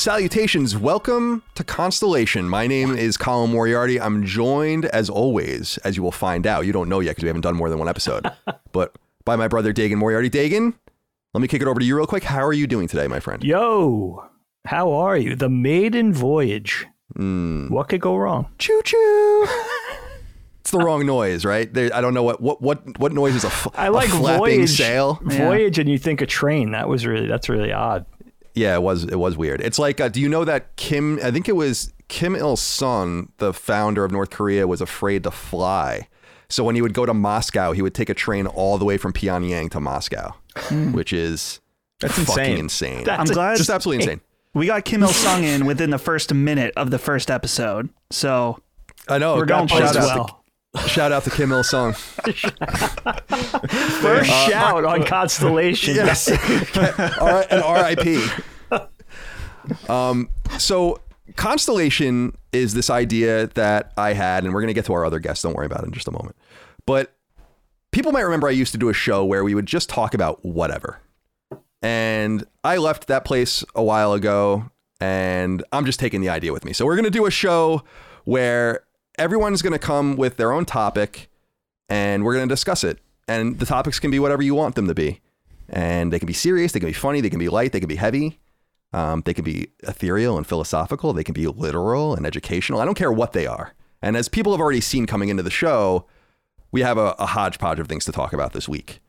[0.00, 0.78] salutations.
[0.78, 2.48] Welcome to Constellation.
[2.48, 4.00] My name is Colin Moriarty.
[4.00, 6.64] I'm joined, as always, as you will find out.
[6.64, 8.26] You don't know yet because we haven't done more than one episode,
[8.72, 8.96] but
[9.26, 10.30] by my brother Dagan Moriarty.
[10.30, 10.72] Dagan,
[11.34, 12.24] let me kick it over to you real quick.
[12.24, 13.44] How are you doing today, my friend?
[13.44, 14.24] Yo,
[14.64, 15.36] how are you?
[15.36, 16.86] The maiden voyage.
[17.18, 17.70] Mm.
[17.70, 18.50] What could go wrong?
[18.56, 19.46] Choo choo.
[20.60, 21.70] it's the wrong noise, right?
[21.72, 24.12] There, I don't know what what what what noise is a, f- I like a
[24.12, 24.70] flapping voyage.
[24.70, 25.20] sail.
[25.22, 26.70] Voyage, and you think a train.
[26.70, 28.06] That was really that's really odd.
[28.60, 29.60] Yeah, it was it was weird.
[29.62, 31.18] It's like, uh, do you know that Kim?
[31.22, 35.30] I think it was Kim Il Sung, the founder of North Korea, was afraid to
[35.30, 36.08] fly.
[36.48, 38.96] So when he would go to Moscow, he would take a train all the way
[38.98, 40.34] from Pyongyang to Moscow,
[40.92, 41.60] which is
[42.00, 42.58] That's fucking insane.
[42.58, 43.04] insane.
[43.04, 44.20] That's I'm glad Just absolutely insane.
[44.52, 47.88] we got Kim Il Sung in within the first minute of the first episode.
[48.10, 48.60] So
[49.08, 49.36] I know.
[49.36, 50.44] We're going shout places out, well.
[50.82, 51.92] to, shout out to Kim Il Sung.
[54.02, 55.94] First shout on Constellation.
[55.94, 56.28] Yes.
[57.20, 58.26] R- and R.I.P.
[59.88, 61.00] Um, so
[61.36, 65.42] constellation is this idea that I had, and we're to get to our other guests.
[65.42, 66.36] Don't worry about it in just a moment.
[66.86, 67.14] But
[67.92, 70.44] people might remember I used to do a show where we would just talk about
[70.44, 71.00] whatever.
[71.82, 76.64] And I left that place a while ago, and I'm just taking the idea with
[76.64, 76.72] me.
[76.72, 77.84] So we're to do a show
[78.24, 78.84] where
[79.18, 81.30] everyone's to come with their own topic,
[81.88, 82.98] and we're to discuss it.
[83.26, 85.20] And the topics can be whatever you want them to be
[85.70, 87.88] and they can be serious, they can be funny, they can be light, they can
[87.88, 88.38] be heavy,
[88.92, 92.80] um, they can be ethereal and philosophical, they can be literal and educational.
[92.80, 93.74] I don't care what they are.
[94.02, 96.06] And as people have already seen coming into the show,
[96.72, 99.00] we have a, a hodgepodge of things to talk about this week.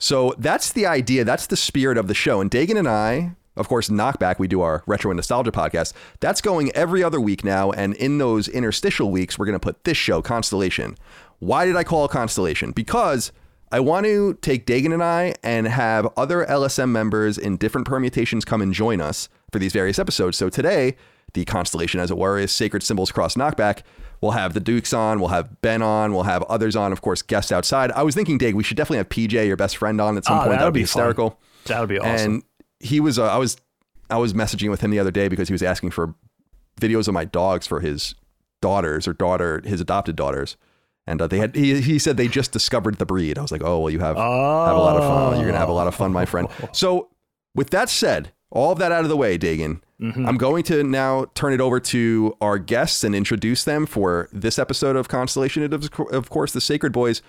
[0.00, 2.40] So that's the idea, that's the spirit of the show.
[2.40, 5.92] And Dagan and I, of course, Knockback, we do our retro and nostalgia podcast.
[6.20, 7.70] That's going every other week now.
[7.70, 10.96] And in those interstitial weeks, we're going to put this show, Constellation.
[11.38, 12.72] Why did I call Constellation?
[12.72, 13.30] Because
[13.72, 18.44] I want to take Dagan and I and have other LSM members in different permutations
[18.44, 20.36] come and join us for these various episodes.
[20.36, 20.94] So today,
[21.32, 23.80] the constellation, as it were, is Sacred Symbols Cross Knockback.
[24.20, 27.22] We'll have the Dukes on, we'll have Ben on, we'll have others on, of course,
[27.22, 27.90] guests outside.
[27.92, 30.36] I was thinking, Dag, we should definitely have PJ, your best friend, on at some
[30.36, 30.50] Oh, point.
[30.52, 31.00] that That would be be fun.
[31.00, 31.40] hysterical.
[31.64, 32.34] That would be awesome.
[32.34, 32.42] And
[32.78, 33.56] he was, uh, I was,
[34.10, 36.14] I was messaging with him the other day because he was asking for
[36.80, 38.14] videos of my dogs for his
[38.60, 40.56] daughters or daughter, his adopted daughters.
[41.06, 43.38] And uh, they had, he, he said they just discovered the breed.
[43.38, 45.32] I was like, oh, well, you have, have a lot of fun.
[45.34, 46.48] You're going to have a lot of fun, my friend.
[46.72, 47.08] So,
[47.54, 50.26] with that said, all of that out of the way, Dagan, Mm-hmm.
[50.26, 54.58] I'm going to now turn it over to our guests and introduce them for this
[54.58, 55.62] episode of Constellation.
[55.62, 57.22] Is, of course, the Sacred Boys.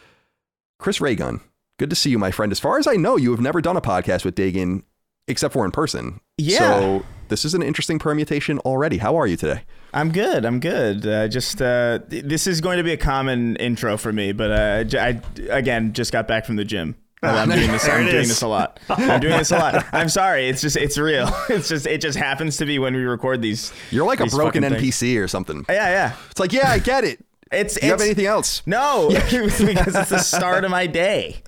[0.79, 1.39] Chris Ray Gun,
[1.77, 2.51] good to see you, my friend.
[2.51, 4.81] As far as I know, you have never done a podcast with Dagan
[5.27, 6.19] except for in person.
[6.37, 6.57] Yeah.
[6.57, 8.97] So, this is an interesting permutation already.
[8.97, 9.63] How are you today?
[9.93, 10.45] I'm good.
[10.45, 11.05] I'm good.
[11.05, 14.97] Uh, just uh, this is going to be a common intro for me, but uh,
[14.99, 16.95] I again just got back from the gym.
[17.21, 17.87] I'm doing this.
[17.87, 18.79] I'm doing this a lot.
[18.89, 19.85] I'm doing this a lot.
[19.93, 20.49] I'm sorry.
[20.49, 21.29] It's just it's real.
[21.49, 23.71] It's just it just happens to be when we record these.
[23.91, 24.95] You're like a broken fucking things.
[24.95, 25.65] NPC or something.
[25.69, 26.15] Yeah, yeah.
[26.31, 27.23] It's like, yeah, I get it.
[27.53, 28.61] It's Do you have anything else?
[28.65, 29.59] no because
[29.95, 31.41] it's the start of my day.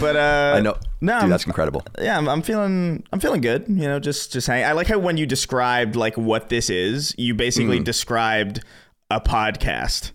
[0.00, 0.76] But uh, I know.
[1.00, 1.82] No, Dude, I'm- that's incredible.
[1.98, 3.64] yeah, I'm, I'm feeling I'm feeling good.
[3.68, 4.64] You know, just just hang.
[4.64, 7.84] I like how when you described like what this is, you basically Hmm.
[7.84, 8.62] described
[9.10, 10.12] a podcast.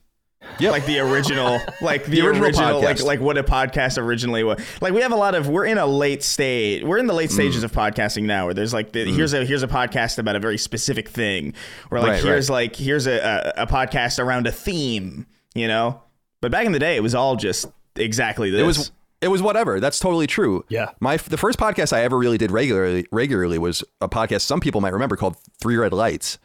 [0.59, 0.72] Yep.
[0.72, 3.03] Like the original, like the, The original original, like podcast.
[3.06, 4.59] like what a podcast originally was.
[4.81, 6.83] Like we have a lot of we're in a late stage.
[6.83, 7.66] We're in the late stages Hmm.
[7.66, 10.57] of podcasting now, where there's like the, here's a here's a podcast about a very
[10.57, 11.53] specific thing,
[11.91, 12.56] or like Right, here's right.
[12.56, 15.25] like here's a, a a podcast around a theme.
[15.53, 16.01] You know,
[16.41, 18.62] but back in the day, it was all just exactly this.
[18.62, 18.91] It was
[19.22, 19.79] it was whatever.
[19.79, 20.63] That's totally true.
[20.69, 20.91] Yeah.
[21.00, 24.81] My the first podcast I ever really did regularly regularly was a podcast some people
[24.81, 26.38] might remember called Three Red Lights.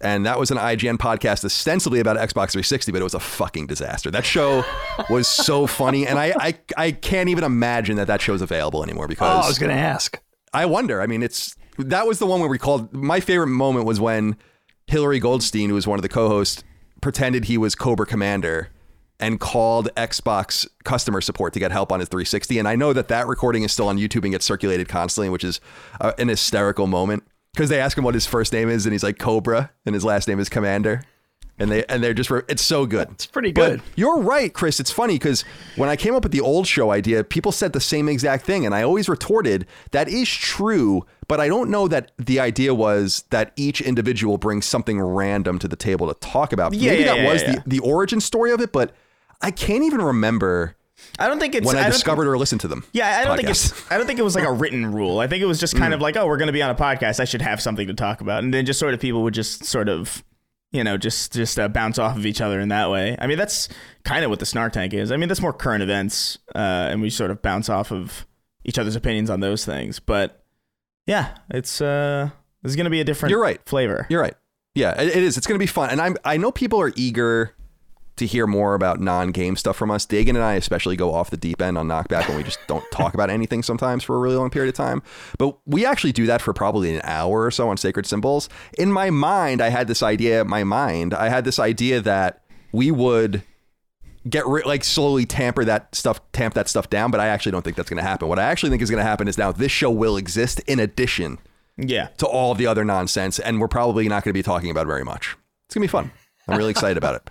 [0.00, 3.66] And that was an IGN podcast ostensibly about Xbox 360, but it was a fucking
[3.66, 4.10] disaster.
[4.10, 4.64] That show
[5.10, 9.04] was so funny, and I, I I can't even imagine that that show's available anymore
[9.04, 10.18] oh, because I was going to ask.
[10.54, 11.02] I wonder.
[11.02, 12.92] I mean, it's that was the one where we called.
[12.94, 14.36] My favorite moment was when
[14.86, 16.64] Hilary Goldstein, who was one of the co-hosts,
[17.02, 18.70] pretended he was Cobra Commander
[19.20, 22.58] and called Xbox customer support to get help on his 360.
[22.58, 25.44] And I know that that recording is still on YouTube and gets circulated constantly, which
[25.44, 25.60] is
[26.00, 29.02] uh, an hysterical moment because they ask him what his first name is, and he's
[29.02, 31.02] like Cobra, and his last name is Commander.
[31.58, 33.08] And they and they're just it's so good.
[33.10, 33.82] It's pretty But good.
[33.94, 34.80] you're right, Chris.
[34.80, 35.42] It's funny because
[35.76, 38.64] when I came up with the old show idea, people said the same exact thing.
[38.64, 43.24] And I always retorted, that is true, but I don't know that the idea was
[43.28, 46.72] that each individual brings something random to the table to talk about.
[46.72, 47.42] Yeah, Maybe yeah, that yeah, was.
[47.42, 48.94] The, the origin story of it, but
[49.42, 50.76] I can't even remember
[51.20, 52.84] I don't think it's when I, don't- discovered or listened to them.
[52.92, 53.90] Yeah, I don't think it's.
[53.92, 55.18] I don't think it was like a written rule.
[55.20, 56.74] I think it was just kind of like, oh, we're going to be on a
[56.74, 57.20] podcast.
[57.20, 59.64] I should have something to talk about, and then just sort of people would just
[59.64, 60.24] sort of,
[60.72, 63.16] you know, just just uh, bounce off of each other in that way.
[63.18, 63.68] I mean, that's
[64.04, 65.12] kind of what the Snark Tank is.
[65.12, 66.58] I mean, that's more current events, uh,
[66.90, 68.26] and we sort of bounce off of
[68.64, 70.00] each other's opinions on those things.
[70.00, 70.42] But
[71.06, 72.30] yeah, it's uh,
[72.62, 73.30] This is gonna be a different.
[73.30, 73.60] You're right.
[73.66, 74.06] Flavor.
[74.08, 74.34] You're right.
[74.74, 75.36] Yeah, it, it is.
[75.36, 76.16] It's going to be fun, and I'm.
[76.24, 77.54] I know people are eager
[78.20, 80.06] to hear more about non-game stuff from us.
[80.06, 82.84] Dagan and I especially go off the deep end on knockback when we just don't
[82.92, 85.02] talk about anything sometimes for a really long period of time.
[85.38, 88.48] But we actually do that for probably an hour or so on Sacred Symbols.
[88.78, 90.44] In my mind, I had this idea.
[90.44, 93.42] My mind, I had this idea that we would
[94.28, 97.10] get rid, like slowly tamper that stuff, tamp that stuff down.
[97.10, 98.28] But I actually don't think that's going to happen.
[98.28, 100.78] What I actually think is going to happen is now this show will exist in
[100.78, 101.38] addition
[101.78, 102.08] Yeah.
[102.18, 104.82] to all of the other nonsense, and we're probably not going to be talking about
[104.84, 105.36] it very much.
[105.66, 106.12] It's going to be fun.
[106.48, 107.30] I'm really excited about it.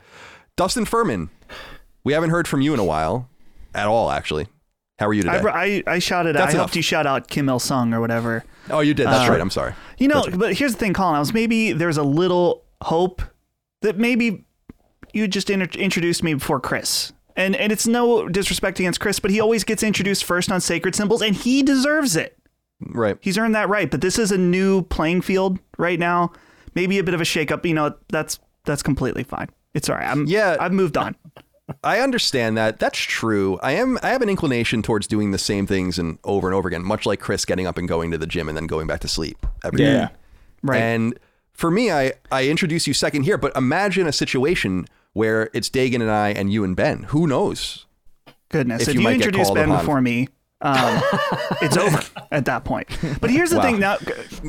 [0.60, 1.30] Dustin Furman,
[2.04, 3.30] we haven't heard from you in a while
[3.74, 4.46] at all, actually.
[4.98, 5.38] How are you today?
[5.38, 6.36] I, I, I shouted.
[6.36, 6.56] That's I enough.
[6.56, 8.44] helped you shout out Kim Il Sung or whatever.
[8.70, 9.08] oh, you did.
[9.08, 9.40] That's Uh, right.
[9.40, 9.74] I'm sorry.
[10.00, 10.38] You know, right.
[10.38, 11.16] but here's the thing, Colin.
[11.16, 13.22] I was maybe there's a little hope
[13.84, 14.44] that maybe
[15.14, 17.14] you just inter- introduced me before Chris.
[17.38, 20.94] And and it's no disrespect against Chris, but he always gets introduced first on Sacred
[20.94, 22.38] Symbols, and he deserves it.
[22.82, 23.18] Right.
[23.22, 23.90] He's earned that right.
[23.90, 26.34] But this is a new playing field right now.
[26.76, 27.64] Maybe a bit of a shakeup.
[27.66, 29.48] You know, that's that's completely fine.
[29.74, 30.10] It's all right.
[30.10, 30.58] I'm, Yeah.
[30.60, 31.16] I've moved on.
[31.84, 32.80] I understand that.
[32.80, 33.60] That's true.
[33.62, 34.00] I am.
[34.02, 37.06] I have an inclination towards doing the same things and over and over again, much
[37.06, 39.46] like Chris getting up and going to the gym and then going back to sleep
[39.64, 39.94] every day.
[39.94, 40.10] Yeah.
[40.64, 40.82] Right.
[40.82, 41.20] And
[41.54, 46.02] for me, I, I introduce you second here, but imagine a situation where it's Dagan
[46.02, 47.04] and I and you and Ben.
[47.04, 47.86] Who knows?
[48.50, 50.28] Goodness, if if, you you, might introduce Ben before me,
[50.62, 51.02] um,
[51.62, 52.02] it's over
[52.32, 52.88] at that point.
[53.22, 53.64] But here's the Wow.
[53.64, 53.80] thing.
[53.80, 53.98] Now,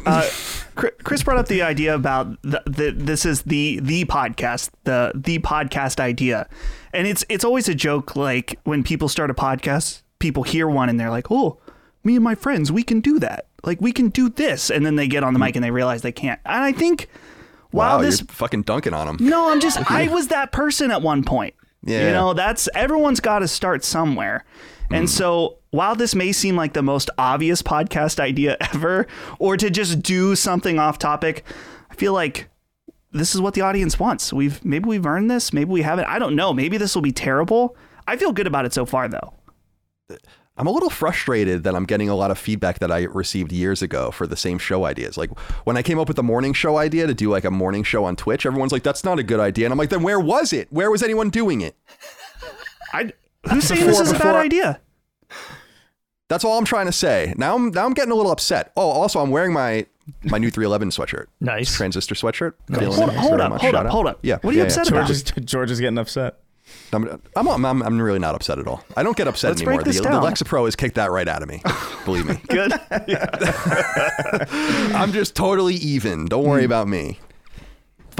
[0.06, 0.28] uh,
[0.74, 5.38] Chris brought up the idea about the, the this is the the podcast, the the
[5.40, 6.48] podcast idea,
[6.92, 8.16] and it's it's always a joke.
[8.16, 11.58] Like when people start a podcast, people hear one and they're like, "Oh,
[12.04, 13.46] me and my friends, we can do that.
[13.64, 16.02] Like we can do this," and then they get on the mic and they realize
[16.02, 16.40] they can't.
[16.46, 17.08] And I think,
[17.72, 19.16] Wow, wow, this you're fucking dunking on them.
[19.28, 21.54] no, I'm just I was that person at one point.
[21.84, 22.06] Yeah.
[22.06, 24.44] You know, that's everyone's got to start somewhere.
[24.90, 25.08] And mm.
[25.08, 29.06] so, while this may seem like the most obvious podcast idea ever
[29.38, 31.44] or to just do something off topic,
[31.90, 32.48] I feel like
[33.12, 34.32] this is what the audience wants.
[34.32, 36.06] We've maybe we've earned this, maybe we haven't.
[36.06, 36.52] I don't know.
[36.52, 37.76] Maybe this will be terrible.
[38.06, 39.34] I feel good about it so far though.
[40.56, 43.81] I'm a little frustrated that I'm getting a lot of feedback that I received years
[43.81, 45.16] ago for the same show ideas.
[45.16, 45.31] Like
[45.64, 48.04] when I came up with the morning show idea to do like a morning show
[48.04, 50.52] on Twitch, everyone's like, "That's not a good idea," and I'm like, "Then where was
[50.52, 50.70] it?
[50.70, 51.76] Where was anyone doing it?"
[52.93, 53.12] I
[53.48, 54.81] who's saying this Before- is a bad idea?
[56.28, 57.34] That's all I'm trying to say.
[57.37, 58.72] Now I'm now I'm getting a little upset.
[58.76, 59.87] Oh, also I'm wearing my
[60.25, 61.75] my new 311 sweatshirt, Nice.
[61.75, 62.54] transistor sweatshirt.
[62.69, 64.20] Feeling Hold it up, hold up, hold up, hold up.
[64.22, 64.98] Yeah, What are you yeah, upset yeah.
[64.98, 65.06] about?
[65.08, 66.38] George is George is getting upset.
[66.92, 68.84] I'm, I'm, I'm, I'm really not upset at all.
[68.96, 69.78] I don't get upset Let's anymore.
[69.78, 70.22] break this the, the down.
[70.22, 71.62] Lexapro has kicked that right out of me.
[72.04, 72.40] Believe me.
[72.48, 72.72] Good.
[74.94, 76.26] I'm just totally even.
[76.26, 76.66] Don't worry hmm.
[76.66, 77.19] about me.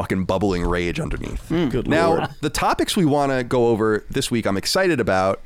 [0.01, 1.47] Fucking bubbling rage underneath.
[1.49, 1.69] Hmm.
[1.69, 2.31] Good Now, lord.
[2.41, 5.43] the topics we want to go over this week, I'm excited about.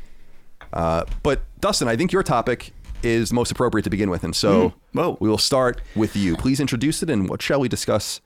[0.73, 2.73] Uh, but Dustin, I think your topic
[3.03, 4.99] is most appropriate to begin with, and so hmm.
[4.99, 5.17] Whoa.
[5.19, 6.37] we will start with you.
[6.37, 8.21] Please introduce it, and what shall we discuss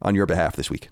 [0.00, 0.88] on your behalf this week?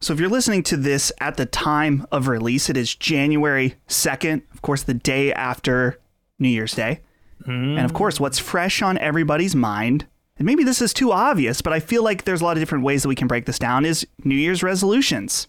[0.00, 4.42] So if you're listening to this at the time of release, it is January 2nd,
[4.54, 5.98] of course, the day after
[6.38, 7.00] New Year's Day.
[7.44, 7.76] Hmm.
[7.78, 10.06] And of course, what's fresh on everybody's mind,
[10.38, 12.84] and maybe this is too obvious, but I feel like there's a lot of different
[12.84, 15.46] ways that we can break this down, is New Year's resolutions.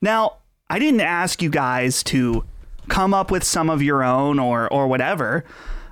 [0.00, 0.38] Now,
[0.70, 2.44] I didn't ask you guys to
[2.88, 5.44] come up with some of your own or or whatever.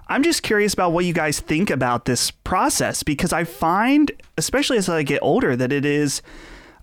[0.08, 4.76] I'm just curious about what you guys think about this process because I find, especially
[4.76, 6.20] as I get older, that it is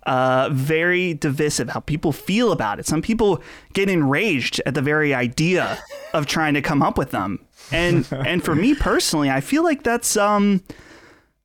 [0.07, 2.87] uh, very divisive how people feel about it.
[2.87, 3.41] Some people
[3.73, 5.77] get enraged at the very idea
[6.13, 7.39] of trying to come up with them,
[7.71, 10.63] and and for me personally, I feel like that's um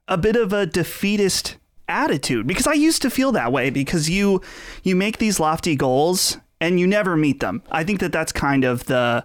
[0.08, 1.56] a bit of a defeatist
[1.88, 4.40] attitude because I used to feel that way because you
[4.82, 7.62] you make these lofty goals and you never meet them.
[7.70, 9.24] I think that that's kind of the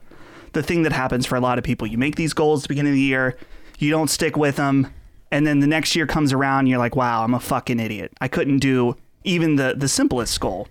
[0.53, 1.87] the thing that happens for a lot of people.
[1.87, 3.37] You make these goals at the beginning of the year,
[3.79, 4.93] you don't stick with them,
[5.31, 8.11] and then the next year comes around and you're like, "Wow, I'm a fucking idiot.
[8.19, 10.67] I couldn't do even the the simplest goal."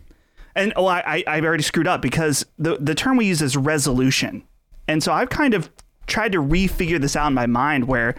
[0.55, 4.43] And oh, I I've already screwed up because the the term we use is resolution.
[4.87, 5.71] And so I've kind of
[6.07, 8.17] tried to refigure this out in my mind where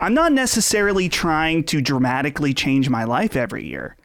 [0.00, 3.96] I'm not necessarily trying to dramatically change my life every year,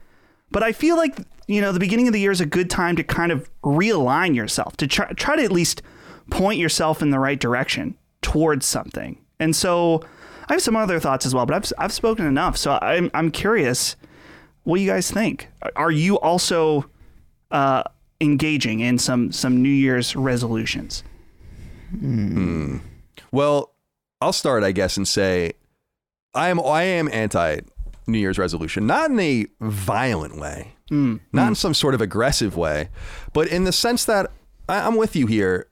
[0.49, 1.17] but I feel like
[1.47, 4.35] you know the beginning of the year is a good time to kind of realign
[4.35, 5.81] yourself to try, try to at least
[6.29, 9.17] point yourself in the right direction towards something.
[9.39, 10.03] And so
[10.47, 13.31] I have some other thoughts as well, but I've I've spoken enough, so I'm I'm
[13.31, 13.95] curious
[14.63, 15.47] what you guys think.
[15.75, 16.85] Are you also
[17.49, 17.83] uh,
[18.21, 21.03] engaging in some some New Year's resolutions?
[23.31, 23.73] Well,
[24.21, 25.53] I'll start, I guess, and say
[26.33, 27.59] I am I am anti
[28.07, 31.57] New Year's resolution, not in a violent way, mm, not in mm.
[31.57, 32.89] some sort of aggressive way,
[33.33, 34.31] but in the sense that
[34.67, 35.67] I, I'm with you here.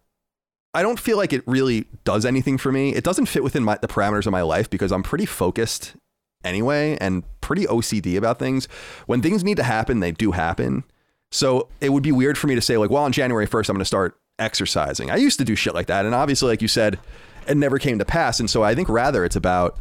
[0.72, 2.94] I don't feel like it really does anything for me.
[2.94, 5.96] It doesn't fit within my, the parameters of my life because I'm pretty focused
[6.44, 8.68] anyway and pretty OCD about things.
[9.08, 10.84] When things need to happen, they do happen.
[11.32, 13.76] So it would be weird for me to say like, well, on January 1st, I'm
[13.76, 15.10] going to start exercising.
[15.10, 16.06] I used to do shit like that.
[16.06, 17.00] And obviously, like you said,
[17.48, 18.40] it never came to pass.
[18.40, 19.80] And so I think rather it's about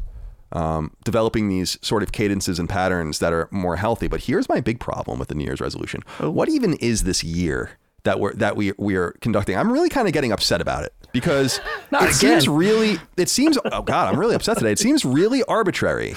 [0.53, 4.09] um, developing these sort of cadences and patterns that are more healthy.
[4.09, 6.03] But here's my big problem with the New Year's resolution.
[6.19, 9.57] What even is this year that we're that we we are conducting?
[9.57, 11.59] I'm really kind of getting upset about it because
[11.93, 12.13] it again.
[12.13, 14.73] seems really it seems oh god, I'm really upset today.
[14.73, 16.15] It seems really arbitrary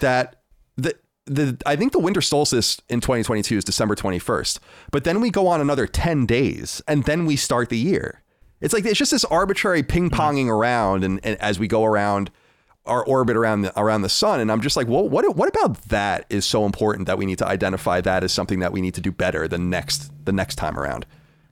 [0.00, 0.42] that
[0.76, 4.58] the the I think the winter solstice in 2022 is December 21st,
[4.90, 8.22] but then we go on another 10 days and then we start the year.
[8.60, 12.30] It's like it's just this arbitrary ping ponging around, and, and as we go around
[12.88, 15.80] our orbit around the around the sun, and I'm just like, well, what what about
[15.88, 18.94] that is so important that we need to identify that as something that we need
[18.94, 21.06] to do better the next the next time around.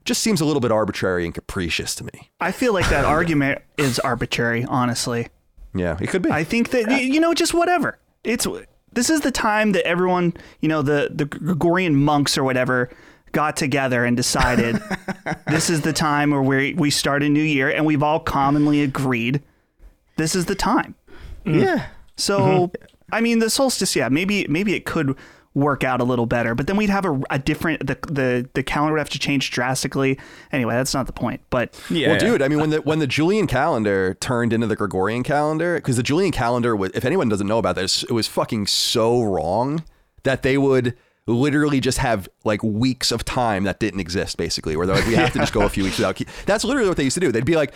[0.05, 2.31] Just seems a little bit arbitrary and capricious to me.
[2.39, 5.27] I feel like that argument is arbitrary, honestly.
[5.75, 6.31] Yeah, it could be.
[6.31, 7.97] I think that y- you know, just whatever.
[8.23, 8.47] It's
[8.93, 12.89] this is the time that everyone, you know, the the Gregorian monks or whatever
[13.33, 14.81] got together and decided
[15.47, 18.81] this is the time where we we start a new year, and we've all commonly
[18.81, 19.41] agreed
[20.15, 20.95] this is the time.
[21.47, 21.63] Mm.
[21.63, 21.87] Yeah.
[22.15, 22.85] So, mm-hmm.
[23.11, 25.15] I mean, the solstice, yeah, maybe maybe it could
[25.53, 28.61] work out a little better, but then we'd have a, a different the, the the
[28.61, 30.19] calendar would have to change drastically.
[30.51, 31.41] Anyway, that's not the point.
[31.49, 32.09] But Yeah.
[32.09, 35.75] Well, dude, I mean, when the when the Julian calendar turned into the Gregorian calendar,
[35.75, 39.23] because the Julian calendar, was, if anyone doesn't know about this, it was fucking so
[39.23, 39.83] wrong
[40.23, 44.85] that they would literally just have like weeks of time that didn't exist, basically, where
[44.85, 46.15] they're like, we have to just go a few weeks without.
[46.15, 46.29] Keep.
[46.45, 47.31] That's literally what they used to do.
[47.31, 47.73] They'd be like,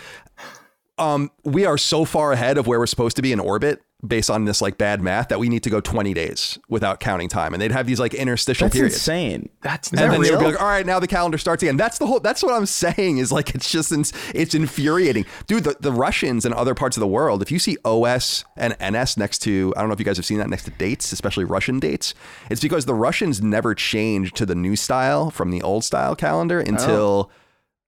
[0.98, 4.28] um, we are so far ahead of where we're supposed to be in orbit based
[4.28, 7.54] on this like bad math that we need to go 20 days without counting time,
[7.54, 8.96] and they'd have these like interstitial periods.
[8.96, 9.34] That's periods.
[9.38, 9.48] insane.
[9.62, 11.76] That's And that then they'll be like, all right, now the calendar starts again.
[11.76, 12.20] That's the whole.
[12.20, 13.18] That's what I'm saying.
[13.18, 15.64] Is like it's just ins- it's infuriating, dude.
[15.64, 17.42] The, the Russians and other parts of the world.
[17.42, 20.26] If you see OS and NS next to, I don't know if you guys have
[20.26, 22.14] seen that next to dates, especially Russian dates.
[22.50, 26.60] It's because the Russians never changed to the new style from the old style calendar
[26.60, 27.30] until.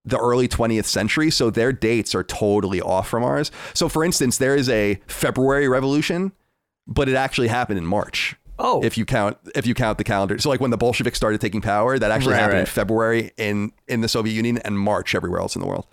[0.05, 3.51] The early 20th century, so their dates are totally off from ours.
[3.73, 6.33] So, for instance, there is a February Revolution,
[6.87, 10.39] but it actually happened in March Oh, if you count if you count the calendar.
[10.39, 12.67] So like when the Bolsheviks started taking power, that actually Right, happened in.
[12.67, 15.87] February in in the Soviet Union and March everywhere else in the world.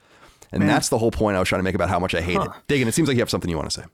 [0.51, 2.35] And that's the whole point I was trying to make about how much I hate
[2.35, 2.49] it.
[2.67, 3.87] Diggin, it seems like you have something you want to say.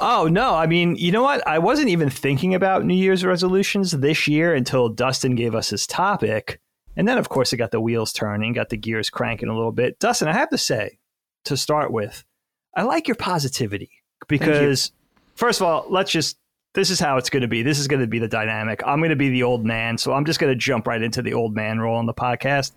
[0.00, 0.54] Oh no!
[0.54, 1.46] I mean, you know what?
[1.46, 5.86] I wasn't even thinking about New Year's resolutions this year until Dustin gave us his
[5.86, 6.60] topic,
[6.98, 9.72] and then of course it got the wheels turning, got the gears cranking a little
[9.72, 9.98] bit.
[10.00, 10.98] Dustin, I have to say,
[11.44, 12.24] to start with,
[12.76, 13.90] I like your positivity
[14.26, 14.92] because,
[15.34, 16.36] first of all, let's just.
[16.74, 17.62] This is how it's going to be.
[17.62, 18.82] This is going to be the dynamic.
[18.86, 21.22] I'm going to be the old man, so I'm just going to jump right into
[21.22, 22.72] the old man role on the podcast.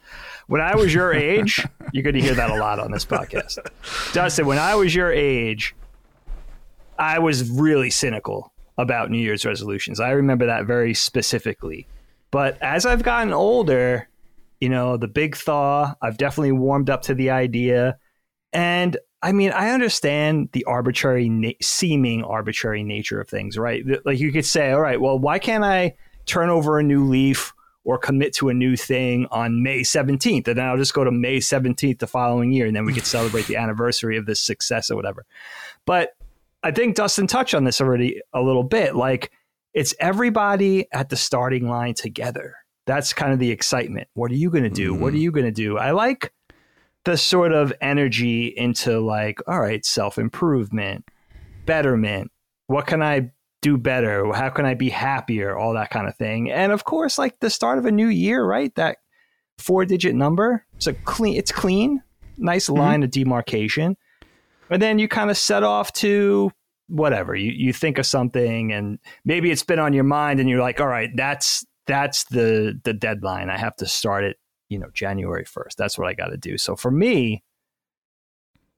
[0.47, 3.59] When I was your age, you're going to hear that a lot on this podcast.
[4.13, 5.75] Dustin, when I was your age,
[6.97, 9.99] I was really cynical about New Year's resolutions.
[9.99, 11.85] I remember that very specifically.
[12.31, 14.07] But as I've gotten older,
[14.61, 17.97] you know, the big thaw, I've definitely warmed up to the idea.
[18.53, 23.83] And I mean, I understand the arbitrary, na- seeming arbitrary nature of things, right?
[24.05, 27.53] Like you could say, all right, well, why can't I turn over a new leaf
[27.83, 30.47] or commit to a new thing on May 17th?
[30.47, 33.05] And then I'll just go to May 17th the following year, and then we could
[33.05, 35.25] celebrate the anniversary of this success or whatever.
[35.85, 36.15] But
[36.63, 38.95] I think Dustin touched on this already a little bit.
[38.95, 39.31] Like
[39.73, 42.55] it's everybody at the starting line together.
[42.85, 44.07] That's kind of the excitement.
[44.13, 44.93] What are you going to do?
[44.93, 45.15] What mm-hmm.
[45.15, 45.77] are you going to do?
[45.77, 46.33] I like
[47.05, 51.05] the sort of energy into like, all right, self improvement,
[51.65, 52.31] betterment.
[52.67, 54.31] What can I do better?
[54.33, 55.57] How can I be happier?
[55.57, 56.51] All that kind of thing.
[56.51, 58.73] And of course, like the start of a new year, right?
[58.75, 58.97] That
[59.57, 60.65] four digit number.
[60.75, 62.01] It's a clean, it's clean,
[62.37, 62.79] nice mm-hmm.
[62.79, 63.97] line of demarcation
[64.71, 66.51] and then you kind of set off to
[66.87, 70.61] whatever you, you think of something and maybe it's been on your mind and you're
[70.61, 73.49] like all right that's that's the the deadline.
[73.49, 74.37] I have to start it
[74.69, 76.57] you know january 1st that's what i got to do.
[76.57, 77.43] So for me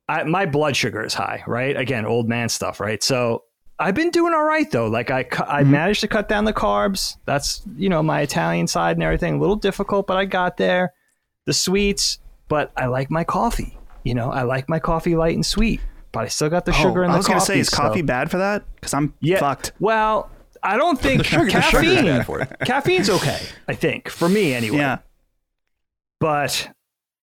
[0.08, 1.76] I, my blood sugar is high right?
[1.76, 3.02] Again old man stuff right?
[3.02, 3.44] So
[3.78, 4.88] i've been doing all right though.
[4.88, 5.70] Like i i mm-hmm.
[5.70, 7.16] managed to cut down the carbs.
[7.26, 9.34] That's you know my italian side and everything.
[9.34, 10.92] A little difficult but i got there.
[11.46, 12.18] The sweets
[12.48, 15.80] but i like my coffee you know, I like my coffee light and sweet,
[16.12, 17.16] but I still got the oh, sugar oh, in the coffee.
[17.16, 17.32] I was coffee.
[17.32, 18.62] gonna say, is so- coffee bad for that?
[18.76, 19.72] Because I'm yeah, fucked.
[19.80, 20.30] Well,
[20.64, 22.04] I don't think The sugar- caffeine.
[22.04, 22.48] bad for it.
[22.64, 24.78] Caffeine's okay, I think, for me anyway.
[24.78, 24.98] Yeah.
[26.20, 26.70] But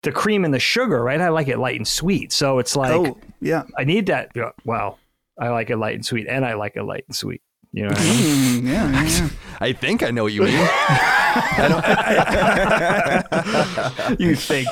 [0.03, 1.21] the cream and the sugar, right?
[1.21, 2.33] I like it light and sweet.
[2.33, 3.63] So it's like oh, yeah.
[3.79, 4.31] I need that.
[4.35, 4.99] yeah, Well,
[5.39, 7.41] I like it light and sweet, and I like it light and sweet.
[7.73, 8.63] You know what I mean?
[8.65, 9.29] Mm, yeah, yeah, yeah.
[9.61, 10.53] I think I know what you mean.
[14.19, 14.69] you think.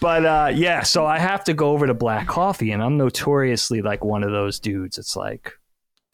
[0.00, 3.80] But uh, yeah, so I have to go over to black coffee, and I'm notoriously
[3.80, 4.98] like one of those dudes.
[4.98, 5.52] It's like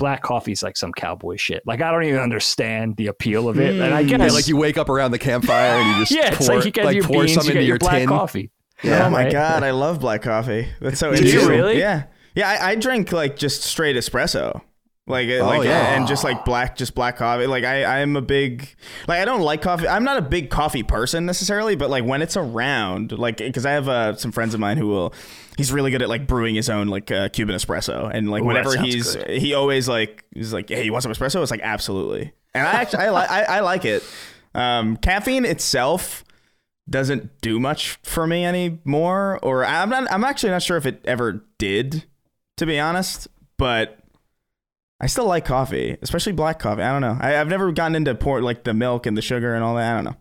[0.01, 1.63] black coffee's like some cowboy shit.
[1.67, 3.79] Like I don't even understand the appeal of it.
[3.79, 4.09] And I hmm.
[4.09, 6.57] guess Yeah, like you wake up around the campfire and you just yeah, it's pour,
[6.57, 8.09] like you get your pour beans, some you into get your your black tin.
[8.09, 8.51] coffee.
[8.83, 9.07] Yeah.
[9.07, 9.33] oh my right?
[9.33, 10.67] god, I love black coffee.
[10.81, 11.79] That's so Do you really?
[11.79, 12.05] Yeah,
[12.35, 12.49] yeah.
[12.49, 14.63] I, I drink like just straight espresso,
[15.11, 15.97] like Oh, like yeah.
[15.97, 17.47] and just like black, just black coffee.
[17.47, 18.75] Like I I'm a big
[19.09, 19.87] like I don't like coffee.
[19.89, 23.73] I'm not a big coffee person necessarily, but like when it's around, like because I
[23.73, 25.13] have uh, some friends of mine who will.
[25.57, 28.47] He's really good at like brewing his own like uh, Cuban espresso, and like Ooh,
[28.47, 29.29] whenever he's good.
[29.29, 31.43] he always like he's like, hey, you want some espresso?
[31.43, 34.03] It's like absolutely, and I actually I like I, I like it.
[34.55, 36.25] Um, caffeine itself
[36.89, 41.01] doesn't do much for me anymore or I'm not I'm actually not sure if it
[41.05, 42.05] ever did
[42.57, 44.00] to be honest but
[45.01, 48.15] I still like coffee especially black coffee I don't know I, I've never gotten into
[48.15, 50.17] pour like the milk and the sugar and all that I don't know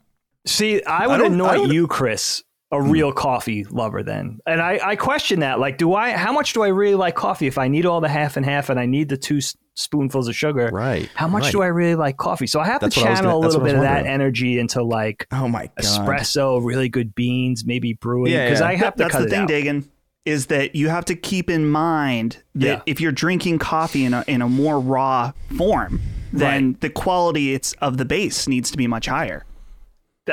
[0.45, 2.89] See, I would don't- I anoint you, Chris, a hmm.
[2.89, 4.39] real coffee lover then.
[4.45, 5.59] And I, I question that.
[5.59, 8.09] Like, do I, how much do I really like coffee if I need all the
[8.09, 9.41] half and half and I need the two
[9.75, 10.69] spoonfuls of sugar?
[10.71, 11.09] Right.
[11.13, 11.51] How much right.
[11.51, 12.47] do I really like coffee?
[12.47, 14.05] So I have That's to what I was channel gonna- a little bit of that
[14.05, 18.31] energy into like oh my god espresso, really good beans, maybe brewing.
[18.31, 18.67] Yeah, Because yeah.
[18.67, 19.49] I have to That's cut the it thing, out.
[19.49, 19.87] Dagan,
[20.25, 22.81] is that you have to keep in mind that Yeah.
[22.85, 26.01] if you're drinking coffee in a in a more raw form,
[26.33, 29.45] then the quality it's of the base needs to be much higher.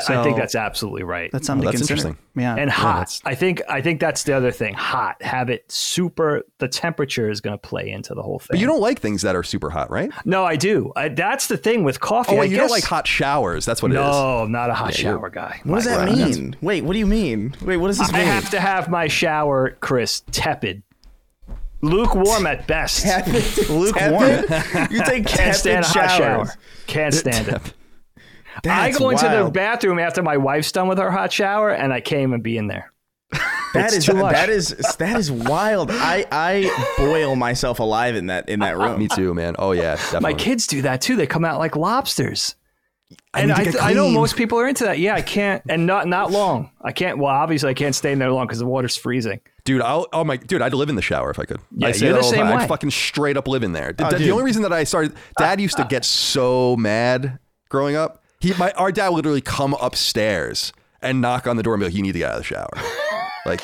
[0.07, 1.31] Th- I think that's absolutely right.
[1.33, 2.09] That's oh, something Oh, to that's consider.
[2.09, 2.43] interesting.
[2.43, 2.57] Yeah.
[2.57, 2.95] and hot.
[2.99, 4.75] that's- I think I think that's the other thing.
[4.75, 5.21] Hot.
[5.23, 6.43] Have it super.
[6.59, 8.49] The temperature is going to play into the whole thing.
[8.51, 10.11] But you don't like things that are super hot, right?
[10.25, 10.93] No, I do.
[10.97, 12.33] I, that's the thing with coffee.
[12.33, 13.65] Oh, I wait, you don't like hot showers.
[13.65, 14.01] That's what it is.
[14.01, 15.61] No, I'm not a hot Yeah, you're- shower guy.
[15.65, 16.17] what does that Right.
[16.17, 18.61] mean wait what do you mean wait what does this I mean I have to
[18.61, 20.83] have my shower, Chris, tepid,
[21.83, 23.07] lukewarm at best.
[23.71, 24.45] Lukewarm.
[24.91, 26.49] you take Can't tepid stand a hot showers.
[26.49, 26.55] shower.
[26.87, 27.73] Can't stand it.
[28.65, 31.93] I That's go into the bathroom after my wife's done with her hot shower, and
[31.93, 32.93] I can't even be in there.
[33.75, 34.33] That It's is too much.
[34.33, 35.91] that is that is wild.
[35.91, 38.99] I I boil myself alive in that in that room.
[38.99, 39.55] Me too, man.
[39.59, 40.21] Oh yeah, definitely.
[40.21, 41.15] My kids do that too.
[41.17, 42.55] They come out like lobsters.
[43.35, 44.99] I and I, get I know most people are into that.
[44.99, 46.71] Yeah, I can't, and not not long.
[46.81, 47.19] I can't.
[47.19, 49.41] Well, obviously, I can't stay in there long because the water's freezing.
[49.65, 51.61] Dude, I'll, oh my, dude, I'd live in the shower if I could.
[51.77, 52.57] Yeah, I say you're the same time.
[52.57, 52.63] way.
[52.63, 53.93] I'd fucking straight up live in there.
[53.93, 54.31] The- Oh, the, dude.
[54.31, 57.39] only reason that I started, Dad uh, used to uh, get so mad
[57.69, 58.23] growing up.
[58.47, 61.87] He, my, our dad would literally come upstairs and knock on the door and be
[61.87, 62.69] like, "You need to get out of the shower,"
[63.45, 63.61] like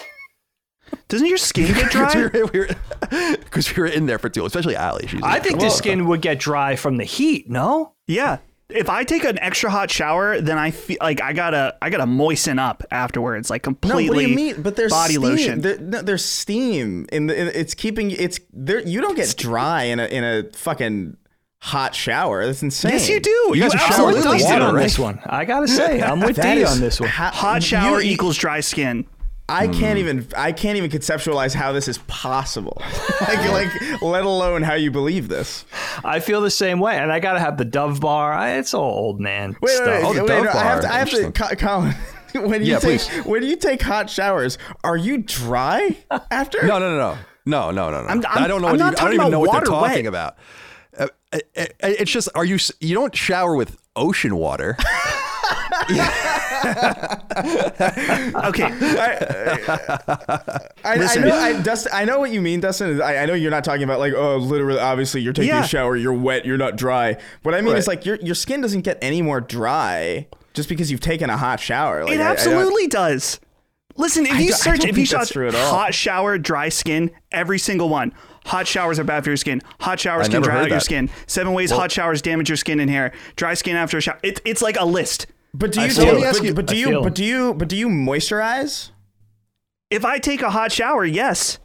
[1.08, 2.42] Doesn't your skin get because we dry?
[2.42, 4.40] were, we we were in there for too.
[4.40, 5.06] long, Especially Allie.
[5.06, 7.48] She's I think the skin would get dry from the heat.
[7.48, 8.38] No, yeah.
[8.68, 12.06] If I take an extra hot shower, then I feel like I gotta I gotta
[12.06, 14.04] moisten up afterwards, like completely.
[14.06, 14.32] No, completely.
[14.32, 14.62] what do you mean?
[14.62, 15.22] But there's body steam.
[15.22, 15.60] lotion.
[15.60, 17.60] There, no, there's steam in the.
[17.60, 18.10] It's keeping.
[18.10, 18.80] It's there.
[18.80, 21.18] You don't get dry in a in a fucking
[21.62, 22.44] hot shower.
[22.44, 22.90] That's insane.
[22.90, 23.30] Yes, you do.
[23.54, 25.20] You guys absolutely in Dustin on this one.
[25.24, 27.08] I gotta say, I'm with That D on this one.
[27.08, 29.06] how- Hot shower you- equals dry skin.
[29.48, 29.72] I hmm.
[29.72, 30.26] can't even.
[30.36, 32.80] I can't even conceptualize how this is possible.
[33.20, 35.64] like, like, let alone how you believe this.
[36.04, 38.32] I feel the same way, and I gotta have the Dove bar.
[38.32, 39.86] I, it's all old man Wait, stuff.
[39.86, 40.90] wait, wait, Oh, the wait, Dove no, I have bar.
[40.90, 40.94] to.
[40.94, 41.32] I have to.
[41.32, 41.94] Co- Colin,
[42.48, 43.24] when you Yeah, take please.
[43.26, 45.96] when you take hot showers, are you dry
[46.30, 46.62] after?
[46.64, 48.08] No, no, no, no, no, no, no, no.
[48.08, 48.68] I'm- I don't know.
[48.68, 50.06] I'm What you, not I don't talking even about know what they're water talking wet.
[50.06, 50.36] about.
[50.98, 52.58] Uh, it- it- it's just, are you?
[52.80, 54.76] You don't shower with ocean water.
[58.42, 58.68] Okay.
[58.70, 61.22] I, I Listen.
[61.22, 63.00] know, I, Dustin, I know what you mean, Dustin.
[63.00, 65.64] I, I know you're not talking about like, oh, literally, obviously, you're taking Yeah.
[65.64, 67.16] a shower, you're wet, you're not dry.
[67.42, 70.90] What I mean is like your your skin doesn't get any more dry just because
[70.90, 72.04] you've taken a hot shower.
[72.04, 73.40] Like, It I- I absolutely does.
[73.96, 75.70] Listen, if you I search, don't if you think that's search true at all.
[75.70, 78.12] hot shower, dry skin, every single one.
[78.46, 79.62] Hot showers are bad for your skin.
[79.80, 81.10] Hot showers I can dry heard out your skin.
[81.26, 83.12] Seven ways hot showers damage your skin and hair.
[83.36, 84.18] Dry skin after a shower.
[84.22, 85.26] It, it's like a list.
[85.54, 85.90] but do I you?
[85.92, 86.54] feel take- it.
[86.54, 86.86] but, but do you?
[86.88, 87.54] feel But do you?
[87.54, 88.90] But do you moisturize?
[89.90, 91.58] If I take a hot shower, yes.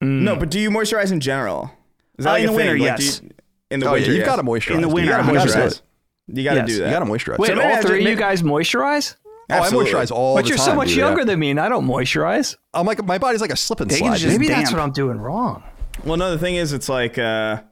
[0.00, 1.70] No, but do you moisturize in general?
[2.18, 2.82] Is Uh, like in the winter, thing?
[2.82, 3.20] Like, yes.
[3.22, 3.30] you-
[3.70, 4.26] in the oh winter, yeah, you've yes.
[4.26, 4.74] got to moisturize.
[4.74, 5.82] In the winter, you got to moisturize.
[6.26, 6.66] You got to Yes.
[6.68, 6.84] do that.
[6.86, 7.38] You got to moisturize.
[7.38, 9.16] Wait, So maybe I all three of you guys moisturize?
[9.50, 10.48] oh, I moisturize all But the time.
[10.48, 11.06] But you're so much dude, yeah.
[11.06, 12.56] younger than me, and I don't moisturize.
[12.74, 14.10] I'm like my body's like a slip and Dagan's slide.
[14.18, 14.40] just dude.
[14.40, 15.62] Maybe that's what I'm doing wrong.
[16.04, 17.62] Well, no, the thing is, it's like uh,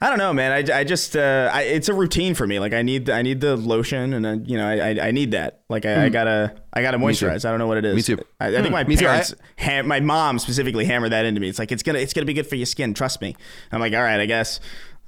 [0.00, 0.50] I don't know, man.
[0.70, 2.58] I, I just uh, I, it's a routine for me.
[2.58, 5.30] Like I need I need the lotion, and uh, you know I, I I need
[5.30, 5.62] that.
[5.68, 7.44] Like I, I gotta I gotta moisturize.
[7.44, 7.94] I don't know what it is.
[7.94, 8.22] Me too.
[8.40, 11.48] I, I think my Me parents, ham, my mom specifically hammered that into me.
[11.48, 12.94] It's like it's gonna it's gonna be good for your skin.
[12.94, 13.36] Trust me.
[13.70, 14.58] I'm like, all right, I guess.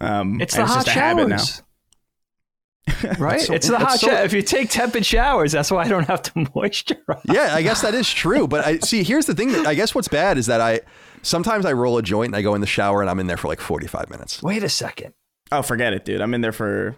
[0.01, 1.37] Um, It's and the hot just a habit now.
[1.39, 1.63] showers.
[3.19, 3.41] Right?
[3.41, 4.23] so- it's the hot so- shower.
[4.25, 7.21] If you take tepid showers, that's why I don't have to moisturize.
[7.25, 8.47] yeah, I guess that is true.
[8.47, 9.03] But I see.
[9.03, 9.53] Here's the thing.
[9.53, 10.81] That, I guess what's bad is that I
[11.25, 13.37] sometimes I roll a joint and I go in the shower and I'm in there
[13.37, 14.43] for like 45 minutes.
[14.43, 15.15] Wait a second.
[15.51, 16.21] Oh, forget it, dude.
[16.21, 16.95] I'm in there for.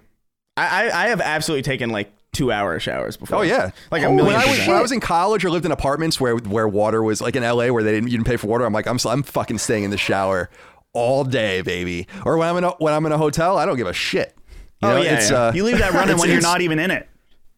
[0.57, 3.39] I I, I have absolutely taken like two hour showers before.
[3.39, 5.65] Oh yeah, like a when million I was when I was in college or lived
[5.67, 8.37] in apartments where where water was like in LA where they didn't you didn't pay
[8.37, 8.65] for water.
[8.65, 10.49] I'm like I'm I'm fucking staying in the shower
[10.93, 12.07] all day, baby.
[12.25, 14.35] Or when I'm in a, when I'm in a hotel, I don't give a shit.
[14.83, 15.37] You Oh, know, yeah, it's, yeah.
[15.49, 17.09] uh, You leave that running when you're not even in it.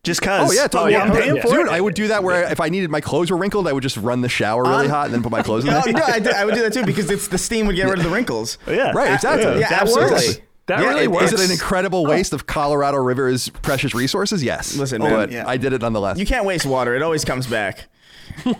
[0.09, 0.51] Just oh, cause.
[0.51, 0.92] Oh yeah, totally.
[0.92, 1.42] yeah, I'm paying yeah.
[1.42, 1.68] for it.
[1.68, 3.99] I would do that where if I needed my clothes were wrinkled, I would just
[3.99, 5.71] run the shower really hot and then put my clothes in.
[5.71, 5.92] No, oh, there.
[5.92, 8.05] no, I, I would do that too because it's the steam would get rid of
[8.05, 8.57] the wrinkles.
[8.66, 8.92] yeah.
[8.92, 9.61] Right, exactly.
[9.61, 10.42] Yeah, Absolutely.
[10.64, 11.33] That Yeah, really it- works.
[11.33, 12.11] Is it an incredible oh.
[12.11, 14.42] waste of Colorado River's precious resources?
[14.42, 14.77] Yes.
[14.77, 15.47] Listen, but man, yeah.
[15.47, 16.18] I did it nonetheless.
[16.18, 17.87] You can't waste water; it always comes back.
[18.47, 18.55] you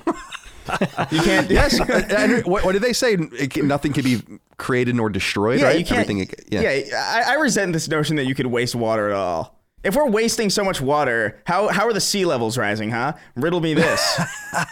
[1.23, 1.51] can't.
[1.51, 1.81] yes.
[1.81, 3.17] and what, what did they say?
[3.17, 4.21] Can, nothing can be
[4.59, 5.61] created nor destroyed.
[5.61, 5.79] Yeah, right?
[5.79, 6.11] you can't.
[6.11, 6.31] Everything.
[6.51, 9.58] yeah, I, I resent this notion that you could waste water at all.
[9.85, 13.13] If we're wasting so much water, how how are the sea levels rising, huh?
[13.37, 14.21] Riddle me this.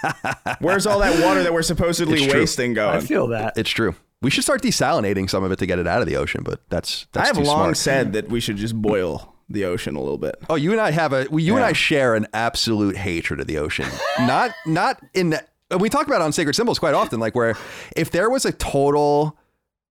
[0.60, 2.96] Where's all that water that we're supposedly wasting going?
[2.96, 3.54] I feel that.
[3.56, 3.94] It's true.
[4.22, 6.60] We should start desalinating some of it to get it out of the ocean, but
[6.68, 7.76] that's that's I have too long smart.
[7.76, 10.34] said that we should just boil the ocean a little bit.
[10.50, 11.26] Oh, you and I have a.
[11.30, 13.86] well, You and I share an absolute hatred of the ocean.
[14.20, 15.30] not not in.
[15.30, 17.20] The, we talk about it on sacred symbols quite often.
[17.20, 17.56] Like where
[17.96, 19.38] if there was a total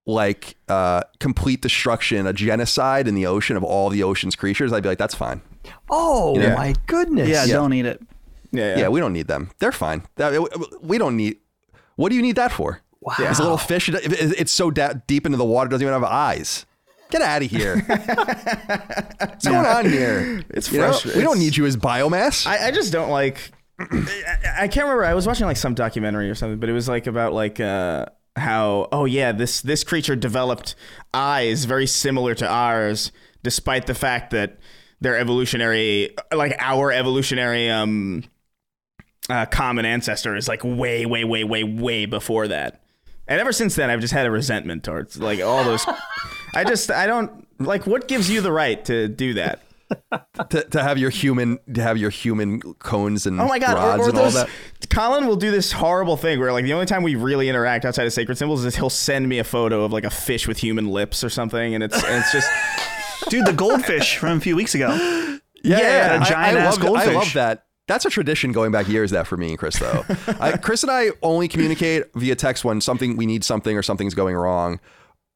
[0.08, 4.84] like uh complete destruction, a genocide in the ocean of all the ocean's creatures, I'd
[4.84, 5.42] be like, that's fine.
[5.90, 6.54] Oh Yeah.
[6.56, 7.28] my goodness.
[7.30, 7.54] Yeah, Yeah.
[7.56, 8.02] don't eat it.
[8.52, 9.50] Yeah, Yeah, we don't need them.
[9.60, 10.04] They're fine.
[10.16, 11.38] That- We don't need.
[11.96, 12.82] What do you need that for?
[13.02, 13.16] Wow.
[13.20, 13.90] It's a little fish.
[13.90, 16.66] it- it- It's so da- deep into the water, it doesn't even have eyes.
[17.12, 17.78] Get out of here.
[19.20, 20.44] What's going on here?
[20.50, 21.20] It's You know, frustrating.
[21.22, 22.48] We don't need you as biomass.
[22.48, 23.52] I, I just don't like.
[23.80, 23.88] I,
[24.62, 25.06] I can't remember.
[25.06, 28.06] I was watching like some documentary or something, but it was like about like uh,
[28.36, 30.76] how oh yeah this this creature developed
[31.14, 33.12] eyes very similar to ours,
[33.44, 34.58] despite the fact that
[35.02, 38.24] their evolutionary like our evolutionary um
[39.30, 42.82] uh, common ancestor is like way way way way way before that.
[43.28, 45.86] And ever since then, I've just had a resentment towards like all those.
[46.54, 49.62] I just I don't like what gives you the right to do that.
[50.50, 53.76] to, to have your human to have your human cones and Oh my god!
[53.76, 54.50] rods Or, or and all that.
[54.90, 58.06] Colin will do this horrible thing where, like, the only time we really interact outside
[58.08, 60.88] of sacred symbols is he'll send me a photo of like a fish with human
[60.88, 62.50] lips or something, and it's and it's just
[63.30, 64.90] Dude, the goldfish from a few weeks ago.
[65.64, 67.66] Yeah, Yeah, a I- giant I, ass love, I love that.
[67.88, 69.12] That's a tradition going back years.
[69.12, 70.04] That for me and Chris though.
[70.40, 74.16] I, Chris and I only communicate via text when something we need something or something's
[74.16, 74.80] going wrong,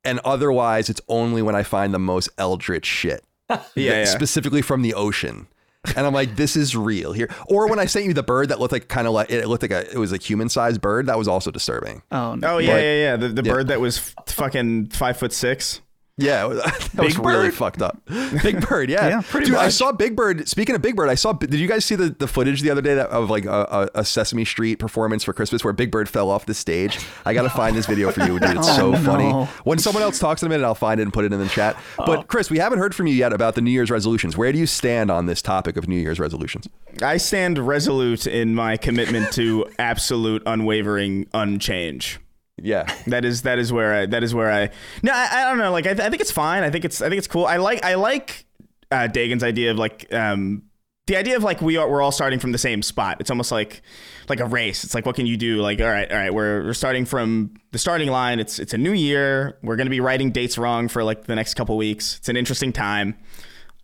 [0.04, 3.24] and otherwise it's only when I find the most eldritch shit.
[3.50, 4.06] Yeah, yeah.
[4.06, 5.48] specifically from the ocean.
[5.96, 7.30] And I'm like, this is real here.
[7.48, 9.64] Or when I sent you the bird that looked like kind of like it looked
[9.64, 11.06] like a it was a human sized bird.
[11.06, 12.02] That was also disturbing.
[12.12, 12.56] Oh, no.
[12.56, 13.16] Oh yeah, But- yeah, yeah.
[13.16, 13.54] The, the Yeah.
[13.54, 15.80] bird that was f- fucking five foot six.
[16.22, 18.02] Yeah, it was, that was Big really fucked up.
[18.44, 20.48] Big Bird, yeah, Yeah, pretty Dude, I saw Big Bird.
[20.48, 21.34] Speaking of Big Bird, I saw.
[21.34, 24.00] Did you guys see the, the footage the other day that, of like a, a,
[24.02, 27.00] a Sesame Street performance for Christmas where Big Bird fell off the stage?
[27.26, 28.58] I got to find this video for you, dude.
[28.58, 29.30] It's so Oh, funny.
[29.32, 29.46] no.
[29.64, 31.48] When someone else talks in a minute, I'll find it and put it in the
[31.50, 31.78] chat.
[31.98, 32.06] Oh.
[32.06, 34.36] But Chris, we haven't heard from you yet about the New Year's resolutions.
[34.38, 36.68] Where do you stand on this topic of New Year's resolutions?
[37.02, 42.20] I stand resolute in my commitment to absolute, unwavering unchange.
[42.64, 44.70] Yeah, That is that is where I that is where I
[45.04, 46.64] no I, I don't know like I, th- I think it's fine.
[46.64, 47.46] I think it's I think it's cool.
[47.46, 48.46] I like I like
[48.92, 50.64] uh, Dagan's idea of like um
[51.08, 53.18] the idea of like we are we're all starting from the same spot.
[53.20, 53.82] It's almost like
[54.28, 54.84] like a race.
[54.84, 55.58] It's like what can you do?
[55.62, 58.40] Like all right all right we're we're starting from the starting line.
[58.40, 59.58] It's it's a new year.
[59.64, 62.18] We're gonna be writing dates wrong for like the next couple weeks.
[62.18, 63.16] It's an interesting time.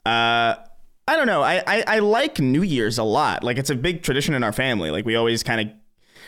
[0.06, 0.56] Uh
[1.08, 1.44] I don't know.
[1.44, 3.44] I, I I like New Year's a lot.
[3.44, 4.90] Like it's a big tradition in our family.
[4.92, 5.76] Like we always kind of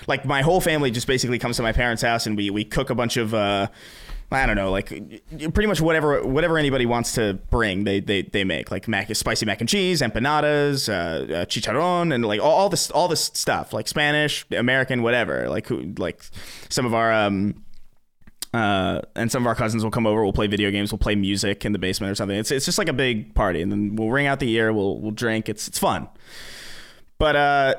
[0.07, 2.89] like my whole family just basically comes to my parents' house and we we cook
[2.89, 3.67] a bunch of uh
[4.29, 4.89] I don't know, like
[5.53, 9.45] pretty much whatever whatever anybody wants to bring, they they, they make like mac spicy
[9.45, 13.71] mac and cheese, empanadas, uh, uh, chicharron, and like all, all this all this stuff,
[13.71, 15.47] like Spanish, American, whatever.
[15.47, 16.21] Like who like
[16.67, 17.63] some of our um
[18.53, 20.23] uh, and some of our cousins will come over.
[20.23, 20.91] We'll play video games.
[20.91, 22.37] We'll play music in the basement or something.
[22.37, 24.73] It's it's just like a big party, and then we'll ring out the year.
[24.73, 25.47] We'll we'll drink.
[25.47, 26.09] It's it's fun.
[27.17, 27.75] But uh,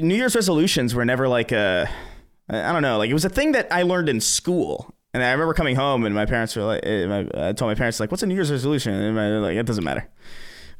[0.00, 1.88] New Year's resolutions were never like a,
[2.48, 4.94] I don't know, like it was a thing that I learned in school.
[5.14, 7.98] And I remember coming home and my parents were like, eh, I told my parents
[7.98, 10.06] like, "What's a New Year's resolution?" And they're like, "It doesn't matter."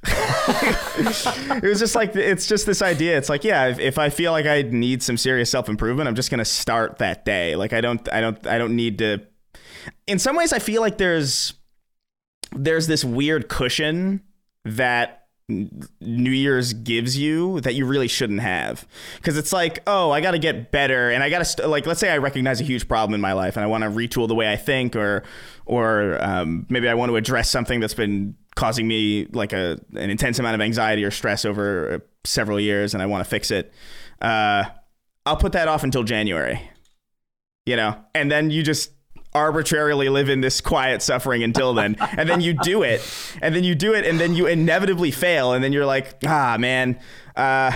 [0.06, 3.18] it was just like it's just this idea.
[3.18, 6.14] It's like, yeah, if, if I feel like I need some serious self improvement, I'm
[6.14, 7.56] just gonna start that day.
[7.56, 9.22] Like I don't, I don't, I don't need to.
[10.06, 11.54] In some ways, I feel like there's
[12.54, 14.22] there's this weird cushion
[14.64, 18.86] that New Year's gives you that you really shouldn't have.
[19.16, 21.86] Because it's like, oh, I got to get better, and I got to st- like,
[21.86, 24.28] let's say I recognize a huge problem in my life, and I want to retool
[24.28, 25.22] the way I think, or
[25.64, 30.10] or um, maybe I want to address something that's been causing me like a an
[30.10, 33.50] intense amount of anxiety or stress over uh, several years, and I want to fix
[33.50, 33.72] it.
[34.20, 34.64] Uh,
[35.24, 36.70] I'll put that off until January.
[37.64, 38.90] You know, and then you just
[39.34, 43.00] arbitrarily live in this quiet suffering until then and then you do it
[43.42, 46.56] and then you do it and then you inevitably fail and then you're like ah
[46.58, 46.98] man
[47.36, 47.70] uh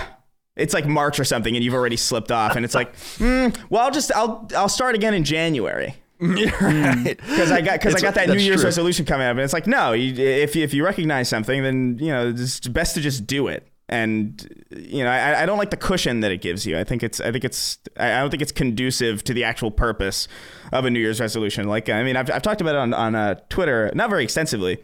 [0.55, 3.83] it's like March or something and you've already slipped off and it's like mm, well
[3.83, 7.17] I'll just I'll I'll start again in January right.
[7.17, 8.65] because I got because I got that New Year's true.
[8.65, 11.97] resolution coming up, and it's like no, you, if you, if you recognize something, then
[11.99, 13.67] you know it's best to just do it.
[13.93, 16.79] And you know, I, I don't like the cushion that it gives you.
[16.79, 20.27] I think it's I think it's I don't think it's conducive to the actual purpose
[20.71, 21.67] of a New Year's resolution.
[21.67, 24.79] Like I mean, I've I've talked about it on on uh, Twitter, not very extensively,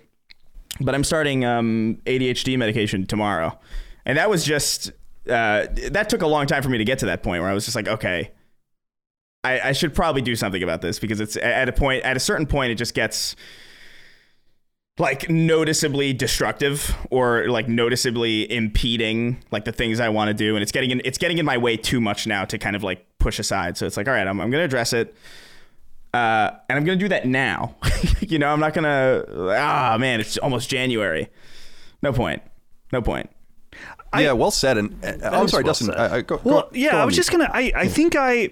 [0.80, 3.58] but I'm starting um, ADHD medication tomorrow,
[4.06, 4.92] and that was just
[5.28, 7.56] uh, that took a long time for me to get to that point where I
[7.56, 8.30] was just like, okay,
[9.44, 12.20] I, I should probably do something about this because it's at a point at a
[12.20, 13.36] certain point it just gets
[15.00, 20.62] like noticeably destructive or like noticeably impeding like the things I want to do and
[20.62, 23.06] it's getting in it's getting in my way too much now to kind of like
[23.18, 25.16] push aside so it's like all right I'm, I'm gonna address it
[26.14, 27.76] uh, and I'm gonna do that now
[28.20, 29.24] you know I'm not gonna
[29.56, 31.30] ah man it's almost January
[32.02, 32.42] no point
[32.92, 33.30] no point
[34.18, 34.80] yeah, well said.
[34.80, 35.88] And uh, I'm sorry, well Dustin.
[35.88, 35.96] said.
[35.96, 37.18] Uh, uh, go, Well, go- yeah, go I was mute.
[37.18, 37.48] just gonna.
[37.54, 38.50] I I think I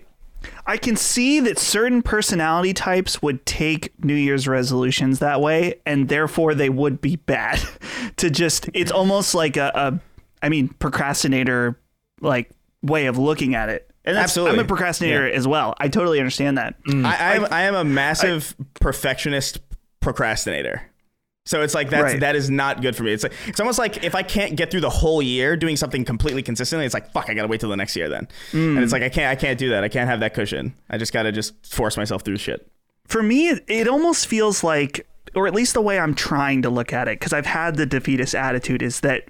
[0.65, 6.09] I can see that certain personality types would take New Year's resolutions that way, and
[6.09, 7.61] therefore they would be bad.
[8.17, 9.99] to just, it's almost like a, a
[10.41, 11.79] I mean, procrastinator
[12.21, 12.49] like
[12.81, 13.89] way of looking at it.
[14.05, 14.59] And that's, Absolutely.
[14.59, 15.75] I'm a procrastinator as well.
[15.79, 16.81] I totally understand that.
[16.85, 17.05] Mm.
[17.05, 19.59] I, I am I am a massive perfectionist
[19.99, 20.86] procrastinator.
[21.47, 22.19] So it's like that's Right.
[22.19, 23.13] that is not good for me.
[23.13, 26.03] It's like it's almost like if I can't get through the whole year doing something
[26.03, 28.27] completely consistently, it's like fuck, I gotta wait till the next year then.
[28.51, 28.91] And it's mm.
[28.91, 29.83] like I can't I can't do that.
[29.83, 30.75] I can't have that cushion.
[30.89, 32.69] I just gotta just force myself through shit.
[33.07, 36.69] for me, it, it almost feels like, or at least the way I'm trying to
[36.69, 39.29] look at it, because I've had the defeatist attitude, is that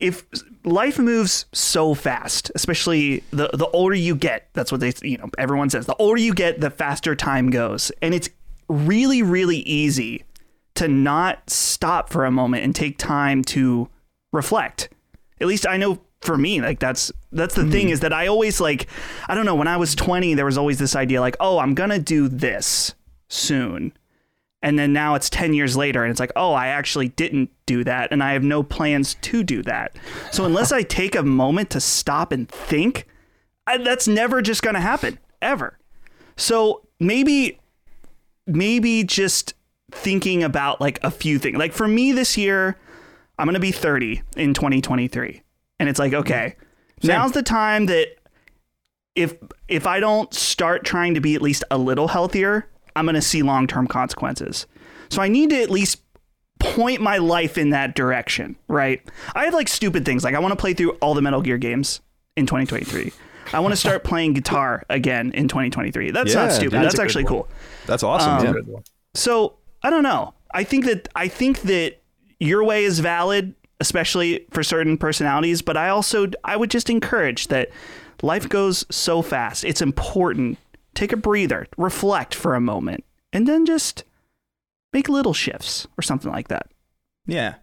[0.00, 0.24] if
[0.64, 5.28] life moves so fast, especially the the older you get, that's what they you know
[5.36, 5.84] everyone says.
[5.84, 8.30] The older you get, the faster time goes, and it's
[8.68, 10.24] really really easy
[10.82, 13.88] to not stop for a moment and take time to
[14.32, 14.88] reflect.
[15.40, 17.92] At least I know for me, like that's that's the thing hmm.
[17.92, 18.88] is that I always like
[19.28, 21.74] I don't know, when I was 20 there was always this idea like, "Oh, I'm
[21.74, 22.94] going to do this
[23.28, 23.92] soon."
[24.64, 27.84] And then now it's 10 years later and it's like, "Oh, I actually didn't do
[27.84, 29.96] that and I have no plans to do that."
[30.32, 33.06] So unless I take a moment to stop and think,
[33.68, 35.78] I, that's never just going to happen ever.
[36.36, 37.60] So maybe
[38.46, 39.54] maybe just
[39.92, 41.56] thinking about like a few things.
[41.58, 42.76] Like for me this year,
[43.38, 45.42] I'm going to be 30 in 2023.
[45.78, 46.56] And it's like, okay,
[47.02, 48.08] now's the time that
[49.14, 49.34] if
[49.68, 53.22] if I don't start trying to be at least a little healthier, I'm going to
[53.22, 54.66] see long-term consequences.
[55.10, 56.02] So I need to at least
[56.58, 59.02] point my life in that direction, right?
[59.34, 60.24] I have like stupid things.
[60.24, 62.00] Like I want to play through all the Metal Gear games
[62.36, 63.12] in 2023.
[63.52, 66.12] I want to start playing guitar again in 2023.
[66.12, 66.72] That's Yeah, not stupid.
[66.80, 67.48] that's That's, actually cool.
[67.86, 68.46] That's awesome.
[68.46, 68.78] Um, yeah.
[69.14, 70.34] So I don't know.
[70.52, 72.02] I think that I think that
[72.38, 75.62] your way is valid, especially for certain personalities.
[75.62, 77.70] But I also I would just encourage that
[78.22, 79.64] life goes so fast.
[79.64, 80.58] It's important.
[80.94, 84.04] Take a breather, reflect for a moment, and then just
[84.92, 86.68] make little shifts or something like that.
[87.26, 87.54] Yeah.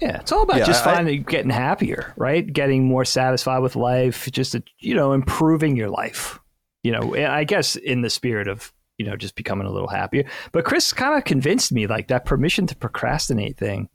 [0.00, 2.50] Yeah, it's all about Yeah, just I- finding getting happier, right?
[2.50, 6.38] Getting more satisfied with life, just you know, improving your life.
[6.82, 10.24] You know, I guess in the spirit of you know just becoming a little happier.
[10.52, 13.88] But Chris kind of convinced me like that permission to procrastinate thing.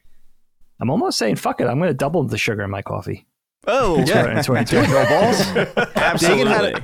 [0.79, 1.67] I'm almost saying fuck it.
[1.67, 3.27] I'm going to double the sugar in my coffee.
[3.67, 4.33] Oh, Yeah.
[4.33, 4.89] That's what I'm doing.
[4.89, 5.41] No balls.
[5.95, 6.45] Absolutely.
[6.45, 6.79] Dagan had, a,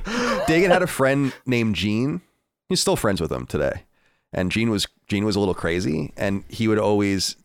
[0.45, 2.21] Dagan had a friend named Gene.
[2.69, 3.83] He's still friends with him today.
[4.31, 7.35] And Gene was Gene was a little crazy, and he would always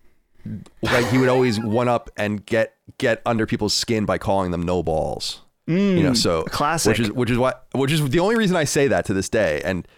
[0.82, 4.62] like he would always one up and get get under people's skin by calling them
[4.62, 5.40] no balls.
[5.66, 6.90] you know, mm, so classic.
[6.90, 9.28] Which is which is what which is the only reason I say that to this
[9.30, 9.62] day.
[9.64, 9.88] And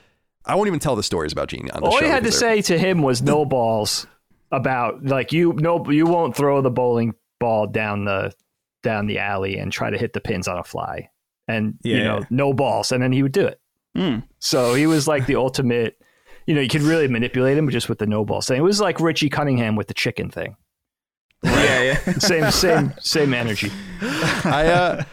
[0.44, 2.05] I won't even tell the stories about Gene on the All show.
[2.05, 4.07] you had to they're- say to him was no balls
[4.51, 8.33] about like you no you won't throw the bowling ball down the
[8.83, 11.11] down the alley and try to hit the pins on a fly.
[11.48, 13.61] And you know, no balls and then he would do it.
[13.96, 14.22] Mm.
[14.38, 15.98] So he was like the ultimate
[16.46, 18.57] you know, you could really manipulate him just with the no balls thing.
[18.59, 20.57] It was like Richie Cunningham with the chicken thing.
[21.42, 22.12] yeah, yeah.
[22.18, 23.70] Same same same energy.
[24.01, 25.05] I uh,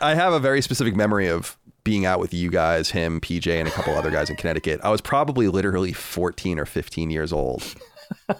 [0.00, 3.68] I have a very specific memory of being out with you guys, him, PJ, and
[3.68, 4.80] a couple other guys in Connecticut.
[4.82, 7.62] I was probably literally 14 or 15 years old,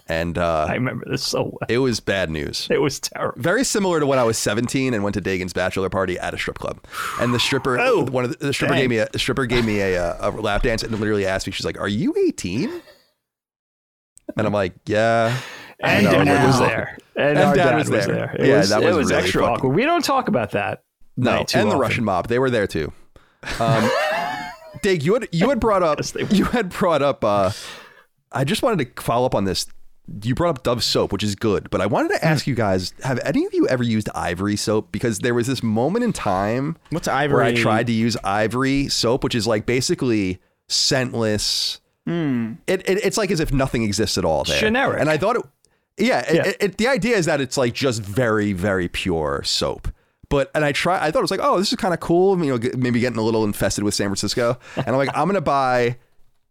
[0.09, 1.59] and uh, I remember this so well.
[1.69, 2.67] it was bad news.
[2.71, 3.41] It was terrible.
[3.41, 6.39] Very similar to when I was 17 and went to Dagan's bachelor party at a
[6.39, 6.79] strip club,
[7.21, 8.83] and the stripper, Oh, one of the, the stripper dang.
[8.83, 11.53] gave me a stripper gave me a, uh, a lap dance and literally asked me,
[11.53, 12.81] she's like, "Are you 18?"
[14.37, 15.37] And I'm like, "Yeah."
[15.81, 16.97] And I dad was there.
[17.17, 18.35] And, And dad dad, was was there.
[18.39, 19.75] It Yeah, was, that it was was really extra fucking- awkward.
[19.75, 20.83] We don't talk about that.
[21.17, 21.79] No, and the often.
[21.79, 22.93] Russian mob, they were there too.
[23.61, 23.91] Um,
[24.83, 27.25] Dig, you had you had brought up Yes, you had brought up.
[27.25, 27.53] Uh,
[28.33, 29.67] I just wanted to follow up on this.
[30.23, 32.93] You brought up Dove soap, which is good, but I wanted to ask you guys:
[33.05, 34.93] Have any of you ever used Ivory soap?
[34.93, 37.37] Because there was this moment in time What's ivory?
[37.37, 43.17] where I tried to use Ivory soap, which is like basically scentless, it, it it's
[43.17, 44.61] like as if nothing exists at all there.
[44.61, 45.01] Generic.
[45.01, 45.43] And I thought it,
[45.97, 46.47] yeah, Yeah.
[46.49, 49.89] It, it- the idea is that it's like just very, very pure soap.
[50.35, 52.37] But and I try, I thought it was like, oh, this is kind of cool.
[52.45, 54.59] You know, maybe getting a little infested with San Francisco.
[54.77, 55.97] And I'm like, I'm gonna buy,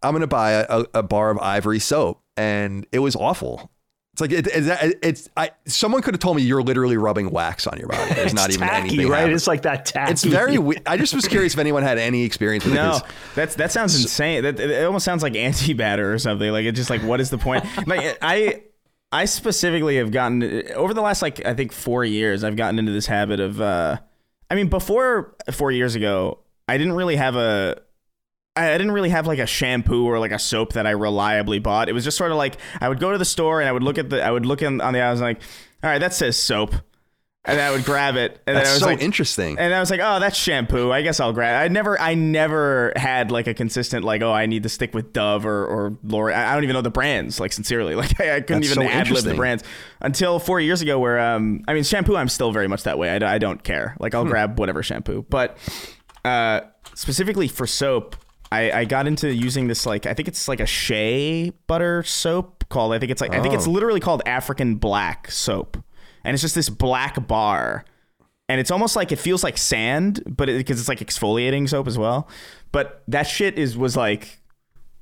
[0.01, 3.69] I'm gonna buy a, a, a bar of Ivory soap, and it was awful.
[4.13, 5.51] It's like it, it, it's I.
[5.65, 8.13] Someone could have told me you're literally rubbing wax on your body.
[8.13, 9.09] There's not It's even tacky, anything.
[9.09, 9.17] right?
[9.21, 9.35] happening.
[9.35, 10.11] It's like that tacky.
[10.11, 10.57] It's very.
[10.59, 12.77] we- I just was curious if anyone had any experience with it.
[12.77, 13.03] No, 'cause
[13.35, 14.43] that's that sounds insane.
[14.43, 16.51] That it almost sounds like anti batter or something.
[16.51, 17.65] Like it's just like what is the point?
[17.87, 18.61] like I
[19.13, 22.43] I specifically have gotten over the last like I think four years.
[22.43, 23.61] I've gotten into this habit of.
[23.61, 23.97] uh
[24.49, 27.81] I mean, before four years ago, I didn't really have a
[28.55, 31.89] I didn't really have like a shampoo or like a soap that I reliably bought.
[31.89, 33.83] It was just sort of like I would go to the store and I would
[33.83, 35.41] look at the I would look in, on the aisles and like,
[35.83, 36.75] all right, that says soap,
[37.45, 39.59] and I would grab it and then I was so like, interesting.
[39.59, 40.91] and I was like, oh, that's shampoo.
[40.91, 41.61] I guess I'll grab.
[41.61, 45.11] I never, I never had like a consistent like, oh, I need to stick with
[45.11, 46.33] Dove or or L'Oreal.
[46.35, 47.39] I don't even know the brands.
[47.39, 49.63] Like sincerely, like I, I couldn't That's even so ad lib the brands
[49.99, 50.99] until four years ago.
[50.99, 53.09] Where um, I mean, shampoo, I'm still very much that way.
[53.09, 53.97] I, I don't care.
[53.99, 54.17] Like Hmm.
[54.19, 55.57] I'll grab whatever shampoo, but
[56.25, 56.61] uh,
[56.95, 58.15] specifically for soap.
[58.51, 62.63] I, I got into using this like I think it's like a shea butter soap
[62.69, 63.71] called I think it's like I think it's Oh.
[63.71, 65.75] literally called African black soap
[66.23, 67.85] and it's just this black bar
[68.49, 71.97] and it's almost like it feels like sand, but because it's like exfoliating soap as
[71.97, 72.27] well.
[72.71, 74.39] But that shit is was like,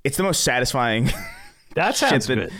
[0.03, 1.09] it's the most satisfying.
[1.75, 2.51] that sounds that- good.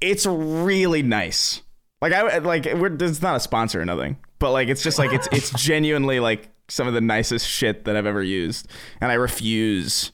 [0.00, 1.62] it's really nice.
[2.02, 5.12] Like I like we're it's not a sponsor or nothing, but like it's just like
[5.12, 8.68] it's it's genuinely like some of the nicest shit that I've ever used,
[9.00, 10.12] and I refuse,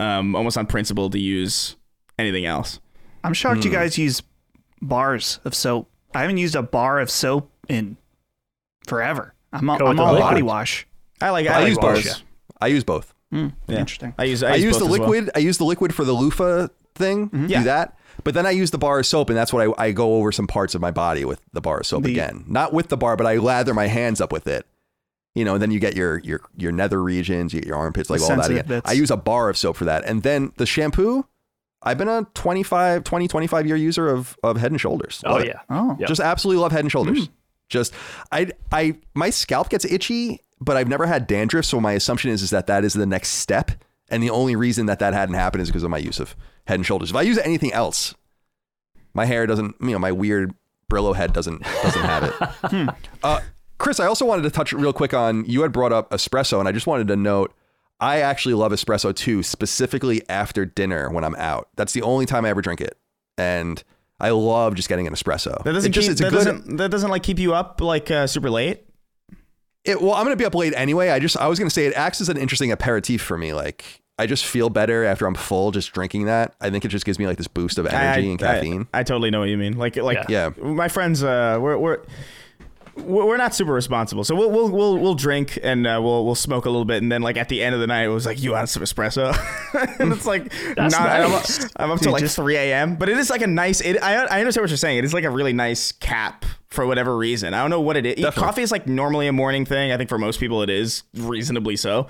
[0.00, 1.76] um, almost on principle to use
[2.18, 2.80] anything else.
[3.22, 3.68] I'm shocked Hmm.
[3.68, 4.22] you guys use
[4.82, 5.88] bars of soap.
[6.14, 7.96] I haven't used a bar of soap in
[8.86, 9.34] forever.
[9.52, 10.86] I'm, all- Go with I'm all body wash.
[11.20, 12.04] I like I, I, like use bars.
[12.04, 12.22] both.
[12.60, 13.14] I use both.
[13.30, 13.78] Hmm, Yeah.
[13.78, 14.14] Interesting.
[14.18, 15.08] I use I, I, use the both as well.
[15.10, 15.30] liquid.
[15.34, 17.30] I use the liquid for the loofah thing.
[17.48, 17.58] Yeah.
[17.60, 17.96] Do that.
[18.24, 20.30] But then I use the bar of soap, and that's what I, I go over
[20.32, 22.44] some parts of my body with the bar of soap The- again.
[22.48, 24.66] Not with the bar, but I lather my hands up with it.
[25.34, 28.10] You know, and then you get your your your nether regions, you get your armpits,
[28.10, 28.66] like all that again.
[28.66, 28.90] bits.
[28.90, 30.04] I use a bar of soap for that.
[30.04, 31.24] And then the shampoo,
[31.82, 35.22] I've been a 25, 20, 25 year user of, of Head and Shoulders.
[35.24, 35.46] Oh Love it.
[35.48, 35.60] yeah.
[35.70, 36.08] Oh, Yep.
[36.08, 37.28] Just absolutely love Head and Shoulders.
[37.68, 37.94] Just
[38.32, 42.42] I I my scalp gets itchy, but I've never had dandruff, so my assumption is
[42.42, 43.70] is that that is the next step,
[44.10, 46.34] and the only reason that that hadn't happened is because of my use of
[46.66, 47.10] Head and Shoulders.
[47.10, 48.14] If I use anything else,
[49.14, 50.52] my hair doesn't, you know, my weird
[50.90, 52.88] Brillo head doesn't doesn't have it.
[53.22, 53.40] uh,
[53.78, 56.68] Chris, I also wanted to touch real quick on you had brought up espresso, and
[56.68, 57.54] I just wanted to note.
[58.00, 61.68] I actually love espresso too, specifically after dinner when I'm out.
[61.76, 62.96] That's the only time I ever drink it,
[63.36, 63.82] and
[64.18, 65.62] I love just getting an espresso.
[65.64, 67.80] That doesn't It just, keep, it's that good, doesn't that doesn't like keep you up
[67.80, 68.84] like uh, super late.
[69.84, 71.08] It, well, I'm gonna be up late anyway.
[71.10, 73.54] I just I was gonna say it acts as an interesting aperitif for me.
[73.54, 76.54] Like I just feel better after I'm full just drinking that.
[76.60, 78.88] I think it just gives me like this boost of energy I, and caffeine.
[78.92, 79.78] I, I totally know what you mean.
[79.78, 80.50] Like like Yeah.
[80.58, 82.00] my friends, uh, we're we're
[82.96, 86.64] we're not super responsible, so we'll we'll we'll, we'll drink and uh, we'll we'll smoke
[86.66, 88.42] a little bit, and then like at the end of the night, it was like
[88.42, 89.34] you want some espresso,
[90.00, 91.68] and it's like not, I'm, up- nice.
[91.76, 92.96] I'm up Dude, till like just- 3 a.m.
[92.96, 93.80] But it is like a nice.
[93.80, 94.98] It, I I understand what you're saying.
[94.98, 97.52] It is like a really nice cap for whatever reason.
[97.54, 98.14] I don't know what it is.
[98.16, 98.40] Definitely.
[98.42, 99.90] Coffee is like normally a morning thing.
[99.92, 102.06] I think for most people it is reasonably so,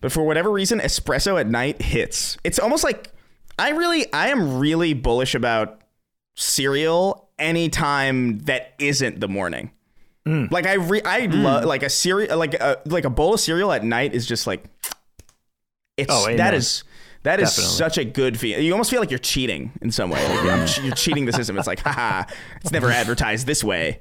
[0.00, 2.36] but for whatever reason, espresso at night hits.
[2.44, 3.10] It's almost like
[3.58, 5.80] I really I am really bullish about
[6.36, 9.70] cereal anytime that isn't the morning.
[10.26, 13.70] Like I re- I love like a cereal like a like a bowl of cereal
[13.72, 14.64] at night is just like
[15.96, 16.54] it's Oh, that amen.
[16.54, 16.82] is
[17.24, 17.74] that is Definitely.
[17.76, 18.60] such a good feel.
[18.60, 20.22] You almost feel like you're cheating in some way.
[20.28, 21.56] Like you're, che- you're cheating the system.
[21.56, 22.24] It's like, haha,
[22.60, 24.00] it's never advertised this way.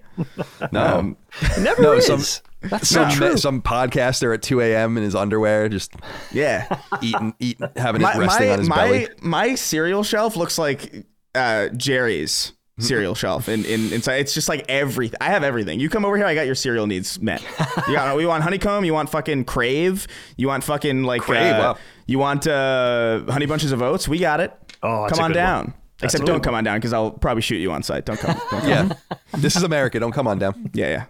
[0.74, 2.06] No, Um, It never No, is.
[2.06, 2.22] some-
[2.62, 3.38] That's so some true.
[3.38, 4.98] some podcaster at 2 a.m.
[4.98, 5.94] in his underwear, just
[6.34, 6.68] yeah.
[7.02, 9.08] eating, eating, having my it resting my on his my, belly.
[9.22, 11.06] my cereal shelf looks like
[11.36, 15.90] uh, Jerry's cereal shelf in, in inside it's just like everything i have everything you
[15.90, 17.40] come over here i got your cereal needs met
[17.88, 20.08] you got we want honeycomb you want fucking Krave
[20.38, 21.78] you want fucking like Krave, uh, wow.
[22.08, 24.52] you want uh honey bunches of oats we got it
[24.82, 25.74] Oh, come on down one.
[26.02, 28.20] Except a don't good come on down because i'll probably shoot you on sight don't
[28.20, 28.68] come, don't come.
[28.70, 28.94] Yeah,
[29.38, 30.00] this is America.
[30.00, 30.72] Don't come on down.
[30.74, 31.06] yeah yeah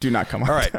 [0.00, 0.72] do not come on All right.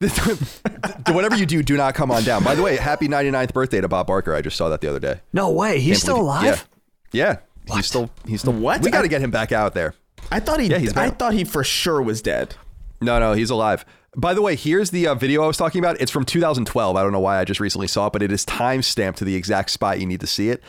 [0.00, 0.08] Do
[1.14, 2.44] Whatever you do, do not come on down.
[2.44, 4.34] By the way, happy 99th birthday to Bob Barker.
[4.34, 5.20] I just saw that the other day.
[5.32, 5.78] No way.
[5.80, 6.68] He's Can't still believe- alive.
[7.12, 7.36] Yeah, yeah.
[7.74, 8.82] He's still he's still What?
[8.82, 9.94] We got to get him back out there.
[10.30, 12.54] i thought he Yeah, he's i thought he for sure was dead
[13.00, 13.84] No, no, he's alive.
[14.18, 16.00] By the way, here's the uh, video I was talking about.
[16.00, 16.96] It's from 2012.
[16.96, 19.26] I don't know why I just recently saw it, but it is time stamped to
[19.26, 20.62] the exact spot you need to see it.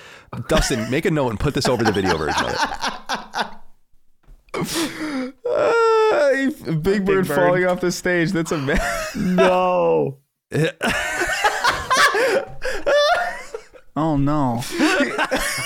[0.50, 2.58] Dustin, make a note and put this over the video version of it.
[5.50, 7.28] uh, big, bird Bird.
[7.28, 10.18] falling off the stage that's a mess No.
[14.00, 14.62] Oh no.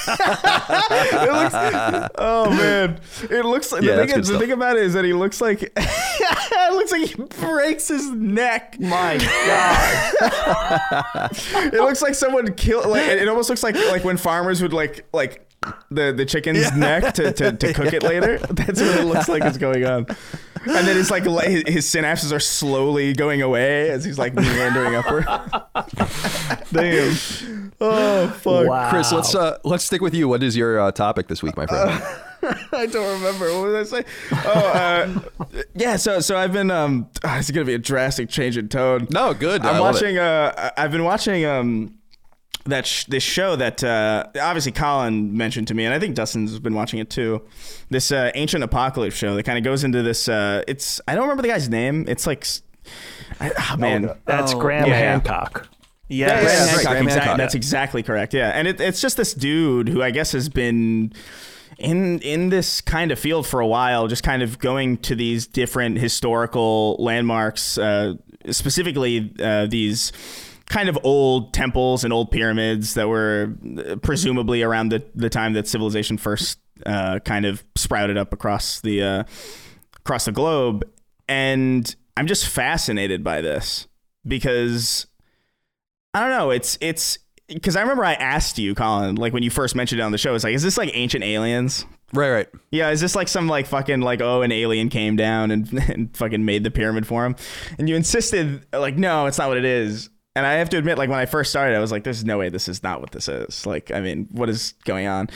[0.08, 4.42] It looks, oh man, it looks like Yeah, the, thing, the stuff.
[4.42, 8.80] thing about it is that he looks like it looks like he breaks his neck.
[8.80, 9.18] My
[9.48, 11.32] God.
[11.74, 12.86] It looks like someone killed.
[12.88, 15.48] Like it almost looks like like when farmers would like like
[15.89, 18.38] the the chicken's neck to, to, to cook it later.
[18.39, 20.08] That's what it looks like is going on.
[20.66, 24.95] And then it's like his, his synapses are slowly going away as he's like meandering
[24.95, 25.26] upward.
[26.72, 27.72] Damn.
[27.82, 28.68] Oh fuck.
[28.68, 28.89] Wow.
[28.91, 30.28] Chris, let's uh, let's stick with you.
[30.28, 32.01] What is your uh, topic this week, my friend?
[32.74, 33.45] I don't remember.
[33.59, 34.03] What did I say?
[34.45, 35.20] Oh, uh,
[35.76, 35.95] yeah.
[35.95, 36.72] So, so I've been.
[36.72, 39.07] Um, ah, it's gonna be a drastic change in tone.
[39.12, 39.62] no, good.
[39.62, 39.97] I I'm love it.
[40.03, 40.18] watching.
[40.18, 41.45] Uh, I've been watching.
[41.45, 41.95] Um,
[42.66, 46.59] that sh- this show that uh, obviously Colin mentioned to me, and I think Dustin's
[46.59, 47.41] been watching it too.
[47.89, 50.30] This uh, ancient apocalypse show that kind of goes into this.
[50.30, 52.05] Uh, it's I don't remember the guy's name.
[52.07, 52.62] It's like, s-
[53.39, 54.12] I, oh, man.
[54.26, 54.95] That's Oh, Graham yeah.
[54.95, 55.68] Hancock.
[56.07, 56.30] Yes.
[56.30, 57.38] Yeah, Graham Graham Hancock, Hancock, Graham exact- Hancock.
[57.38, 58.34] That's exactly correct.
[58.34, 61.14] Yeah, and it, it's just this dude who I guess has been
[61.80, 65.47] in in this kind of field for a while, just kind of going to these
[65.47, 68.16] different historical landmarks, uh,
[68.49, 70.12] specifically uh, these
[70.72, 75.51] kind of old temples and old pyramids that were uh, presumably around the the time
[75.53, 79.24] that civilization first uh, kind of sprouted up across the uh,
[79.97, 80.86] across the globe,
[81.28, 83.88] and I'm just fascinated by this
[84.26, 85.07] because
[86.13, 86.51] I don't know.
[86.51, 87.19] It's it's
[87.49, 90.17] because I remember I asked you, Colin, like when you first mentioned it on the
[90.17, 90.34] show.
[90.34, 91.86] It's like, is this like ancient aliens?
[92.13, 92.47] Right, right.
[92.72, 96.15] Yeah, is this like some like fucking like oh an alien came down and, and
[96.15, 97.36] fucking made the pyramid for him?
[97.78, 100.09] And you insisted like no, it's not what it is.
[100.36, 102.38] And I have to admit, like when I first started, I was like, "There's no
[102.38, 105.30] way this is not what this is." Like, I mean, what is going on?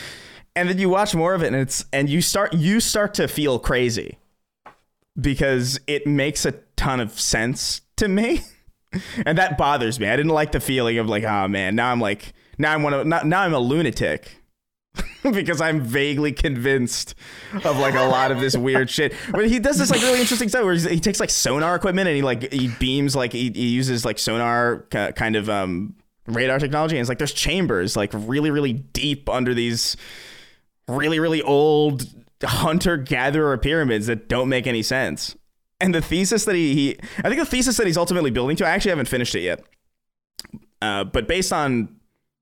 [0.56, 3.28] And then you watch more of it, and it's and you start you start to
[3.28, 4.18] feel crazy
[5.20, 8.42] because it makes a ton of sense to me.
[9.26, 10.08] and that bothers me.
[10.08, 12.94] I didn't like the feeling of like, oh man, now I'm like, now I'm one
[12.94, 14.42] of, now, now I'm a lunatic
[15.24, 17.16] because I'm vaguely convinced
[17.64, 19.14] of like a lot of this weird shit.
[19.32, 22.16] But he does this like really interesting stuff where he takes like sonar equipment and
[22.16, 25.96] he like he beams like he, he uses like sonar ki- kind of um
[26.28, 29.96] radar technology and it's like there's chambers like really really deep under these
[30.88, 32.08] really really old
[32.44, 35.36] hunter gatherer pyramids that don't make any sense.
[35.82, 38.66] And the thesis that he, he I think the thesis that he's ultimately building to
[38.66, 39.64] I actually haven't finished it yet.
[40.82, 41.95] Uh, but based on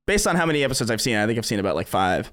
[0.05, 2.31] based on how many episodes I've seen, I think I've seen about like five.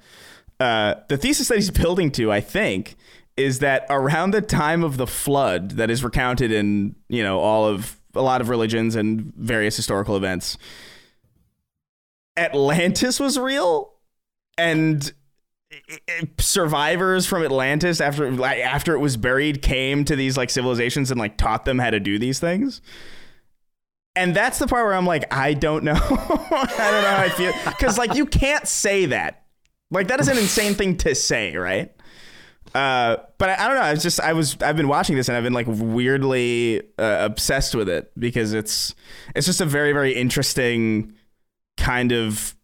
[0.59, 2.97] Uh, the thesis that he's building to, I think,
[3.37, 7.67] is that around the time of the flood that is recounted in you know all
[7.67, 10.59] of a lot of religions and various historical events,
[12.37, 13.93] Atlantis was real,
[14.59, 15.13] and
[16.39, 21.37] survivors from Atlantis after after it was buried came to these like civilizations and like
[21.37, 22.83] taught them how to do these things.
[24.17, 25.93] And that's the part where I'm like, I don't know.
[26.01, 27.53] I don't know how I feel.
[27.65, 29.45] Because, like, you can't say that.
[29.91, 31.93] Like, that is an insane thing to say, right?
[32.75, 33.83] Uh, but I, I don't know.
[33.83, 37.19] I was just, I was, I've been watching this and I've been like weirdly uh,
[37.21, 38.95] obsessed with it because it's,
[39.35, 41.15] it's just a very, very interesting
[41.77, 42.55] kind of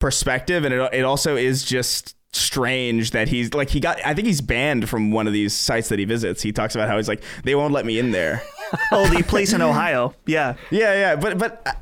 [0.00, 0.64] perspective.
[0.64, 4.40] And it, it also is just strange that he's like, he got, I think he's
[4.40, 6.42] banned from one of these sites that he visits.
[6.42, 8.42] He talks about how he's like, they won't let me in there.
[8.92, 10.14] Oh, the place in Ohio.
[10.26, 10.54] Yeah.
[10.70, 11.74] Yeah, yeah, but but I,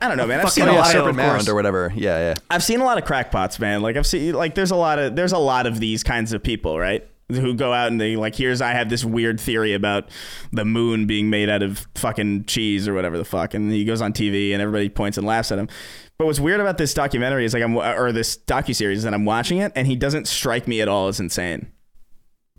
[0.00, 0.38] I don't know, man.
[0.38, 0.96] I've Fucking seen a lot.
[0.96, 1.92] Of Mound or whatever.
[1.94, 2.34] Yeah, yeah.
[2.50, 3.82] I've seen a lot of crackpots, man.
[3.82, 6.42] Like I've seen like there's a lot of there's a lot of these kinds of
[6.42, 7.06] people, right?
[7.28, 10.08] Who go out and they like here's I have this weird theory about
[10.52, 14.02] the moon being made out of fucking cheese or whatever the fuck, and he goes
[14.02, 15.68] on TV and everybody points and laughs at him.
[16.18, 19.14] But what's weird about this documentary is like I'm or this docu series is that
[19.14, 21.72] I'm watching it and he doesn't strike me at all as insane.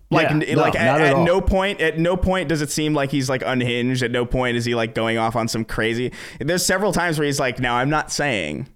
[0.10, 2.94] Like, Yeah, no, like at, at at no point, at no point does it seem
[2.94, 4.02] like he's like unhinged.
[4.04, 6.12] At no point is he like going off on some crazy.
[6.40, 8.68] There's several times where he's like, "Now I'm not saying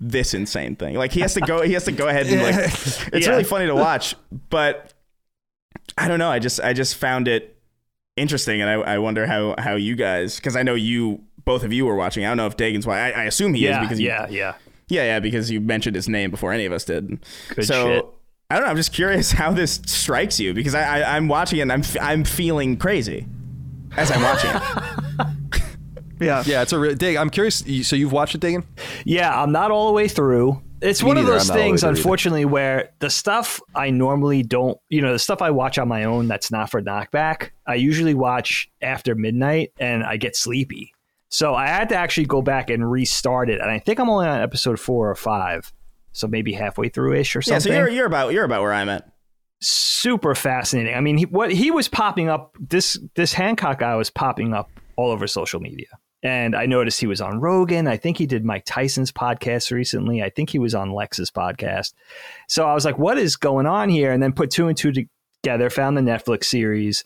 [0.00, 2.54] this insane thing." Like he has to go, he has to go ahead and like.
[3.12, 3.30] It's Yeah.
[3.30, 4.14] really funny to watch,
[4.48, 4.92] but
[5.98, 6.30] I don't know.
[6.30, 7.56] I just, I just found it
[8.16, 11.72] interesting, and I, I wonder how how you guys, because I know you, both of
[11.72, 12.24] you were watching.
[12.24, 12.98] I don't know if Dagan's why.
[13.12, 14.54] I, I assume he Yeah, is because you, yeah, yeah.
[14.88, 17.18] yeah, yeah, because you mentioned his name before any of us did.
[17.54, 18.06] Good so shit.
[18.50, 18.70] I don't know.
[18.70, 21.80] I'm just curious how this strikes you because I, I I'm watching it and I'm
[21.80, 23.26] f- I'm feeling crazy
[23.96, 25.26] as I'm watching it.
[26.18, 26.42] Yeah.
[26.46, 27.16] Yeah, it's a real dig.
[27.16, 27.62] I'm curious.
[27.82, 28.64] So you've watched it, Dagan?
[29.04, 30.62] Yeah, I'm not all the way through.
[30.82, 33.60] It's Me one of those I'm not all the way things, unfortunately, where the stuff
[33.74, 36.82] I normally don't, you know, the stuff I watch on my own that's not for
[36.82, 40.92] knockback, I usually watch after midnight and I get sleepy.
[41.28, 43.60] So I had to actually go back and restart it.
[43.60, 45.72] And I think I'm only on episode four or five.
[46.12, 47.72] So maybe halfway through ish or something.
[47.72, 49.10] yeah, so you're you're about you're about where I'm at.
[49.60, 50.94] super fascinating.
[50.94, 54.70] I mean, he, what he was popping up this this Hancock guy was popping up
[54.96, 55.88] all over social media.
[56.22, 57.86] And I noticed he was on Rogan.
[57.86, 60.22] I think he did Mike Tyson's podcast recently.
[60.22, 61.92] I think he was on Lex's podcast.
[62.48, 64.12] So I was like, what is going on here?
[64.12, 67.04] And then put two and two together, found the Netflix series.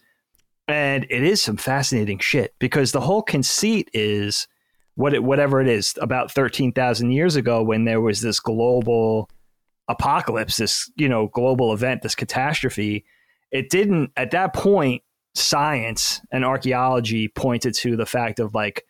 [0.68, 4.46] And it is some fascinating shit because the whole conceit is
[4.94, 9.28] what it, whatever it is about 13,000 years ago when there was this global
[9.88, 13.04] apocalypse, this, you know, global event, this catastrophe.
[13.50, 15.02] It didn't, at that point,
[15.34, 18.84] science and archaeology pointed to the fact of like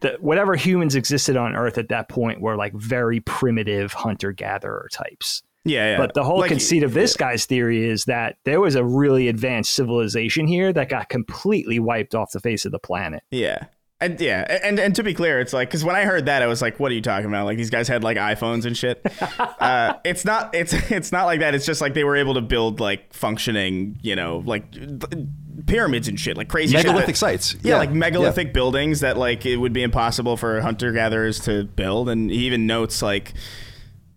[0.00, 4.88] that whatever humans existed on Earth at that point were like very primitive hunter gatherer
[4.92, 5.42] types.
[5.64, 5.96] Yeah, yeah.
[5.96, 7.28] But the whole Like, conceit of this yeah.
[7.30, 12.14] guy's theory is that there was a really advanced civilization here that got completely wiped
[12.14, 13.22] off the face of the planet.
[13.30, 13.66] Yeah.
[14.02, 16.46] And yeah, and and to be clear, it's like because when I heard that, I
[16.48, 17.44] was like, "What are you talking about?
[17.46, 19.00] Like these guys had like iPhones and shit."
[19.38, 20.52] uh, it's not.
[20.54, 21.54] It's it's not like that.
[21.54, 25.26] It's just like they were able to build like functioning, you know, like th-
[25.66, 27.54] pyramids and shit, like crazy Megalithic that- sites.
[27.62, 32.08] Yeah, like megalithic buildings that like it would be impossible for hunter gatherers to build.
[32.08, 33.34] And he even notes like,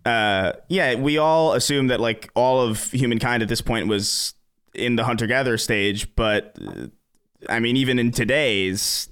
[0.04, 4.34] uh, yeah, we all assume that like all of humankind at this point was
[4.74, 6.88] in the hunter gatherer stage, but uh,
[7.48, 9.08] I mean, even in today's,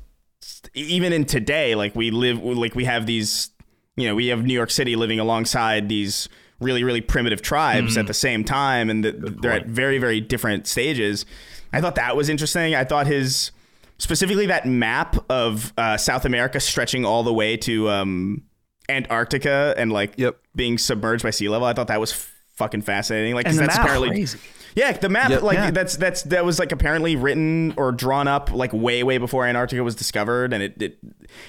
[0.75, 3.51] even in today, like we live, like we have these,
[3.97, 6.29] you know, we have New York City living alongside these
[6.61, 10.67] really, really primitive tribes at the same time, and the, they're at very, very different
[10.67, 11.27] stages.
[11.73, 12.75] I thought that was interesting.
[12.75, 13.51] I thought his
[13.99, 18.43] specifically that map of uh, South America stretching all the way to um,
[18.89, 20.39] Antarctica and like Yep.
[20.55, 21.67] being submerged by sea level.
[21.67, 22.13] I thought that was
[22.55, 23.35] fucking fascinating.
[23.35, 24.39] Like that's apparently crazy.
[24.75, 25.43] Yeah, the map Yep.
[25.43, 25.71] like Yeah.
[25.71, 29.83] that's that's that was like apparently written or drawn up like way way before Antarctica
[29.85, 30.99] was discovered, and it, it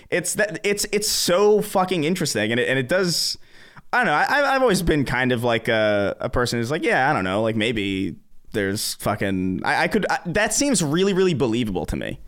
[0.09, 3.37] it's that it's it's so fucking interesting, and it and it does.
[3.93, 4.13] I don't know.
[4.13, 7.23] I, I've always been kind of like a, a person who's like, yeah, I don't
[7.23, 8.15] know, like maybe
[8.51, 9.61] there's fucking.
[9.63, 10.05] I, I could.
[10.09, 12.19] I, that seems really really believable to me.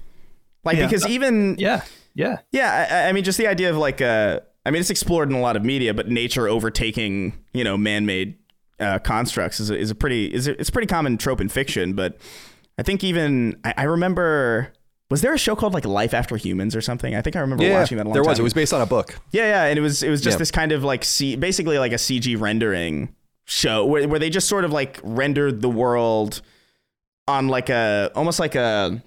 [0.64, 0.88] Like Yeah.
[0.88, 1.82] because even Yeah.
[2.14, 2.38] Yeah.
[2.52, 5.36] yeah, I, I mean, just the idea of like, uh, I mean, it's explored in
[5.36, 8.38] a lot of media, but nature overtaking, you know, man-made
[8.80, 11.50] uh, constructs is a, is a pretty is a, it's a pretty common trope in
[11.50, 11.94] fiction.
[11.94, 12.18] But
[12.78, 14.74] I think even I, I remember.
[15.10, 17.16] Was there a show called like Life After Humans or something?
[17.16, 18.04] I think I remember Yeah, watching that.
[18.04, 18.40] A long there was.
[18.40, 19.18] time It was based on a book.
[19.32, 20.40] Yeah, yeah, and it was it was just Yeah.
[20.40, 23.16] this kind of like C, basically like a CG rendering
[23.46, 26.42] show where, where they just sort of like rendered the world
[27.26, 29.02] on like a almost like a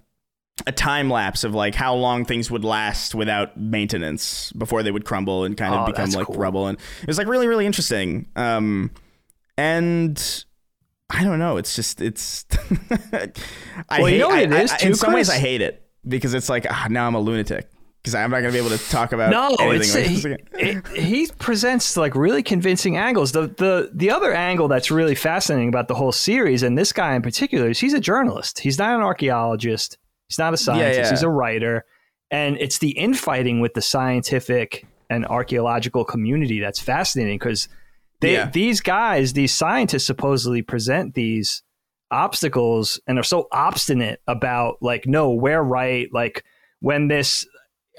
[0.66, 5.04] a time lapse of like how long things would last without maintenance before they would
[5.04, 6.36] crumble and kind of Oh, become like cool.
[6.36, 8.90] rubble and it was like really really interesting um
[9.56, 10.44] and
[11.10, 12.46] I don't know it's just it's
[13.88, 15.38] I Well, you hate, know what I- it is I- too, in some ways I
[15.38, 17.68] hate it because it's like ah, now I'm a lunatic
[18.02, 20.88] because I'm not gonna be able to talk about No, anything it's like he, it,
[20.96, 23.32] he presents like really convincing angles.
[23.32, 27.14] The the the other angle that's really fascinating about the whole series, and this guy
[27.14, 28.60] in particular, is he's a journalist.
[28.60, 29.98] He's not an archaeologist.
[30.28, 30.98] He's not a scientist.
[30.98, 31.10] yeah.
[31.10, 31.84] He's a writer,
[32.30, 37.68] and it's the infighting with the scientific and archaeological community that's fascinating because
[38.20, 38.50] they Yeah.
[38.50, 41.62] these guys, these scientists, supposedly present these
[42.10, 46.44] obstacles and are so obstinate about like no we're right like
[46.80, 47.46] when this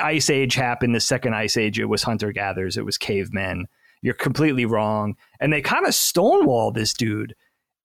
[0.02, 3.66] ice age happened the second ice age it was hunter gatherers it was cavemen
[4.02, 7.34] you're completely wrong and they kind of stonewall this dude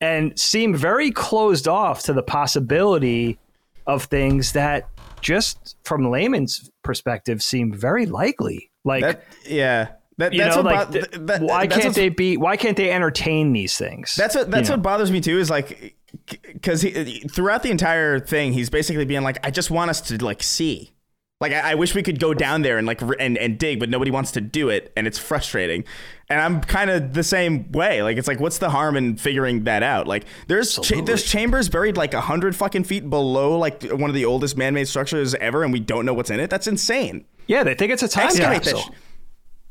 [0.00, 3.38] and seem very closed off to the possibility
[3.86, 4.88] of things that
[5.20, 9.88] just from layman's perspective seem very likely like That yeah.
[10.18, 12.36] That, you that's know what like bo- th- th- that- why that's can't they be
[12.38, 14.78] why can't they entertain these things That's what that's You know?
[14.78, 15.38] what bothers me too.
[15.38, 15.94] Is like
[16.26, 16.82] because
[17.30, 20.92] throughout the entire thing, he's basically being like, I just want us to like see.
[21.38, 23.90] Like I, I wish we could go down there and like and, and dig, but
[23.90, 25.84] nobody wants to do it, and it's frustrating.
[26.30, 28.02] And I'm kind of the same way.
[28.02, 30.06] Like it's like, what's the harm in figuring that out?
[30.08, 34.14] Like there's cha- there's chambers buried like a hundred fucking feet below like one of
[34.14, 36.48] the oldest man-made structures ever, and we don't know what's in it.
[36.48, 37.26] That's insane.
[37.48, 38.94] yeah they think it's a time Excavate capsule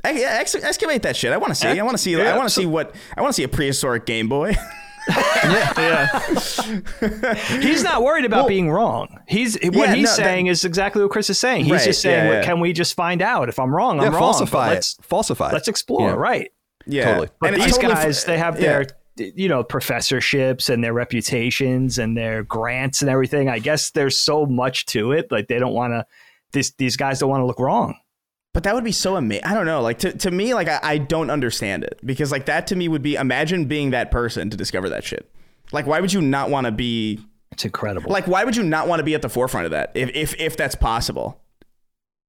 [0.10, 1.32] Ex- yeah, ex- excavate that shit.
[1.34, 1.68] I want to see.
[1.68, 2.12] I want to see.
[2.12, 2.96] Yeah, I want to see what.
[3.18, 4.56] I want to see a prehistoric Game Boy.
[5.08, 6.20] yeah.
[7.60, 9.20] He's not worried about being wrong.
[9.28, 11.66] He's what Yeah, he's no, saying is exactly what Chris is saying.
[11.66, 13.98] He's Right, just saying, yeah, well, "Can we just find out if I'm wrong?
[13.98, 14.22] Yeah, I'm wrong.
[14.22, 15.06] falsify let's it.
[15.06, 15.52] Falsify.
[15.52, 16.16] let's explore." Yeah.
[16.16, 16.52] Right.
[16.88, 17.30] Yeah, Totally.
[17.40, 18.84] But And these totally guys, fr- they have yeah.
[19.18, 23.50] their you know professorships and their reputations and their grants and everything.
[23.50, 25.32] I guess there's so much to it.
[25.32, 26.06] Like they don't want to.
[26.52, 27.96] These these guys don't want to look wrong.
[28.56, 29.44] But that would be so amazing.
[29.44, 29.82] I don't know.
[29.82, 32.88] Like to, to me, like I, I don't understand it because like that to me
[32.88, 35.30] would be imagine being that person to discover that shit.
[35.74, 37.20] Like why would you not want to be
[37.52, 38.10] It's incredible.
[38.12, 40.40] like why would you not want to be at the forefront of that if if
[40.40, 41.42] if that's possible?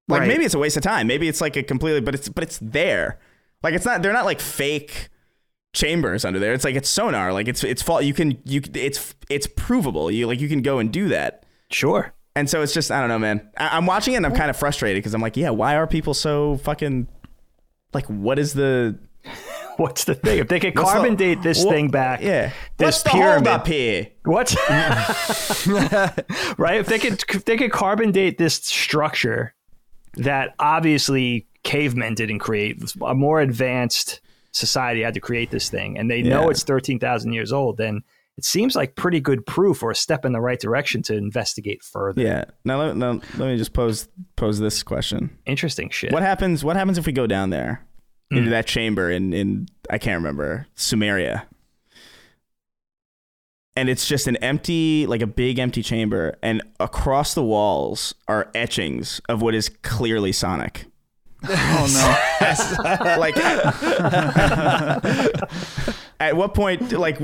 [0.09, 0.29] Like Right.
[0.29, 1.07] maybe it's a waste of time.
[1.07, 3.21] Maybe it's like a completely but it's but it's there.
[3.63, 5.11] Like it's not they're not like fake
[5.75, 6.55] chambers under there.
[6.55, 7.33] It's like it's sonar.
[7.33, 10.11] Like it's it's fault you can you it's it's provable.
[10.11, 11.45] You like you can go and do that.
[11.71, 12.13] sure.
[12.37, 13.49] And so it's just I don't know, man.
[13.57, 15.87] I, I'm watching it and I'm kind of frustrated because I'm like, yeah, why are
[15.87, 17.09] people so fucking
[17.95, 18.07] like?
[18.07, 18.99] What is the
[19.79, 20.39] What's the thing?
[20.39, 22.53] If they could What's the- carbon date this what- thing back, yeah?
[22.77, 24.09] this What's the pyramid, up here?
[24.25, 24.55] What?
[26.59, 26.79] right?
[26.81, 29.55] If they could, if they could carbon date this structure
[30.15, 34.21] that obviously cavemen didn't create, a more advanced
[34.53, 36.51] society had to create this thing, and they know Yeah.
[36.51, 38.03] it's thirteen thousand years old, then
[38.37, 41.83] it seems like pretty good proof or a step in the right direction to investigate
[41.83, 42.23] further.
[42.23, 42.45] Yeah.
[42.65, 45.37] Now let, now let me just pose pose this question.
[45.47, 46.13] Interesting shit.
[46.13, 46.63] What happens?
[46.63, 47.85] What happens if we go down there
[48.31, 48.51] into mm.
[48.51, 51.45] that chamber in in I can't remember Sumeria,
[53.77, 58.51] and it's just an empty, like a big empty chamber, and across the walls are
[58.55, 60.87] etchings of what is clearly Sonic.
[61.49, 62.17] Oh no.
[63.19, 63.37] Like,
[66.21, 66.93] at what point?
[66.93, 67.19] Like,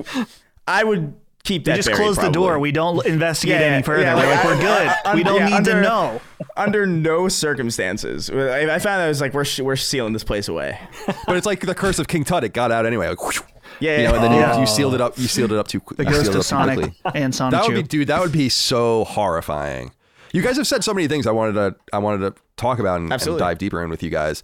[0.66, 1.72] I would keep that.
[1.72, 2.58] We just buried, close the door.
[2.58, 4.02] We don't investigate Yeah, any further.
[4.02, 4.86] yeah, we're like, like, we're good.
[4.88, 6.20] I- I- we don't yeah, need under- to know.
[6.56, 10.48] Under no circumstances, I, I found that I was like, we're we're sealing this place
[10.48, 10.78] away.
[11.26, 12.44] But it's like the curse of King Tut.
[12.44, 13.08] It got out anyway.
[13.08, 13.40] Like, whoosh,
[13.80, 15.16] Yeah, you know, and then you, you sealed it up.
[15.18, 16.04] You sealed it up too quickly.
[16.04, 18.08] The ghost of Sonic and Sonic That would be, dude.
[18.08, 19.92] That would be so horrifying.
[20.32, 21.26] You guys have said so many things.
[21.26, 21.76] I wanted to.
[21.92, 24.42] I wanted to talk about and, and dive deeper in with you guys.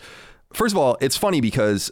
[0.54, 1.90] First of all, it's funny because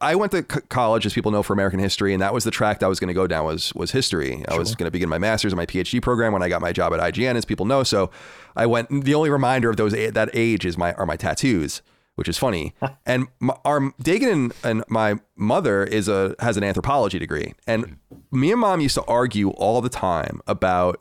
[0.00, 2.80] I went to college, as people know, for American history, and that was the track
[2.80, 4.44] that I was going to go down was was history.
[4.48, 6.72] I was going to begin my master's and my PhD program when I got my
[6.72, 7.82] job at IGN, as people know.
[7.82, 8.10] So
[8.56, 9.04] I went.
[9.04, 11.82] The only reminder of those that age is my are my tattoos,
[12.14, 12.74] which is funny.
[13.06, 17.84] and my, our Dagan and, and my mother is a has an anthropology degree, and
[17.84, 18.40] mm-hmm.
[18.40, 21.00] me and mom used to argue all the time about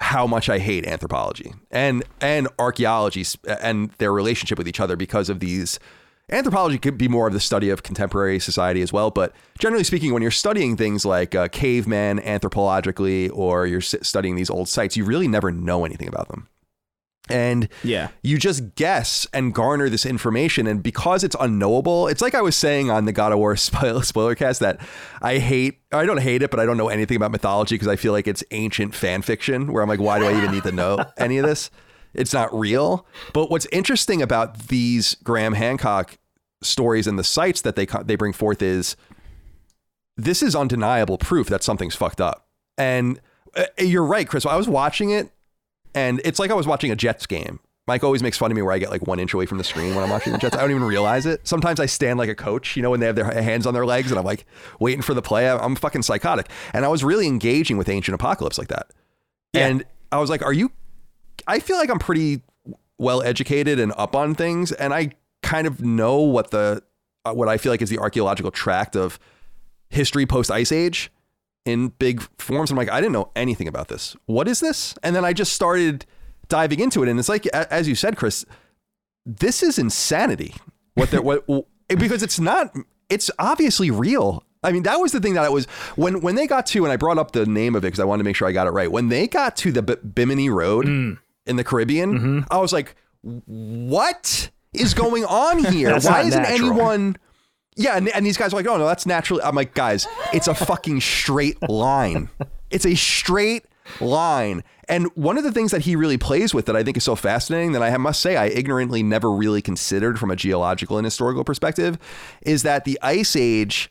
[0.00, 5.28] how much I hate anthropology and and archaeology and their relationship with each other because
[5.28, 5.78] of these.
[6.32, 10.12] Anthropology could be more of the study of contemporary society as well, but generally speaking,
[10.14, 15.04] when you're studying things like uh, cavemen anthropologically, or you're studying these old sites, you
[15.04, 16.48] really never know anything about them,
[17.28, 18.08] and Yeah.
[18.22, 22.54] you just guess and garner this information and because it's unknowable it's like i was
[22.56, 24.78] saying on the god of war spoiler, spoiler cast that
[25.22, 27.96] i hate i don't hate it but i don't know anything about mythology because i
[27.96, 30.72] feel like it's ancient fan fiction where i'm like why do i even need to
[30.72, 31.70] know any of this
[32.14, 36.18] it's not real but what's interesting about these graham hancock
[36.62, 38.96] stories and the sites that they they bring forth is
[40.16, 42.46] this is undeniable proof that something's fucked up
[42.78, 43.20] and
[43.56, 45.30] uh, you're right chris i was watching it
[45.96, 47.60] and it's like I was watching a Jets game.
[47.86, 49.62] Mike always makes fun of me where I get like one inch away from the
[49.62, 50.56] screen when I'm watching the Jets.
[50.56, 51.46] I don't even realize it.
[51.46, 53.86] Sometimes I stand like a coach, you know, when they have their hands on their
[53.86, 54.44] legs and I'm like
[54.80, 55.48] waiting for the play.
[55.48, 56.48] I'm- I'm fucking psychotic.
[56.72, 58.88] And I was really engaging with Ancient Apocalypse like that.
[59.52, 59.68] Yeah.
[59.68, 60.72] And I was like, are you,
[61.46, 62.42] I feel like I'm pretty
[62.98, 64.72] well educated and up on things.
[64.72, 65.10] And I
[65.42, 66.82] kind of know what the,
[67.24, 69.18] uh, what I feel like is the archaeological tract of
[69.90, 71.10] history post ice age
[71.64, 72.70] in big forms.
[72.70, 74.16] I'm like, I didn't know anything about this.
[74.26, 74.94] What is this?
[75.02, 76.06] And then I just started
[76.48, 78.44] diving into it, and it's like, as you said, Chris,
[79.24, 80.54] this is insanity.
[80.94, 81.44] What they're what
[81.88, 82.74] because it's not.
[83.08, 84.44] It's obviously real.
[84.62, 85.66] I mean, that was the thing that I was
[85.96, 88.04] when when they got to, and I brought up the name of it because I
[88.04, 88.90] wanted to make sure I got it right.
[88.90, 90.86] When they got to the B- Bimini Road
[91.46, 92.40] in the Caribbean, mm-hmm.
[92.50, 95.98] I was like, what is going on here?
[96.00, 96.70] Why isn't natural.
[96.70, 97.16] anyone?
[97.76, 99.42] Yeah, and, and these guys are like, oh no, that's naturally.
[99.42, 102.30] I'm like, guys, it's a fucking straight line.
[102.70, 103.64] It's a straight
[104.00, 104.62] line.
[104.88, 107.16] And one of the things that he really plays with that I think is so
[107.16, 111.44] fascinating that I must say I ignorantly never really considered from a geological and historical
[111.44, 111.98] perspective
[112.42, 113.90] is that the ice age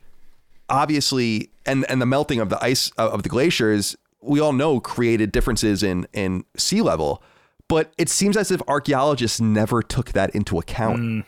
[0.68, 5.30] obviously and and the melting of the ice of the glaciers we all know created
[5.30, 7.22] differences in in sea level
[7.68, 11.00] but it seems as if archaeologists never took that into account.
[11.00, 11.24] Mm.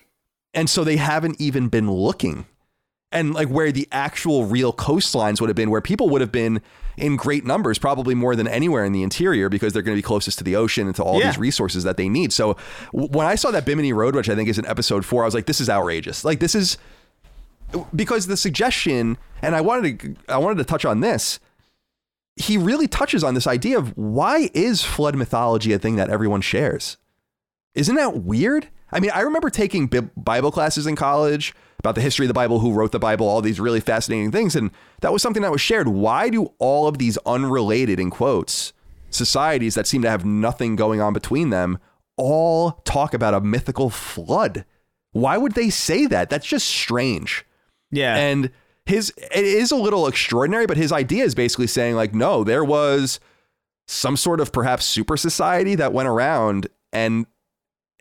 [0.55, 2.47] And so they haven't even been looking.
[3.13, 6.61] And like where the actual real coastlines would have been where people would have been
[6.97, 10.03] in great numbers probably more than anywhere in the interior because they're going to be
[10.03, 11.27] closest to the ocean and to all Yeah.
[11.29, 12.33] these resources that they need.
[12.33, 12.57] So
[12.93, 15.35] when i saw that bimini road which i think is in episode four i was
[15.35, 16.25] like this is outrageous.
[16.25, 16.79] Like this is
[17.95, 21.39] because the suggestion and i wanted to i wanted to touch on this
[22.37, 26.41] he really touches on this idea of why is flood mythology a thing that everyone
[26.43, 26.97] shares?
[27.75, 28.69] Isn't that weird?
[28.93, 32.61] I mean i remember taking bible classes in college about the history of the bible
[32.61, 34.71] who wrote the bible all these really fascinating things and
[35.01, 35.89] that was something that was shared.
[35.89, 38.73] Why do all of these unrelated in quotes
[39.11, 41.79] societies that seem to have nothing going on between them
[42.17, 44.65] all talk about a mythical flood?
[45.13, 46.31] Why would they say that?
[46.31, 47.45] That's just strange.
[47.91, 48.17] Yeah.
[48.17, 48.51] and
[48.87, 52.65] his it is a little extraordinary, but his idea is basically saying like, no, there
[52.65, 53.21] was
[53.89, 57.27] some sort of perhaps super society that went around and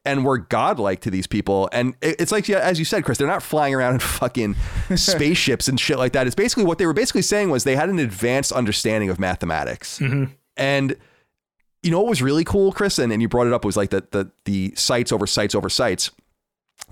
[0.07, 1.67] and were godlike to these people.
[1.71, 4.55] And it- it's like, yeah, as you said, Chris, they're not flying around in fucking
[4.95, 6.27] spaceships and shit like that.
[6.27, 9.97] It's basically what they were basically saying was they had an advanced understanding of mathematics.
[9.99, 10.31] Mm-hmm.
[10.57, 10.95] And
[11.81, 13.89] you know what was really cool, Chris, and, and you brought it up was like
[13.91, 16.11] the the the sites over sites over sites.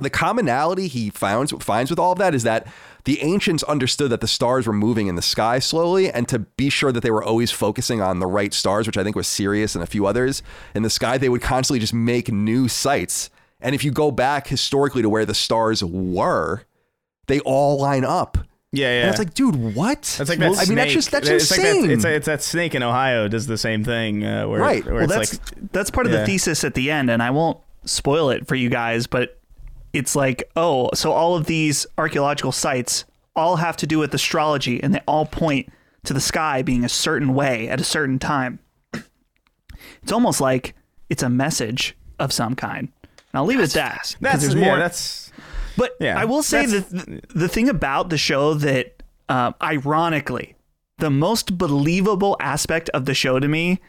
[0.02, 2.68] The commonality he finds finds with all of that is that
[3.06, 6.70] the ancients understood that the stars were moving in the sky slowly, and to be
[6.70, 9.76] sure that they were always focusing on the right stars, which I think was Sirius
[9.76, 10.42] and a few others
[10.74, 13.30] in the sky, they would constantly just make new sites.
[13.60, 16.64] And if you go back historically to where the stars were,
[17.28, 18.38] they all line up.
[18.72, 19.02] Yeah, yeah.
[19.02, 20.02] And it's like, dude, what?
[20.18, 20.90] That's like that I mean, that's snake.
[20.90, 21.82] just that's it's insane.
[21.82, 24.26] Like that, it's, it's that snake in Ohio does the same thing.
[24.26, 24.84] Uh, where, Right.
[24.84, 26.22] Where well, it's that's like, that's part of yeah.
[26.22, 29.40] the thesis at the end, and I won't spoil it for you guys, but
[29.94, 34.82] it's like, oh, so all of these archaeological sites all have to do with astrology,
[34.82, 35.72] and they all point
[36.04, 38.60] to the sky being a certain way at a certain time.
[40.02, 40.76] It's almost like
[41.10, 42.90] it's a message of some kind.
[43.08, 44.16] And I'll leave it at that.
[44.20, 44.78] that's there's yeah, more.
[44.78, 45.32] That's
[45.78, 50.56] But Yeah, I will say that the, the thing about the show that, um, ironically,
[50.98, 53.80] the most believable aspect of the show to me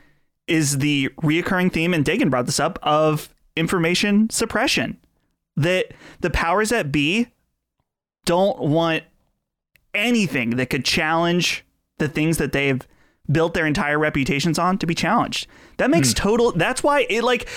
[0.46, 4.98] is the reoccurring theme, and Dagan brought this up, of information suppression.
[5.56, 7.28] That the powers that be
[8.24, 9.04] don't want
[9.94, 11.64] anything that could challenge
[11.98, 12.80] the things that they've
[13.30, 15.46] built their entire reputations on to be challenged.
[15.76, 16.16] That makes hmm.
[16.16, 16.52] total.
[16.52, 17.48] That's why it like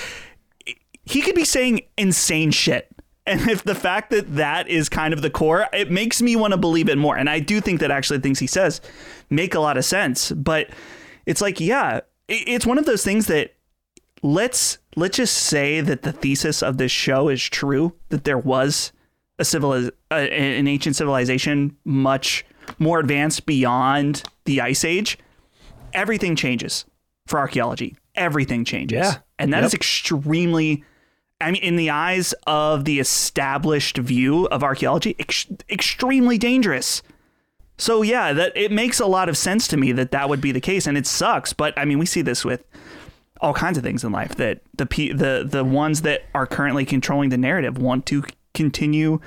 [1.04, 2.90] he could be saying insane shit.
[3.26, 6.52] And if the fact that that is kind of the core, it makes me want
[6.52, 7.18] to believe it more.
[7.18, 8.80] And I do think that actually things he says
[9.30, 10.32] make a lot of sense.
[10.32, 10.70] But
[11.26, 13.54] it's like, yeah, it's one of those things that
[14.24, 18.92] let's let's just say that the thesis of this show is true that there was
[19.40, 22.46] a civiliz- uh, an ancient civilization much
[22.80, 25.18] more advanced beyond the ice age
[25.94, 26.86] everything changes
[27.28, 29.18] for archaeology everything changes Yeah.
[29.40, 29.80] and that is Yep.
[29.80, 30.84] extremely
[31.40, 37.02] i mean in the eyes of the established view of archaeology ex- extremely dangerous
[37.80, 40.52] so yeah, that it makes a lot of sense to me that that would be
[40.52, 41.54] the case, and it sucks.
[41.54, 42.64] But I mean, we see this with
[43.42, 47.30] all kinds of things in life that the the the ones that are currently controlling
[47.30, 48.24] the narrative want to
[48.54, 49.20] continue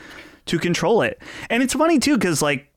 [0.46, 2.72] to control it, and it's funny too because like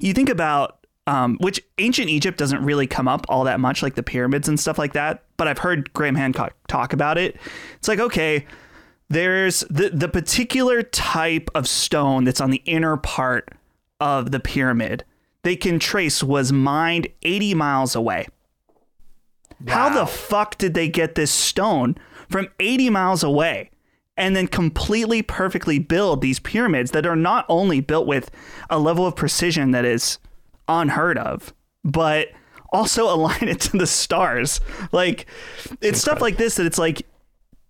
[0.00, 3.94] you think about um, which ancient Egypt doesn't really come up all that much, like
[3.94, 5.24] the pyramids and stuff like that.
[5.36, 7.36] But I've heard Graham Hancock talk about it.
[7.76, 8.46] It's like okay,
[9.08, 13.50] there's the the particular type of stone that's on the inner part
[14.00, 15.04] of the pyramid
[15.44, 18.26] they can trace was mined 80 miles away.
[19.68, 21.96] How the fuck did they get this stone
[22.28, 23.70] from 80 miles away
[24.16, 28.30] and then completely perfectly build these pyramids that are not only built with
[28.70, 30.18] a level of precision that is
[30.68, 31.52] unheard of,
[31.84, 32.28] but
[32.72, 34.60] also align it to the stars?
[34.92, 35.26] Like,
[35.80, 37.06] it's stuff like this that it's like,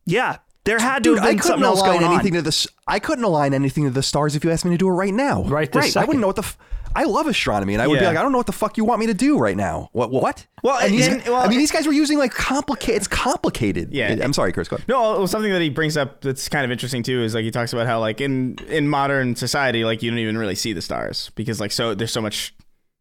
[0.05, 2.15] yeah, there had to Dude, have been something else going on.
[2.15, 2.67] anything to this.
[2.87, 5.15] I couldn't align anything to the stars if you asked me to do it right
[5.15, 5.45] now.
[5.45, 6.03] Right this right.
[6.03, 6.43] I wouldn't know what the.
[6.43, 6.59] F-
[6.97, 8.85] I love astronomy, and I would be like, I don't know what the fuck you
[8.85, 9.89] want me to do right now.
[9.93, 10.11] What?
[10.11, 10.47] What?
[10.63, 12.97] Well, and these, and- gu- well- I mean, these guys were using like complicated.
[12.97, 13.93] It's complicated.
[13.93, 14.17] Yeah.
[14.23, 14.69] I'm sorry, Chris.
[14.69, 14.89] Go ahead.
[14.89, 17.51] No, well, something that he brings up that's kind of interesting too is like he
[17.51, 20.83] talks about how like in in modern society like you don't even really see the
[20.83, 22.55] stars because like so there's so much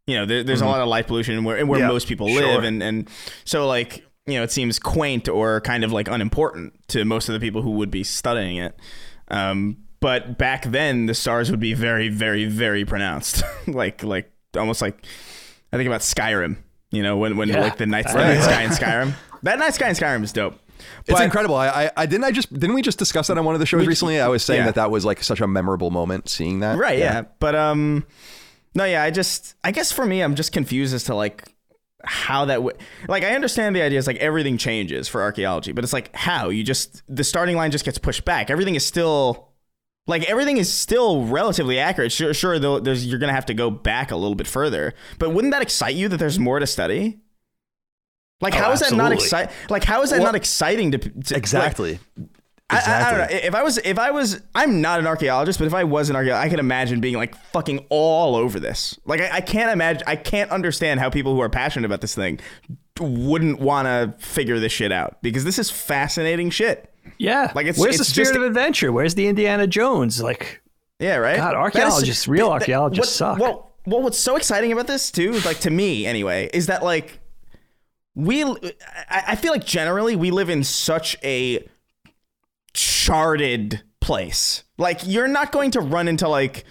[0.08, 2.42] you know there, there's a lot of light pollution where where Yeah, most people sure.
[2.46, 3.10] live and and
[3.46, 7.34] so like you know it seems quaint or kind of like unimportant to most of
[7.34, 8.78] the people who would be studying it.
[9.30, 14.82] Um, but back then the stars would be very very very pronounced like like almost
[14.82, 15.06] like
[15.72, 16.58] I think about Skyrim.
[16.92, 17.62] You know when when Yeah.
[17.62, 18.42] like the night, the Right.
[18.42, 19.14] sky in Skyrim.
[19.44, 20.60] That night sky in Skyrim is dope.
[21.08, 21.56] It's incredible.
[21.56, 22.26] I, I, I didn't.
[22.26, 24.20] I just didn't we just discuss that on one of the shows recently?
[24.20, 24.66] I was saying yeah.
[24.66, 26.78] that that was like such a memorable moment seeing that.
[26.78, 27.24] Right, yeah.
[27.40, 28.06] But um
[28.76, 31.46] no, yeah, I just I guess for me I'm just confused as to like
[32.04, 32.78] how that would
[33.08, 36.50] like I understand the idea is like everything changes for archaeology, but it's like how?
[36.50, 38.52] You just the starting line just gets pushed back.
[38.52, 39.53] Everything is still
[40.08, 42.12] like everything is still relatively accurate.
[42.12, 44.94] Sure, sure though there's you're going to have to go back a little bit further.
[45.20, 47.20] But wouldn't that excite you that there's more to study?
[48.42, 49.54] Like Oh, how is that not exciting?
[49.70, 52.00] Like how is that Well, not exciting to, to like, Exactly.
[52.18, 52.24] I-
[52.70, 53.38] I, I, don't know.
[53.38, 56.16] If I was, if I was, I'm not an archaeologist, but if I was an
[56.16, 58.98] archaeologist, I could imagine being like fucking all over this.
[59.06, 62.16] Like, I, I can't imagine, I can't understand how people who are passionate about this
[62.16, 62.40] thing
[63.00, 66.93] wouldn't want to figure this shit out because this is fascinating shit.
[67.18, 67.52] Yeah.
[67.56, 68.92] Like, it's- Where's the spirit just- of adventure?
[68.92, 70.22] Where's the Indiana Jones?
[70.22, 70.62] Like,
[71.00, 71.38] Yeah, right.
[71.38, 73.40] God, is- archaeologists- real that- that- archaeologists what- suck.
[73.40, 77.20] Well, well, what's so exciting about this too, like to me anyway, is that like
[78.16, 78.56] we, I,
[79.10, 81.68] I feel like generally we live in such a
[82.74, 84.64] charted place.
[84.78, 86.64] Like you're not going to run into like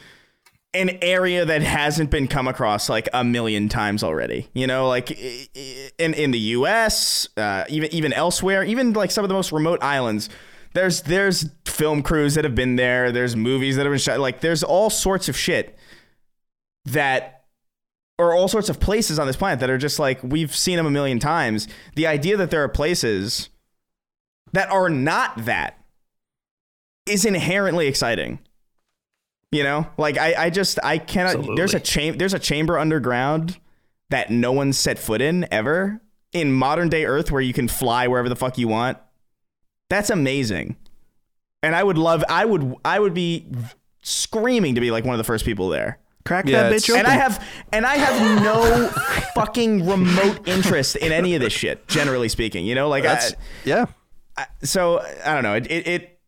[0.74, 4.48] an area that hasn't been come across like a million times already.
[4.54, 9.28] You know, like in in the U.S., uh, even even elsewhere, even like some of
[9.28, 10.28] the most remote islands.
[10.74, 13.12] There's there's film crews that have been there.
[13.12, 14.20] There's movies that have been shot.
[14.20, 15.76] Like there's all sorts of shit
[16.86, 17.44] that
[18.18, 20.86] or all sorts of places on this planet that are just like we've seen them
[20.86, 21.68] a million times.
[21.96, 23.50] The idea that there are places
[24.52, 25.78] that are not that
[27.06, 28.38] is inherently exciting.
[29.52, 31.34] You know, like I, I just I cannot.
[31.36, 31.56] Absolutely.
[31.56, 32.18] There's a chamber.
[32.18, 33.58] There's a chamber underground
[34.08, 36.00] that no one's set foot in ever
[36.32, 38.96] in modern day Earth, where you can fly wherever the fuck you want.
[39.90, 40.76] That's amazing,
[41.62, 42.24] and I would love.
[42.30, 42.76] I would.
[42.82, 43.46] I would be
[44.02, 45.98] screaming to be like one of the first people there.
[46.24, 47.00] Crack Yeah, that bitch open.
[47.00, 48.88] And I have and I have no
[49.34, 51.86] fucking remote interest in any of this shit.
[51.88, 53.34] Generally speaking, you know, like I, That's
[53.66, 53.84] yeah.
[54.36, 55.56] I- so I don't know.
[55.56, 56.20] It, it it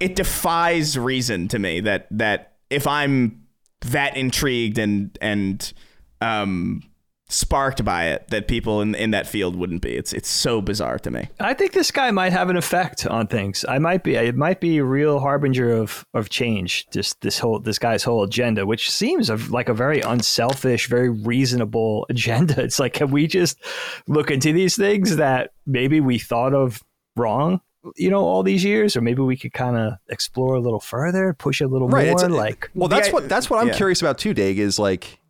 [0.00, 3.46] it defies reason to me that that if I'm
[3.82, 5.72] that intrigued and and
[6.20, 6.82] um
[7.28, 9.96] sparked by it, that people in in that field wouldn't be.
[9.96, 11.28] It's it's so bizarre to me.
[11.40, 13.64] I think this guy might have an effect on things.
[13.68, 14.14] I might be.
[14.14, 16.86] It might be a real harbinger of of change.
[16.90, 21.10] Just this whole this guy's whole agenda, which seems of like a very unselfish, very
[21.10, 22.62] reasonable agenda.
[22.62, 23.58] It's like, can we just
[24.06, 26.82] look into these things that maybe we thought of
[27.16, 27.60] wrong?
[27.96, 31.32] You know, all these years, or maybe we could kind of explore a little further,
[31.34, 32.16] push a little Right, more.
[32.16, 33.74] it's- like, Well, that's The- what that's what I'm yeah.
[33.76, 34.58] curious about too, Dag.
[34.58, 35.20] Is like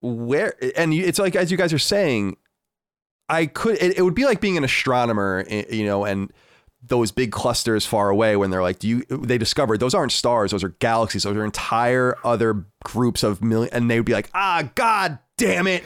[0.00, 2.36] where and it's like as you guys are saying,
[3.28, 6.32] I could it, it would be like being an astronomer, eh, you know, and
[6.82, 9.02] those big clusters far away when they're like, do you?
[9.10, 11.24] They discovered those aren't stars; those are galaxies.
[11.24, 15.66] Those are entire other groups of million, and they would be like, ah, god damn
[15.66, 15.82] it.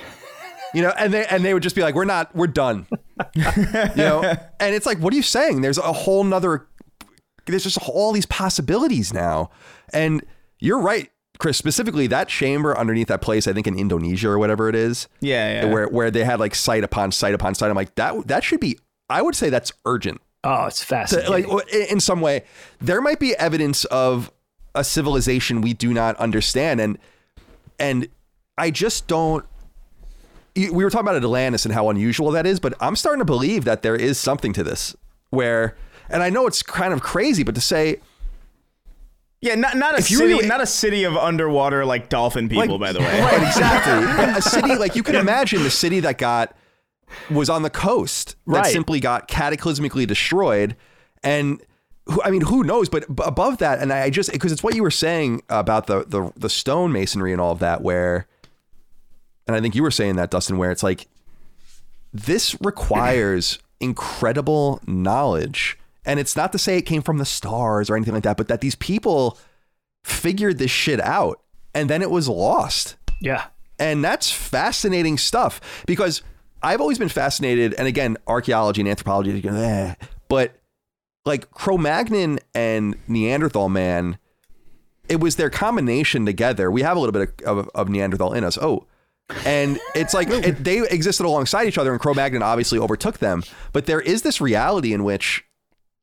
[0.74, 2.86] You know, and they and they would just be like, "We're not, we're done."
[3.34, 3.42] you
[3.96, 4.22] know,
[4.60, 5.60] and it's like, what are you saying?
[5.60, 6.66] There's a whole nother
[7.46, 9.50] there's just all these possibilities now.
[9.92, 10.24] And
[10.60, 14.68] you're right, Chris, specifically that chamber underneath that place, I think in Indonesia or whatever
[14.68, 15.72] it is, Yeah, yeah.
[15.72, 17.68] where where they had like site upon site upon site.
[17.70, 18.78] I'm like, that that should be
[19.10, 20.20] I would say that's urgent.
[20.44, 21.48] oh, it's To- fascinating.
[21.48, 22.44] like in some way,
[22.80, 24.30] there might be evidence of
[24.74, 26.80] a civilization we do not understand.
[26.80, 26.96] And
[27.78, 28.08] and
[28.56, 29.44] I just don't
[30.54, 33.64] we were talking about Atlantis and how unusual that is, but I'm starting to believe
[33.64, 34.94] that there is something to this
[35.30, 35.76] where,
[36.10, 38.00] and I know it's kind of crazy, but to say,
[39.40, 42.78] yeah, not not a If city, really- not a city of underwater like dolphin people,
[42.78, 43.20] by the way.
[43.20, 46.54] right, exactly, a city like you can imagine the city that got
[47.30, 48.72] was on the coast that Right.
[48.72, 50.76] simply got cataclysmically destroyed,
[51.24, 51.60] and
[52.06, 52.88] who, I mean, who knows?
[52.88, 56.30] But above that, and I just because it's what you were saying about the the
[56.36, 58.28] the stone masonry and all of that, where,
[59.46, 61.08] and I think you were saying that Dustin, where it's like
[62.12, 65.78] this requires incredible knowledge.
[66.04, 68.48] And it's not to say it came from the stars or anything like that, but
[68.48, 69.38] that these people
[70.04, 71.40] figured this shit out
[71.74, 72.96] and then it was lost.
[73.20, 73.46] yeah.
[73.78, 76.22] And that's fascinating stuff because
[76.62, 77.74] I've always been fascinated.
[77.74, 79.94] And again, archaeology and anthropology, eh,
[80.28, 80.54] but
[81.24, 84.18] like Cro Magnon and Neanderthal man,
[85.08, 86.70] it was their combination together.
[86.70, 88.56] We have a little bit of, of, of Neanderthal in us.
[88.56, 88.86] Oh,
[89.44, 93.42] and it's like it, they existed alongside each other, and Cro Magnon obviously overtook them.
[93.72, 95.44] But there is this reality in which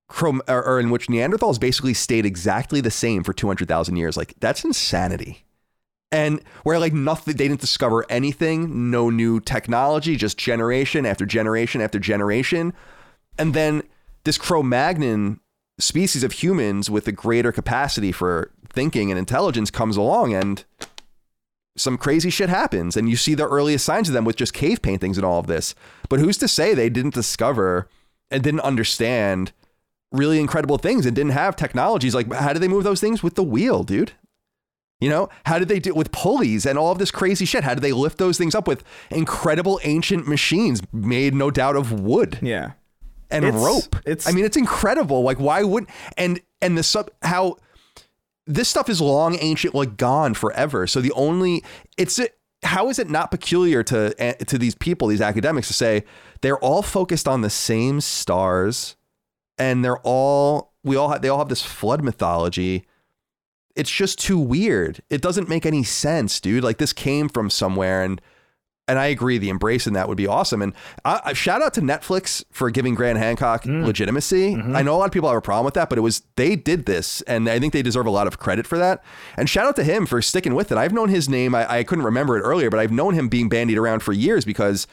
[0.08, 3.98] Cro or, or in which Neanderthals basically stayed exactly the same for two hundred thousand
[3.98, 4.18] years.
[4.18, 5.46] Like that's insanity.
[6.12, 11.82] And where like nothing, they didn't discover anything, no new technology, just generation after generation
[11.82, 12.74] after generation.
[13.38, 13.84] And then
[14.24, 15.40] this Cro Magnon
[15.78, 20.66] species of humans with a greater capacity for thinking and intelligence comes along and
[21.78, 22.97] some crazy shit happens.
[22.97, 25.47] And you see the earliest signs of them with just cave paintings and all of
[25.47, 25.76] this.
[26.09, 27.88] But who's to say they didn't discover
[28.32, 29.51] and didn't understand
[30.11, 32.13] really incredible things and didn't have technologies?
[32.15, 34.13] Like, how did they move those things with the wheel, dude?
[34.99, 37.63] You know, how did they do it with pulleys and all of this crazy shit?
[37.63, 42.01] How did they lift those things up with incredible ancient machines made no doubt of
[42.01, 42.72] wood Yeah.
[43.32, 43.95] and It's- rope?
[44.05, 45.24] it's- I mean, it's incredible.
[45.24, 45.86] Like, why would
[46.17, 47.55] and and the sub how
[48.50, 50.88] this stuff is long ancient, like gone forever.
[50.88, 51.64] So the only
[51.97, 52.20] it's
[52.64, 56.04] how is it not peculiar to eh, to these people, these academics, to say
[56.41, 58.95] they're all focused on the same stars,
[59.58, 62.86] and they're all we all have, they all have this flood mythology.
[63.76, 65.02] It's just too weird.
[65.10, 66.64] It doesn't make any sense, dude.
[66.64, 68.20] Like this came from somewhere, and
[68.90, 70.64] and I agree, the embrace in that would be awesome.
[70.64, 70.74] And
[71.06, 73.86] I, I shout out to Netflix for giving Graham Hancock mm.
[73.86, 74.56] legitimacy.
[74.56, 74.76] Mm-hmm.
[74.76, 76.56] I know a lot of people have a problem with that, but it was they
[76.56, 79.04] did this, and I think they deserve a lot of credit for that.
[79.38, 80.78] And shout out to him for sticking with it.
[80.78, 81.54] I've known his name.
[81.54, 84.44] I, I couldn't remember it earlier, but I've known him being bandied around for years
[84.44, 84.88] because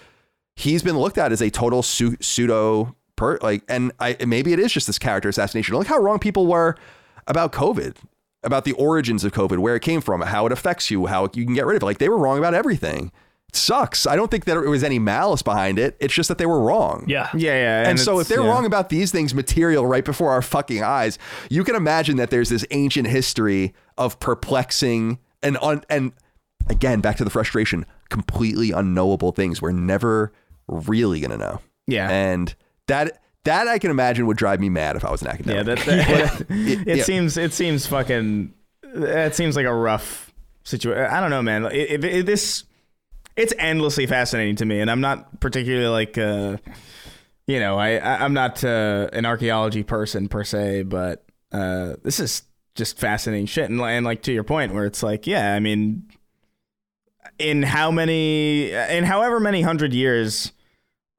[0.54, 4.58] he's been looked at as a total su- pseudo per like, and I maybe it
[4.58, 5.74] is just this character assassination.
[5.74, 6.76] Look how wrong people were
[7.26, 7.96] about COVID.
[8.44, 11.44] About the origins of COVID, where it came from, how it affects you, how you
[11.44, 11.86] can get rid of it.
[11.86, 13.10] Like they were wrong about everything
[13.52, 14.06] sucks.
[14.06, 15.96] I don't think that there was any malice behind it.
[16.00, 17.04] It's just that they were wrong.
[17.06, 17.30] Yeah.
[17.34, 17.88] Yeah, yeah.
[17.88, 18.48] And, so if they're yeah.
[18.48, 21.18] wrong about these things material right before our fucking eyes,
[21.50, 26.12] you can imagine that there's this ancient history of perplexing and un- and
[26.68, 30.32] again, back to the frustration, completely unknowable things we're never
[30.68, 31.60] really gonna know.
[31.86, 32.10] Yeah.
[32.10, 32.54] And
[32.88, 35.84] that that I can imagine would drive me mad if I was an yeah, academic.
[35.84, 37.04] that, that it, yeah.
[37.04, 40.32] seems it seems fucking it seems like a rough
[40.64, 41.04] situation.
[41.04, 41.66] I don't know, man.
[41.66, 42.64] It, it, it- this
[43.36, 46.56] it's endlessly fascinating to me, and I'm not particularly like uh,
[47.46, 52.18] you know I, I I'm not uh, an archaeology person per se, but uh, this
[52.20, 52.42] is
[52.74, 53.70] just fascinating shit.
[53.70, 56.08] And, and like to your point, where it's like, yeah, I mean,
[57.38, 60.52] in how many in however many hundred years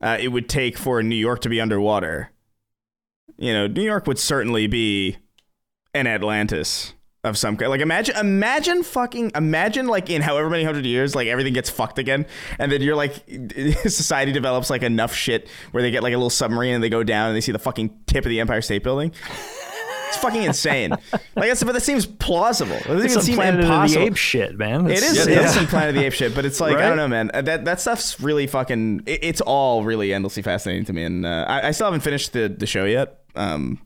[0.01, 2.31] uh, it would take for New York to be underwater,
[3.37, 5.17] you know, New York would certainly be
[5.93, 6.93] an Atlantis
[7.27, 7.69] of some kind.
[7.69, 11.99] Like imagine, imagine fucking, imagine like in however many hundred years, like everything gets fucked
[11.99, 12.25] again,
[12.59, 13.23] and then you're like,
[13.85, 17.03] society develops like enough shit where they get like a little submarine and they go
[17.03, 19.11] down and they see the fucking tip of the Empire State Building.
[20.09, 20.91] It's fucking insane.
[21.11, 22.75] like that's, but that seems plausible.
[22.77, 24.03] It doesn't It's even some seem Planet of the impossible.
[24.05, 24.85] Apes shit, man.
[24.85, 26.77] It It's- is, Yeah, it is some Planet of the Apes shit, but it's like
[26.77, 27.29] I don't know, man.
[27.33, 29.03] Uh, That that stuff's really fucking.
[29.05, 32.31] It, it's all really endlessly fascinating to me, and uh, I, I still haven't finished
[32.31, 33.19] the, the show yet.
[33.35, 33.79] Um,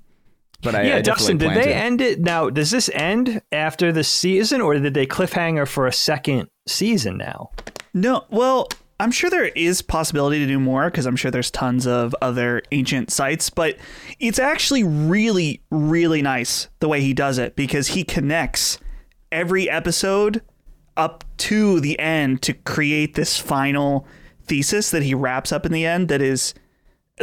[0.62, 1.76] but I yeah, I Dustin, did they to.
[1.76, 2.50] end it now?
[2.50, 7.52] Does this end after the season, or did they cliffhanger for a second season now?
[7.94, 11.88] No, well, I'm sure there is possibility to do more because I'm sure there's tons
[11.88, 13.78] of other ancient sites, but
[14.20, 18.78] it's actually really, really nice the way he does it because he connects
[19.32, 20.44] every episode
[20.96, 24.06] up to the end to create this final
[24.46, 26.54] thesis that he wraps up in the end that is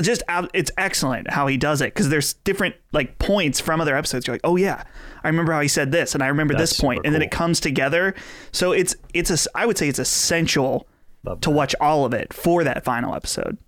[0.07, 0.22] just
[0.55, 4.34] it's excellent how he does it because there's different like points from other episodes you're
[4.34, 4.82] like oh yeah
[5.24, 7.22] i remember how he said this and i remember That's this point super and then
[7.22, 8.14] it comes together
[8.53, 10.86] so it's it's a i would say it's essential
[11.24, 13.59] Love to watch all of it for that final episode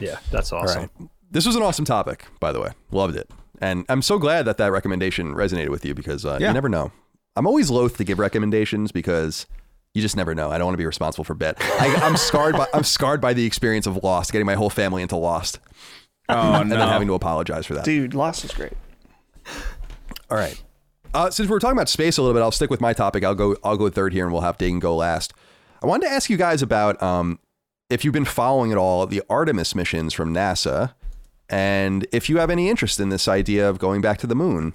[0.00, 0.78] Yeah, that's awesome.
[0.78, 1.10] All right.
[1.30, 2.70] This was an awesome topic, by the way.
[2.90, 3.30] Loved it.
[3.60, 6.48] And I'm so glad that that recommendation resonated with you because uh, Yeah.
[6.48, 6.90] you never know.
[7.36, 9.46] I'm always loath to give recommendations because
[9.94, 10.50] you just never know.
[10.50, 11.56] I don't want to be responsible for bet.
[11.60, 15.02] I, I'm scarred by I'm scarred by the experience of Lost, getting my whole family
[15.02, 15.58] into Lost,
[16.28, 16.76] Oh and no!
[16.78, 17.84] then having to apologize for that.
[17.84, 18.72] dude lost is great
[20.30, 20.60] All right.
[21.14, 23.22] Uh, since we're talking about space a little bit, I'll stick with my topic.
[23.22, 23.54] I'll go.
[23.62, 25.34] I'll go third here, and we'll have Dagan go last.
[25.82, 27.38] I wanted to ask you guys about um,
[27.90, 30.94] if you've been following at all the Artemis missions from NASA,
[31.50, 34.72] and if you have any interest in this idea of going back to the moon.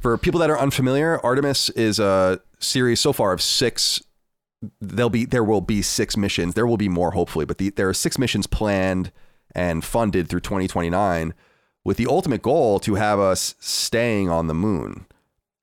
[0.00, 4.00] For people that are unfamiliar, Artemis is a series so far of six.
[4.80, 6.54] There'll be there will be six missions.
[6.54, 9.12] There will be more, hopefully, but the, there are six missions planned
[9.54, 11.34] and funded through 2029
[11.84, 15.06] with the ultimate goal to have us staying on the moon.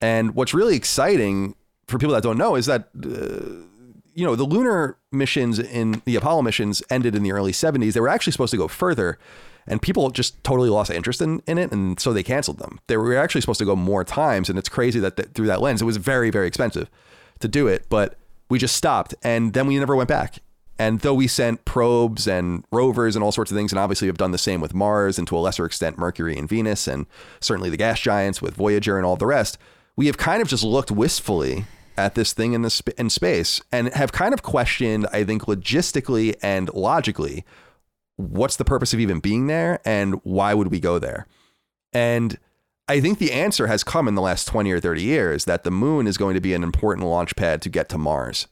[0.00, 1.54] And what's really exciting
[1.86, 3.64] for people that don't know is that, uh,
[4.14, 7.92] you know, the lunar missions in the Apollo missions ended in the early 70s.
[7.92, 9.18] They were actually supposed to go further,
[9.66, 11.70] and people just totally lost interest in, in it.
[11.70, 12.80] And so they canceled them.
[12.88, 14.48] They were actually supposed to go more times.
[14.48, 16.90] And it's crazy that th- through that lens, it was very, very expensive
[17.40, 17.86] to do it.
[17.88, 18.18] But
[18.48, 19.14] we just stopped.
[19.22, 20.38] And then we never went back.
[20.78, 24.18] And though we sent probes and rovers and all sorts of things, and obviously have
[24.18, 27.06] done the same with Mars and to a lesser extent Mercury and Venus, and
[27.40, 29.56] certainly the gas giants with Voyager and all the rest,
[29.96, 31.64] we have kind of just looked wistfully
[31.96, 35.44] at this thing in the sp- in space and have kind of questioned, I think,
[35.44, 37.44] logistically and logically,
[38.16, 41.26] what's the purpose of even being there and why would we go there?
[41.94, 42.38] And
[42.88, 45.70] I think the answer has come in the last 20 or 30 years that the
[45.70, 48.46] moon is going to be an important launch pad to get to Mars.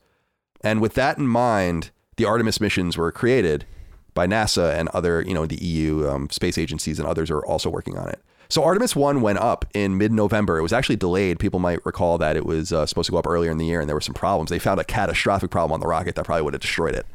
[0.63, 3.65] And with that in mind, the Artemis missions were created
[4.13, 7.71] by NASA and other, you know, the EU um, space agencies and others are also
[7.71, 8.21] working on it.
[8.49, 10.59] So Artemis 1 went up in mid-November.
[10.59, 11.39] It was actually delayed.
[11.39, 13.81] People might recall that it was uh, supposed to go up earlier in the year
[13.81, 14.51] and there were some problems.
[14.51, 17.07] They found a catastrophic problem on the rocket that probably would have destroyed it.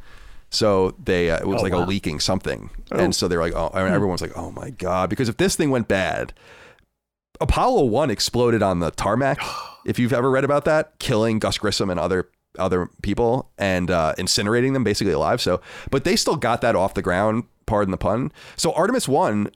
[0.50, 2.70] So they uh, it was Oh, like a leaking something.
[2.90, 5.08] And so they're like, oh, I everyone's like, oh my God.
[5.08, 6.32] Because if this thing went bad,
[7.40, 9.38] Apollo 1 exploded on the tarmac.
[9.86, 12.28] if you've ever read about that, killing Gus Grissom and other
[12.58, 15.40] other people and uh, incinerating them basically alive.
[15.40, 15.60] So,
[15.90, 18.32] but they still got that off the ground, pardon the pun.
[18.56, 19.50] So Artemis 1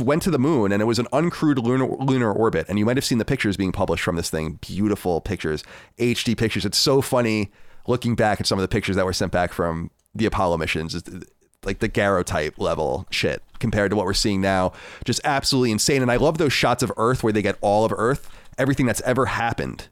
[0.00, 2.66] went to the moon and it was an uncrewed lunar, lunar orbit.
[2.68, 4.58] And you might have seen the pictures being published from this thing.
[4.60, 5.62] Beautiful pictures,
[5.98, 6.64] HD pictures.
[6.64, 7.52] It's so funny
[7.86, 10.94] looking back at some of the pictures that were sent back from the Apollo missions.
[10.94, 11.08] It's
[11.64, 14.72] like the daguerreotype level shit compared to what we're seeing now.
[15.06, 16.02] Just absolutely insane.
[16.02, 18.28] And I love those shots of Earth where they get all of Earth.
[18.58, 19.88] Everything that's ever happened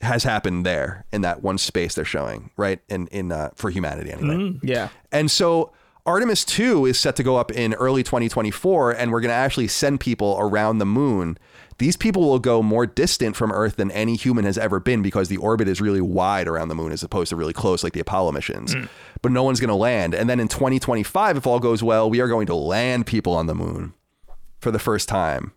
[0.00, 2.80] has happened there in that one space they're showing, right?
[2.88, 4.58] In in uh, for humanity anyway.
[4.62, 4.88] yeah.
[5.12, 5.72] And so
[6.04, 9.68] Artemis 2 is set to go up in early 2024 and we're going to actually
[9.68, 11.38] send people around the moon.
[11.78, 15.28] These people will go more distant from Earth than any human has ever been because
[15.28, 18.00] the orbit is really wide around the moon as opposed to really close like the
[18.00, 18.74] Apollo missions.
[19.22, 20.14] But no one's going to land.
[20.14, 23.46] And then in 2025 if all goes well, we are going to land people on
[23.46, 23.94] the moon
[24.60, 25.52] for the first time.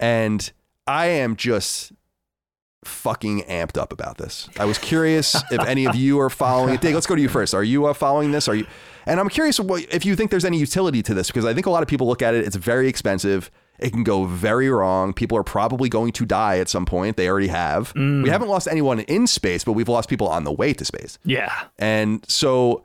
[0.00, 0.50] And
[0.86, 1.92] I am just
[2.84, 4.48] fucking amped up about this.
[4.58, 6.80] I was curious if any of you are following it.
[6.80, 7.54] Dave, let's go to you first.
[7.54, 8.48] Are you uh, following this?
[8.48, 8.66] Are you?
[9.06, 11.70] And I'm curious if you think there's any utility to this because I think a
[11.70, 12.46] lot of people look at it.
[12.46, 13.50] It's very expensive.
[13.78, 15.12] It can go very wrong.
[15.12, 17.16] People are probably going to die at some point.
[17.16, 17.94] They already have.
[17.94, 21.18] We haven't lost anyone in space, but we've lost people on the way to space.
[21.24, 21.52] Yeah.
[21.78, 22.84] And so,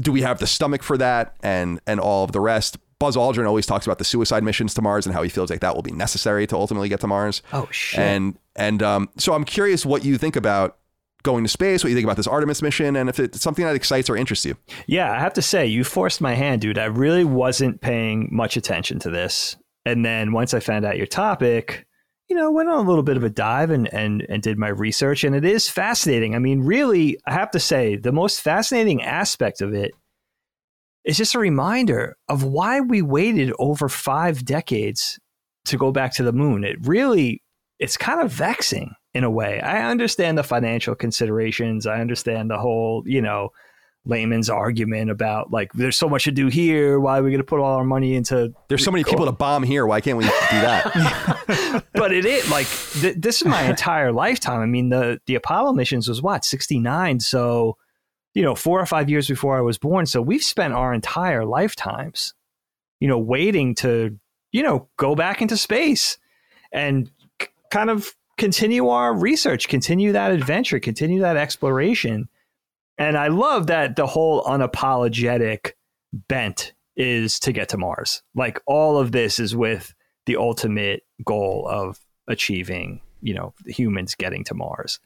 [0.00, 2.78] do we have the stomach for that and and all of the rest?
[2.98, 5.58] Buzz Aldrin always talks about the suicide missions to Mars and how he feels like
[5.60, 7.42] that will be necessary to ultimately get to Mars.
[7.52, 7.98] Oh shit.
[7.98, 10.78] And and um, so I'm curious what you think about
[11.22, 13.74] going to space, what you think about this Artemis mission, and if it's something that
[13.74, 14.56] excites or interests you.
[14.86, 16.78] Yeah, I have to say, you forced my hand, dude.
[16.78, 19.56] I really wasn't paying much attention to this.
[19.84, 21.86] And then once I found out your topic,
[22.28, 24.68] you know, went on a little bit of a dive and, and, and did my
[24.68, 25.24] research.
[25.24, 26.34] And it is fascinating.
[26.34, 29.92] I mean, really, I have to say, the most fascinating aspect of it
[31.04, 35.18] is just a reminder of why we waited over five decades
[35.64, 36.64] to go back to the moon.
[36.64, 37.42] It really,
[37.78, 39.60] it's kind of vexing in a way.
[39.60, 41.86] I understand the financial considerations.
[41.86, 43.50] I understand the whole, you know,
[44.04, 46.98] layman's argument about like there's so much to do here.
[46.98, 48.52] Why are we going to put all our money into?
[48.68, 49.86] There's so many people to bomb here.
[49.86, 51.84] Why can't we do that?
[51.94, 54.60] but it is like th- this is my entire lifetime.
[54.60, 57.20] I mean the the Apollo missions was what 69.
[57.20, 57.76] So
[58.34, 60.06] you know four or five years before I was born.
[60.06, 62.34] So we've spent our entire lifetimes,
[63.00, 64.18] you know, waiting to
[64.50, 66.18] you know go back into space
[66.72, 72.28] and c- kind of continue our research, continue that adventure, continue that exploration.
[73.02, 75.72] And I love that the whole unapologetic
[76.12, 78.22] bent is to get to Mars.
[78.36, 79.92] Like all of this is with
[80.26, 81.98] the ultimate goal of
[82.28, 85.00] achieving, you know, humans getting to Mars.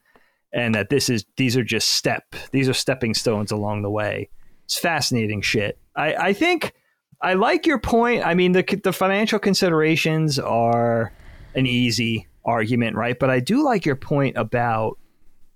[0.53, 4.29] And that this is these are just step these are stepping stones along the way.
[4.67, 5.79] It's fascinating shit.
[5.97, 6.75] I, I think
[7.23, 8.27] I like your point.
[8.27, 11.15] I mean, the the financial considerations are
[11.55, 13.19] an easy argument, right?
[13.19, 14.99] But I do like your point about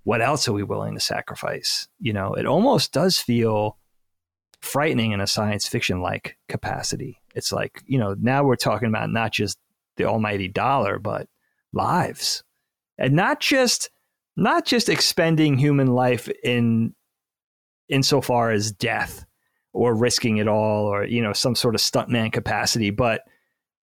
[0.03, 1.87] what else are we willing to sacrifice?
[1.99, 3.77] You know, it almost does feel
[4.61, 7.19] frightening in a science fiction like capacity.
[7.35, 9.57] It's like, you know, now we're talking about not just
[9.97, 11.27] the almighty dollar, but
[11.73, 12.43] lives.
[12.97, 13.89] And not just
[14.37, 16.95] not just expending human life in
[17.89, 19.25] insofar as death
[19.73, 23.21] or risking it all or, you know, some sort of stuntman capacity, but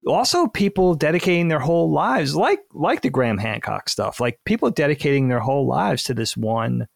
[0.06, 5.28] also people dedicating their whole lives like like the Graham Hancock stuff like people dedicating
[5.28, 6.86] their whole lives to this one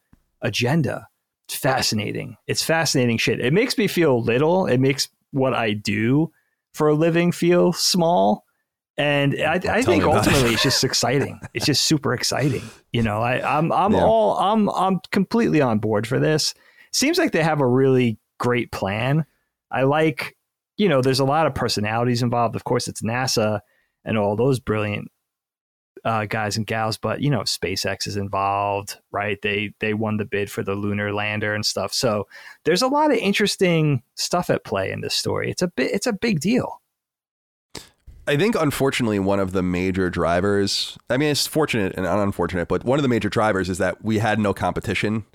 [0.42, 1.06] agenda.
[1.48, 2.36] It's fascinating.
[2.46, 3.40] It's fascinating shit.
[3.40, 4.66] It makes me feel little.
[4.66, 6.32] It makes what I do
[6.72, 8.44] for a living feel small.
[8.96, 10.06] And I, I think it.
[10.08, 11.40] ultimately it's just exciting.
[11.52, 12.62] It's just super exciting.
[12.92, 14.04] You know I, I'm I'm Yeah.
[14.04, 16.54] all I'm I'm completely on board for this.
[16.92, 19.26] Seems like they have a really great plan.
[19.70, 20.36] I like
[20.76, 22.56] you know, there's a lot of personalities involved.
[22.56, 23.60] Of course, it's NASA
[24.04, 25.10] and all those brilliant
[26.04, 29.40] uh, guys and gals, but you know, SpaceX is involved, right?
[29.42, 31.94] They they won the bid for the lunar lander and stuff.
[31.94, 32.26] So
[32.64, 35.50] there's a lot of interesting stuff at play in this story.
[35.50, 36.80] It's a bit, it's a big deal.
[38.26, 42.82] I think, unfortunately, one of the major drivers, I mean, it's fortunate and unfortunate, but
[42.82, 45.26] one of the major drivers is that we had no competition.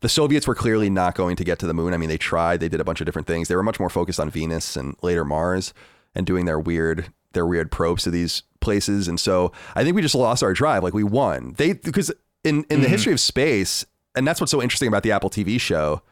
[0.00, 1.92] The Soviets were clearly not going to get to the moon.
[1.92, 3.48] I mean, they tried, they did a bunch of different things.
[3.48, 5.74] They were much more focused on Venus and later Mars
[6.14, 9.08] and doing their weird, their weird probes to these places.
[9.08, 10.82] And so I think we just lost our drive.
[10.82, 11.54] Like we won.
[11.58, 12.10] They, because
[12.44, 13.84] in, in the history of space,
[14.14, 16.02] and that's what's so interesting about the Apple TV show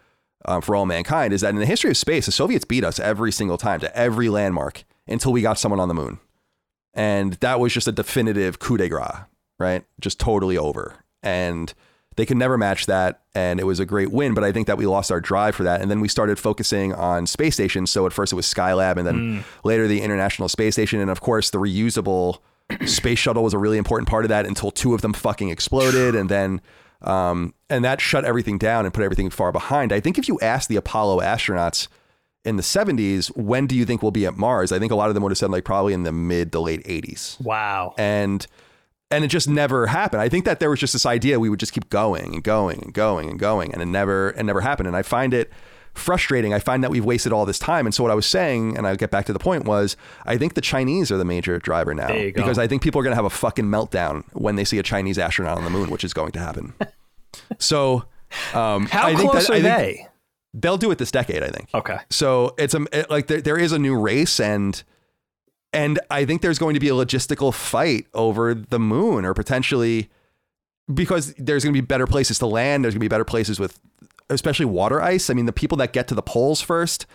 [0.44, 3.00] um, for all mankind is that in the history of space, the Soviets beat us
[3.00, 6.18] every single time to every landmark until we got someone on the moon.
[6.94, 9.24] And that was just a definitive coup de grace,
[9.58, 9.84] right?
[10.00, 10.96] Just totally over.
[11.22, 11.72] And
[12.18, 13.20] they could never match that.
[13.32, 14.34] And it was a great win.
[14.34, 15.80] But I think that we lost our drive for that.
[15.80, 17.92] And then we started focusing on space stations.
[17.92, 20.98] So at first it was Skylab and then later the International Space Station.
[20.98, 22.40] And of course, the reusable
[22.86, 26.16] space shuttle was a really important part of that until two of them fucking exploded.
[26.16, 26.60] And then,
[27.02, 29.92] um, and that shut everything down and put everything far behind.
[29.92, 31.86] I think if you ask the Apollo astronauts,
[32.44, 34.72] in the 70s, when do you think we'll be at Mars?
[34.72, 36.60] I think a lot of them would have said like probably in the mid to
[36.60, 37.40] late 80s.
[37.40, 37.94] Wow.
[37.98, 38.46] And
[39.10, 40.20] and it just never happened.
[40.22, 42.82] I think that there was just this idea we would just keep going and going
[42.82, 44.86] and going and going and it never it never happened.
[44.86, 45.50] And I find it
[45.94, 46.54] frustrating.
[46.54, 47.86] I find that we've wasted all this time.
[47.86, 50.36] And so what I was saying, and I'll get back to the point, was I
[50.36, 52.08] think the Chinese are the major driver now.
[52.08, 52.42] There you go.
[52.42, 55.18] Because I think people are gonna have a fucking meltdown when they see a Chinese
[55.18, 56.74] astronaut on the moon, which is going to happen.
[57.58, 58.04] so
[58.54, 60.06] um How I think close that, are I think they?
[60.54, 61.68] they'll do it this decade, I think.
[61.74, 61.98] Okay.
[62.10, 64.82] So it's a it, like there, there is a new race and
[65.72, 70.08] and I think there's going to be a logistical fight over the moon or potentially
[70.92, 72.84] because there's going to be better places to land.
[72.84, 73.78] There's going to be better places with
[74.30, 75.28] especially water ice.
[75.28, 77.06] I mean, the people that get to the poles first,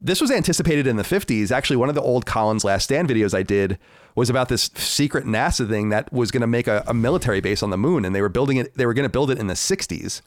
[0.00, 1.50] this was anticipated in the 50s.
[1.50, 3.78] Actually, one of the old Colin's Last Stand videos I did
[4.14, 7.62] was about this secret NASA thing that was going to make a, a military base
[7.62, 8.74] on the moon, and they were building it.
[8.74, 10.20] They were going to build it in the 60s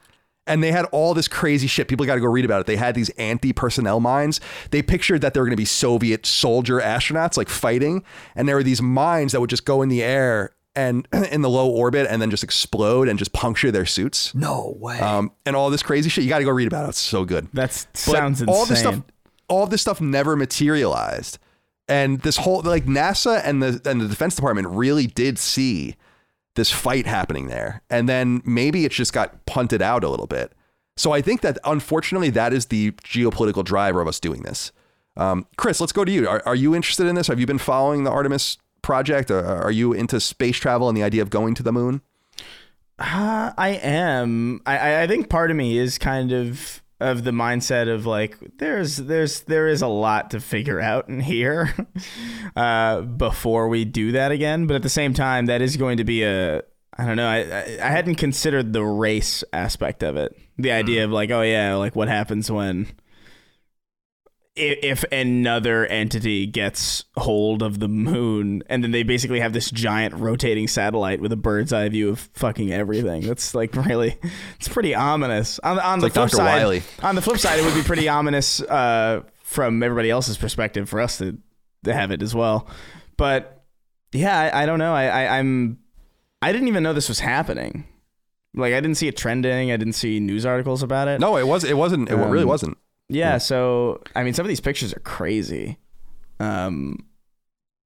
[0.48, 1.88] and they had all this crazy shit.
[1.88, 2.68] People got to go read about it.
[2.68, 4.42] They had these anti personnel mines.
[4.72, 8.04] They pictured that there were going to be Soviet soldier astronauts like fighting,
[8.36, 11.50] and there were these mines that would just go in the air and in the
[11.50, 14.34] low orbit and then just explode and just puncture their suits.
[14.34, 15.00] No way.
[15.00, 16.24] Um, and all this crazy shit.
[16.24, 16.90] You got to go read about it.
[16.90, 17.48] It's so good.
[17.54, 18.56] That sounds but insane.
[18.56, 19.02] All this stuff,
[19.48, 21.38] all this stuff never materialized.
[21.88, 25.96] And this whole like NASA and the and the Defense Department really did see
[26.60, 27.82] this fight happening there.
[27.90, 30.54] And then maybe it's just got punted out a little bit.
[30.98, 34.72] So I think that unfortunately that is the geopolitical driver of us doing this.
[35.16, 36.28] Um, Chris, let's go to you.
[36.28, 37.28] Are, are, you interested in this?
[37.28, 39.32] Have you been following the Artemis project?
[39.32, 42.02] Are you into space travel and the idea of going to the moon?
[43.00, 44.62] Uh, I am.
[44.66, 48.98] I, I think part of me is kind of of the mindset of like there's
[48.98, 51.74] there's there is a lot to figure out in here
[52.56, 54.68] uh, before we do that again.
[54.68, 56.62] But at the same time that is going to be a
[56.98, 60.36] I don't know I, I, I hadn't considered the race aspect of it.
[60.58, 62.88] The idea of like oh yeah like what happens when
[64.56, 70.14] if another entity gets hold of the moon and then they basically have this giant
[70.16, 74.18] rotating satellite with a bird's eye view of fucking everything that's like really
[74.60, 76.36] it's pretty ominous on, on the like flip Dr.
[76.38, 76.82] side Wily.
[77.04, 81.00] on the flip side it would be pretty ominous uh, from everybody else's perspective for
[81.00, 81.38] us to,
[81.86, 82.68] to have it as well
[83.16, 83.64] but
[84.12, 85.78] yeah i, I don't know I, I i'm
[86.42, 87.86] i didn't even know this was happening
[88.56, 91.48] like i didn't see it trending i didn't see news articles about it No, it
[91.48, 91.64] was.
[91.64, 92.10] It wasn't.
[92.10, 92.78] It really Um, wasn't.
[93.10, 95.78] Yeah, so I mean, some of these pictures are crazy.
[96.40, 97.06] Um,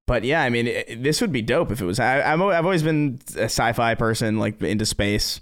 [0.06, 2.00] but yeah, I mean, it, this would be dope if it was.
[2.00, 5.40] I, I'm, I've always been a sci-fi person, like into space.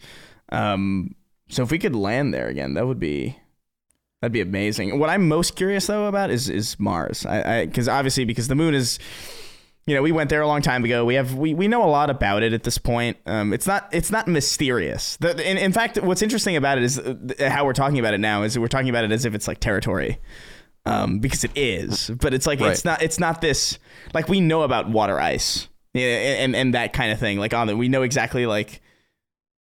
[0.49, 1.15] Um,
[1.49, 3.37] so if we could land there again, that would be
[4.21, 4.99] that'd be amazing.
[4.99, 7.25] What I'm most curious though about is is Mars.
[7.25, 8.99] I because obviously because the moon is.
[9.91, 11.03] You know, we went there a long time ago.
[11.03, 13.17] We have we, we know a lot about it at this point.
[13.25, 15.17] Um, it's not it's not mysterious.
[15.17, 17.13] The, in, in fact, what's interesting about it is uh,
[17.49, 18.43] how we're talking about it now.
[18.43, 20.19] Is we're talking about it as if it's like territory,
[20.85, 22.09] um, because it is.
[22.09, 22.71] But it's like Right.
[22.71, 23.79] it's not it's not this
[24.13, 26.05] like we know about water ice, yeah,
[26.41, 27.37] and and that kind of thing.
[27.37, 28.81] Like on it, we know exactly like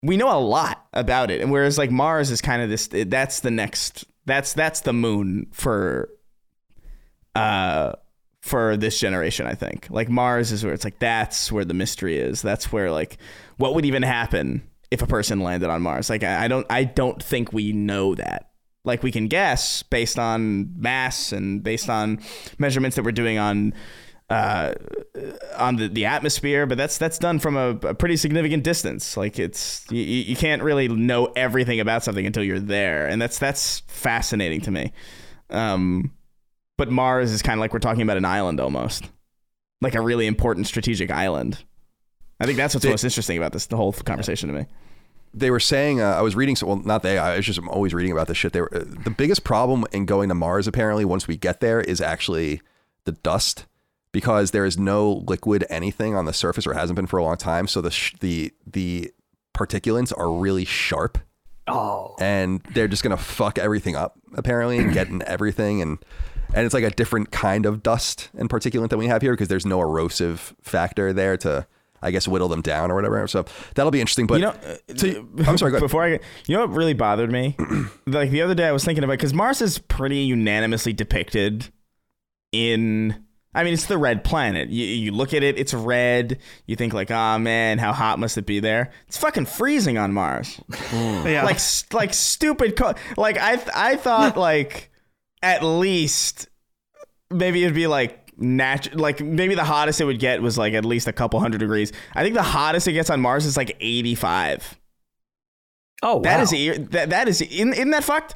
[0.03, 1.43] we know a lot about it.
[1.43, 5.49] And whereas like Mars is kind of this that's the next that's that's the moon
[5.53, 6.09] for
[7.35, 7.93] uh
[8.45, 9.87] for this generation, I think.
[9.89, 12.43] Like Mars is where it's like that's where the mystery is.
[12.43, 13.17] That's where like
[13.57, 16.11] what would even happen if a person landed on Mars.
[16.11, 18.51] Like I, don't I don't think we know that.
[18.85, 22.21] Like we can guess based on mass and based on
[22.59, 23.73] measurements that we're doing on
[24.29, 24.75] uh,
[25.57, 29.17] on the, the atmosphere, but that's that's done from a, a pretty significant distance.
[29.17, 33.39] Like it's you, you can't really know everything about something until you're there, and that's
[33.39, 34.93] that's fascinating to me.
[35.49, 36.13] Um,
[36.77, 39.11] but Mars is kind of like we're talking about an island almost,
[39.81, 41.65] like a really important strategic island.
[42.41, 44.67] I think that's what's They- most interesting about this the whole conversation to me.
[45.33, 47.69] they were saying uh, I was reading so well not they I was just I'm
[47.69, 48.53] always reading about this shit.
[48.53, 51.81] They were uh, the biggest problem in going to Mars apparently once we get there
[51.81, 52.61] is actually
[53.05, 53.67] the dust
[54.13, 57.37] because there is no liquid anything on the surface or hasn't been for a long
[57.37, 57.67] time.
[57.67, 59.13] So the sh- the the
[59.57, 61.19] particulates are really sharp.
[61.67, 65.81] Oh, and they're just gonna fuck everything up apparently and get in everything.
[65.83, 65.99] And
[66.55, 69.49] and it's like a different kind of dust and particulate than we have here because
[69.49, 71.67] there's no erosive factor there to
[72.03, 73.45] I guess whittle them down or whatever so
[73.75, 75.81] that'll be interesting but you know, uh, I'm sorry, go.
[75.81, 77.57] Before I get, you know what really bothered me?
[78.07, 81.71] like the other day, I was thinking about because Mars is pretty unanimously depicted
[82.53, 83.25] in.
[83.57, 84.69] I mean, it's the red planet.
[84.69, 86.39] You, you look at it, it's red.
[86.67, 88.91] You think like, oh man, how hot must it be there?
[89.07, 90.61] It's fucking freezing on Mars.
[90.93, 91.45] Yeah.
[91.45, 92.77] Like, s- like stupid.
[92.77, 94.91] Co- like I, th- I thought like
[95.45, 96.49] at least
[97.31, 98.99] maybe it'd be like natural.
[98.99, 101.93] Like maybe the hottest it would get was like at least a couple hundred degrees.
[102.15, 104.79] I think the hottest it gets on Mars is like eighty-five.
[106.03, 106.43] oh, that wow.
[106.43, 108.35] is that, that is in isn't that fucked?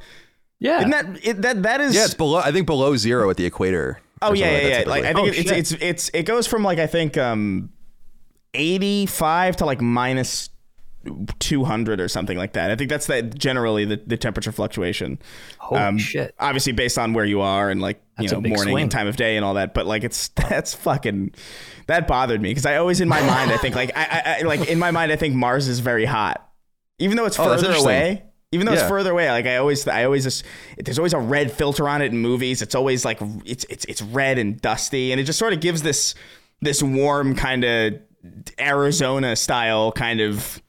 [0.59, 0.79] yeah.
[0.79, 2.39] Isn't that it, that that is Yeah, it's below.
[2.39, 3.99] I think below zero at the equator.
[4.21, 4.89] Oh yeah, something yeah, that yeah.
[4.89, 7.69] Like I think Oh, it's, it's it's it goes from like I think um
[8.53, 10.49] 85 to like minus
[11.39, 12.71] 200 or something like that.
[12.71, 15.19] I think that's that generally the, the temperature fluctuation.
[15.71, 16.35] Um, Holy shit.
[16.39, 18.81] Obviously based on where you are and like That's you know morning swing.
[18.83, 19.73] and time of day and all that.
[19.73, 21.33] But like it's that's fucking
[21.87, 24.41] that bothered me because I always in my mind I think like I, I, I
[24.43, 26.47] like in my mind I think Mars is very hot,
[26.99, 28.23] even though it's Oh, further away.
[28.51, 28.79] Even though Yeah.
[28.79, 30.43] it's further away, like I always, I always just,
[30.79, 32.63] there's always a red filter on it in movies.
[32.63, 35.83] It's always like it's it's it's red and dusty, and it just sort of gives
[35.83, 36.15] this
[36.59, 37.93] this warm kind of
[38.59, 40.61] Arizona style kind of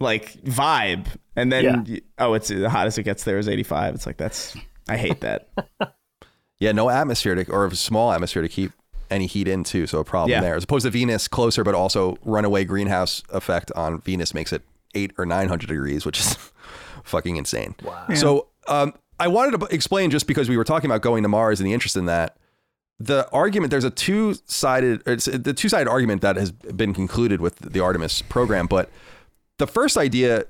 [0.00, 1.06] like vibe.
[1.36, 1.82] And then Yeah.
[1.86, 3.94] y- oh, it's the hottest it gets there is 85.
[3.94, 4.56] It's like that's
[4.88, 5.48] I hate that.
[6.58, 8.72] Yeah, no atmosphere to, or a small atmosphere to keep
[9.10, 9.86] any heat in too.
[9.86, 10.40] So a problem Yeah.
[10.40, 10.54] there.
[10.56, 14.62] As opposed to Venus, closer, but also runaway greenhouse effect on Venus makes it
[14.94, 16.34] eight or nine hundred degrees, which is
[17.04, 17.74] fucking insane.
[17.84, 18.06] Wow.
[18.14, 21.60] So um, I wanted to explain just because we were talking about going to Mars
[21.60, 22.38] and the interest in that.
[22.98, 27.42] The argument there's a two sided it's the two sided argument that has been concluded
[27.42, 28.88] with the Artemis program, but
[29.58, 30.44] the first idea,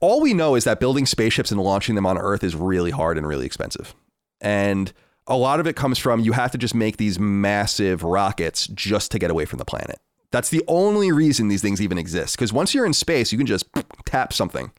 [0.00, 3.18] all we know is that building spaceships and launching them on Earth is really hard
[3.18, 3.94] and really expensive.
[4.40, 4.92] And
[5.26, 9.10] a lot of it comes from you have to just make these massive rockets just
[9.12, 9.98] to get away from the planet.
[10.32, 12.36] That's the only reason these things even exist.
[12.36, 13.66] Because once you're in space, you can just
[14.04, 14.72] tap something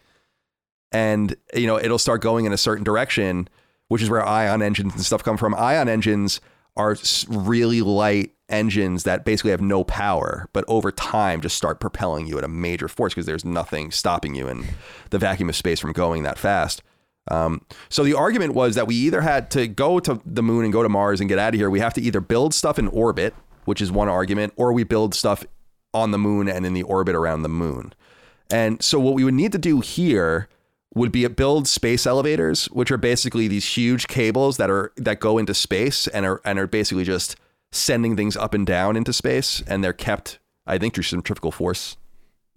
[0.91, 3.47] and you know it'll start going in a certain direction,
[3.87, 5.55] which is where ion engines and stuff come from.
[5.55, 6.41] Ion engines
[6.75, 6.95] are
[7.29, 12.37] really light engines that basically have no power, but over time just start propelling you
[12.37, 14.65] at a major force because there's nothing stopping you in
[15.09, 16.83] the vacuum of space from going that fast.
[17.29, 20.73] Um, so the argument was that we either had to go to the moon and
[20.73, 21.69] go to Mars and get out of here.
[21.69, 25.13] We have to either build stuff in orbit, which is one argument, or we build
[25.13, 25.45] stuff
[25.93, 27.93] on the moon and in the orbit around the moon.
[28.49, 30.49] And so what we would need to do here
[30.93, 35.37] would be build space elevators, which are basically these huge cables that are that go
[35.37, 37.35] into space and are and are basically just
[37.72, 41.98] sending things up and down into space, and they're kept, I think, through centrifugal force,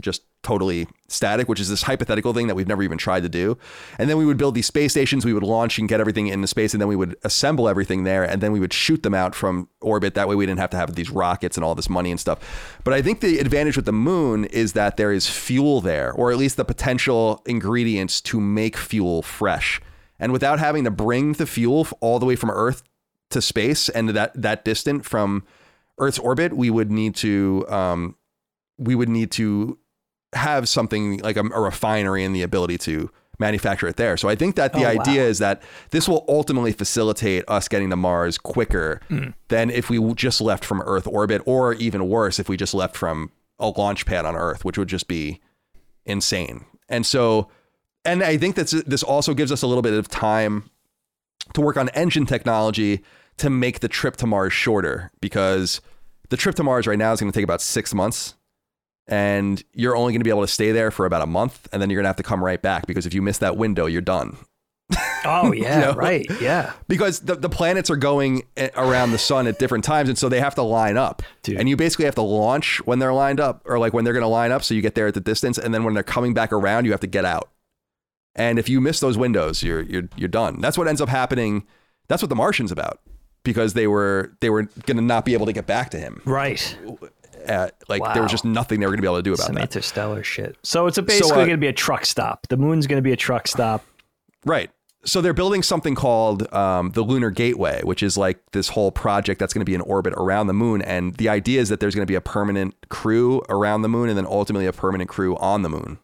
[0.03, 3.57] just totally static, which is this hypothetical thing that we've never even tried to do.
[3.99, 6.47] And then we would build these space stations, we would launch and get everything into
[6.47, 9.35] space, and then we would assemble everything there, and then we would shoot them out
[9.35, 10.15] from orbit.
[10.15, 12.79] That way we didn't have to have these rockets and all this money and stuff.
[12.85, 16.31] But I think the advantage with the moon is that there is fuel there, or
[16.31, 19.81] at least the potential ingredients to make fuel fresh.
[20.19, 22.83] And without having to bring the fuel all the way from Earth
[23.31, 25.45] to space and that that distant from
[25.99, 28.17] Earth's orbit, we would need to um,
[28.79, 29.79] we would need to
[30.33, 34.17] have something like a, a refinery and the ability to manufacture it there.
[34.17, 35.29] So I think that the Oh, idea wow.
[35.29, 39.01] is that this will ultimately facilitate us getting to Mars quicker
[39.49, 42.97] than if we just left from Earth orbit, or even worse, if we just left
[42.97, 45.41] from a launch pad on Earth, which would just be
[46.07, 46.65] insane.
[46.89, 47.49] And so,
[48.05, 50.71] and I think that's this also gives us a little bit of time
[51.53, 53.03] to work on engine technology
[53.39, 55.81] to make the trip to Mars shorter because
[56.31, 58.35] the trip to Mars right now is going to take about six months.
[59.07, 61.83] And you're only going to be able to stay there for about a month, and
[61.83, 63.85] then you're going to have to come right back because if you miss that window,
[63.85, 64.39] you're done.
[65.25, 65.93] Oh yeah, know?
[65.93, 66.27] right.
[66.41, 66.73] Yeah.
[66.89, 70.29] Because the, the planets are going eh, around the sun at different times, and so
[70.29, 71.23] they have to line up.
[71.43, 71.59] Dude.
[71.59, 74.23] And you basically have to launch when they're lined up, or like when they're going
[74.23, 76.35] to line up, so you get there at the distance, and then when they're coming
[76.35, 77.51] back around, you have to get out.
[78.37, 80.61] And if you miss those windows, you're you're you're done.
[80.61, 81.67] That's what ends up happening.
[82.09, 83.01] That's what the Martian's about,
[83.45, 86.21] because they were they were going to not be able to get back to him.
[86.25, 86.77] Right.
[87.49, 89.47] Uh, like there was just nothing they were going to be able to do about
[89.47, 89.63] Some that.
[89.63, 90.57] interstellar shit.
[90.63, 92.47] So it's a basically uh, going to be a truck stop.
[92.49, 93.85] The moon's going to be a truck stop.
[94.45, 94.71] Right.
[95.05, 99.39] So they're building something called um, the Lunar Gateway, which is like this whole project
[99.39, 100.81] that's going to be in orbit around the moon.
[100.81, 104.09] And the idea is that there's going to be a permanent crew around the moon
[104.09, 105.99] and then ultimately a permanent crew on the moon.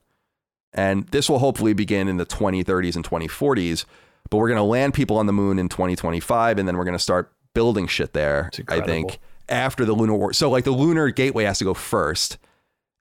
[0.73, 3.85] And this will hopefully begin in the 2030s and 2040s.
[4.31, 6.97] But we're going to land people on the moon in 2025 and then we're going
[6.97, 9.19] to start building shit there, I think,
[9.49, 10.33] after the lunar war.
[10.33, 12.39] So, like, the Lunar Gateway has to go first.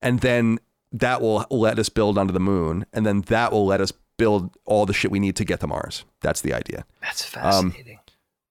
[0.02, 0.60] And then
[0.92, 2.86] that will let us build onto the moon.
[2.94, 5.68] And then that will let us build all the shit we need to get to
[5.68, 6.04] Mars.
[6.22, 6.86] That's the idea.
[7.02, 8.00] That's um, fascinating.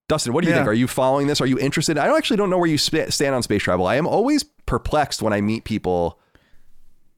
[0.09, 0.61] Dustin, what do you Yeah.
[0.61, 0.69] think?
[0.69, 1.41] Are you following this?
[1.41, 1.99] Are you interested?
[1.99, 3.87] I don't actually don't know where you sp- stand on space travel.
[3.87, 6.19] I am always perplexed when I meet people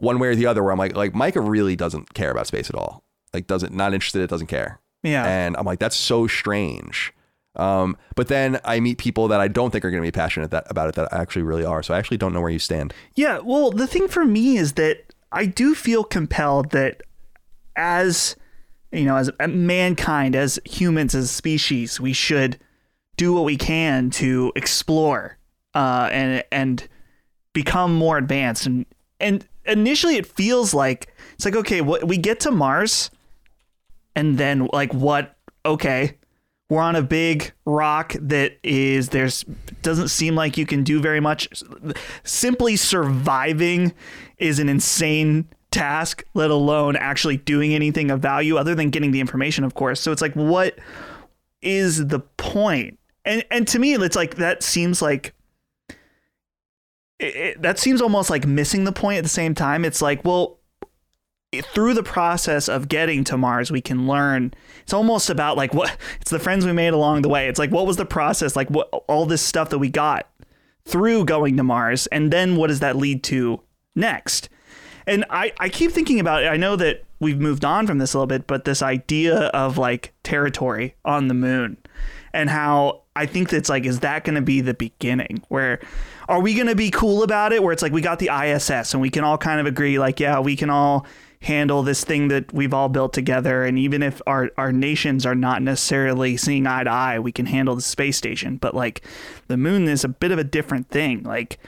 [0.01, 2.69] one way or the other where I'm like like Micah really doesn't care about space
[2.69, 3.05] at all.
[3.33, 4.81] Like doesn't not interested, It doesn't care.
[5.03, 5.25] Yeah.
[5.25, 7.13] And I'm like that's so strange.
[7.57, 10.53] Um, but then I meet people that I don't think are going to be passionate
[10.53, 11.83] that, about it that actually really are.
[11.83, 12.95] So I actually don't know where you stand.
[13.17, 17.03] Yeah, well, the thing for me is that I do feel compelled that
[17.75, 18.37] as
[18.93, 22.59] you know, as mankind, as humans, as a species, we should
[23.17, 25.39] do what we can to explore
[25.75, 26.89] uh, and and
[27.53, 28.67] become more advanced.
[28.67, 28.87] And
[29.21, 33.11] and initially, it feels like it's like okay, what we get to Mars,
[34.15, 35.37] and then like what?
[35.65, 36.17] Okay,
[36.71, 39.45] we're on a big rock that is there's
[39.83, 41.49] doesn't seem like you can do very much
[42.23, 43.93] simply surviving
[44.39, 49.21] is an insane task let alone actually doing anything of value other than getting the
[49.21, 50.79] information of course so it's like what
[51.61, 52.99] is the point?
[53.25, 55.35] and and to me it's like that seems like
[57.23, 60.61] it, that seems almost like missing the point at the same time it's like well
[61.63, 64.55] through the process of getting to Mars, we can learn.
[64.83, 67.49] It's almost about like what it's the friends we made along the way.
[67.49, 70.29] It's like what was the process, like what all this stuff that we got
[70.85, 73.61] through going to Mars, and then what does that lead to
[73.95, 74.49] next?
[75.07, 76.47] And I, I keep thinking about it.
[76.47, 79.77] I know that we've moved on from this a little bit, but this idea of
[79.77, 81.79] like territory on the moon
[82.33, 85.43] and how I think that's like, is that going to be the beginning?
[85.49, 85.81] Where
[86.29, 87.63] are we going to be cool about it?
[87.63, 90.21] Where it's like we got the ISS and we can all kind of agree, like,
[90.21, 91.07] yeah, we can all
[91.43, 93.65] handle this thing that we've all built together.
[93.65, 97.47] And even if our, our nations are not necessarily seeing eye to eye, we can
[97.47, 98.57] handle the space station.
[98.57, 99.03] But like
[99.49, 101.23] the moon is a bit of a different thing.
[101.23, 101.59] Like,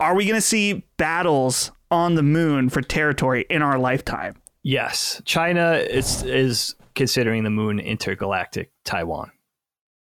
[0.00, 4.34] are we going to see battles on the moon for territory in our lifetime?
[4.64, 9.30] Yes, China is is considering the moon intergalactic Taiwan.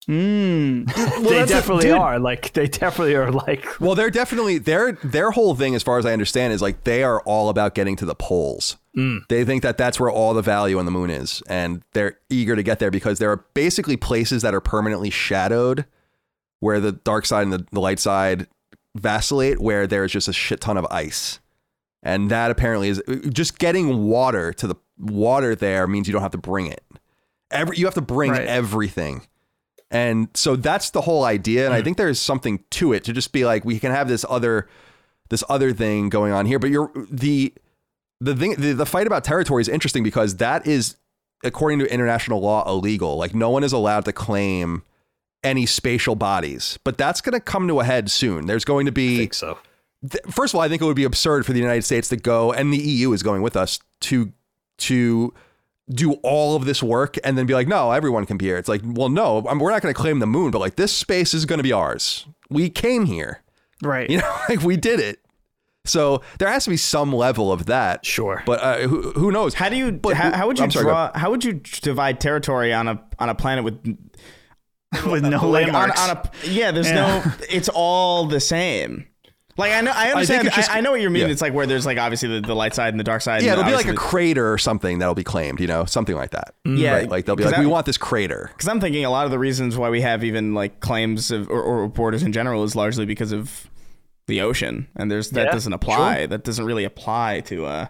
[0.08, 0.86] Mm.
[1.28, 2.18] they definitely are.
[2.18, 3.30] Like they definitely are.
[3.30, 6.84] Like Well, they're definitely their their whole thing, as far as I understand, is like
[6.84, 8.76] they are all about getting to the poles.
[9.28, 12.56] They think that that's where all the value on the moon is, and they're eager
[12.56, 15.84] to get there because there are basically places that are permanently shadowed,
[16.58, 18.48] where the dark side and the, the light side
[18.96, 21.38] vacillate, where there's just a shit ton of ice,
[22.02, 26.32] and that apparently is just getting water to the water there means you don't have
[26.32, 26.82] to bring it.
[27.52, 28.48] Every you have to bring Right.
[28.48, 29.22] everything.
[29.90, 31.64] And so that's the whole idea.
[31.64, 31.84] And I hmm.
[31.84, 34.68] think there's something to it to just be like, we can have this other,
[35.30, 36.58] this other thing going on here.
[36.58, 37.54] But you're the,
[38.20, 40.96] the thing, the, the fight about territory is interesting because that is,
[41.42, 43.16] according to international law, illegal.
[43.16, 44.82] Like no one is allowed to claim
[45.42, 48.46] any spatial bodies, but that's going to come to a head soon.
[48.46, 49.58] There's going to I be, think so.
[50.08, 52.16] th- first of all, I think it would be absurd for the United States to
[52.16, 54.32] go, and the EU is going with us to
[54.78, 55.34] to
[55.90, 58.56] do all of this work and then be like, no, everyone can be here.
[58.58, 60.76] It's like, well, no, I mean, we're not going to claim the moon, but like
[60.76, 62.26] this space is going to be ours.
[62.50, 63.42] We came here,
[63.82, 64.08] Right.
[64.10, 65.20] you know, like we did it.
[65.84, 68.04] So there has to be some level of that.
[68.04, 68.42] Sure.
[68.44, 69.54] But uh, who, who knows?
[69.54, 69.92] How do you?
[69.92, 71.10] But how, how would you sorry, draw?
[71.14, 73.76] how would you divide territory on a on a planet with
[75.06, 76.00] With no like on, landmarks.
[76.08, 76.70] on a yeah?
[76.72, 77.22] There's Yeah.
[77.24, 77.32] no.
[77.48, 79.06] It's all the same.
[79.58, 80.48] Like I know, I understand.
[80.48, 81.26] I, just- I know what you mean.
[81.26, 81.32] yeah.
[81.32, 83.42] It's like where there's like obviously the, the light side and the dark side.
[83.42, 86.30] yeah, it'll be like a crater or something that'll be claimed, you know, something like
[86.30, 86.54] that.
[86.64, 87.08] yeah, Right?
[87.10, 88.48] Like they'll be like, I- we want this crater.
[88.52, 91.50] Because I'm thinking a lot of the reasons why we have even like claims of,
[91.50, 93.68] or, or borders in general is largely because of
[94.28, 96.26] the ocean, and there's that Yeah, doesn't apply.
[96.26, 97.86] That doesn't really apply to uh,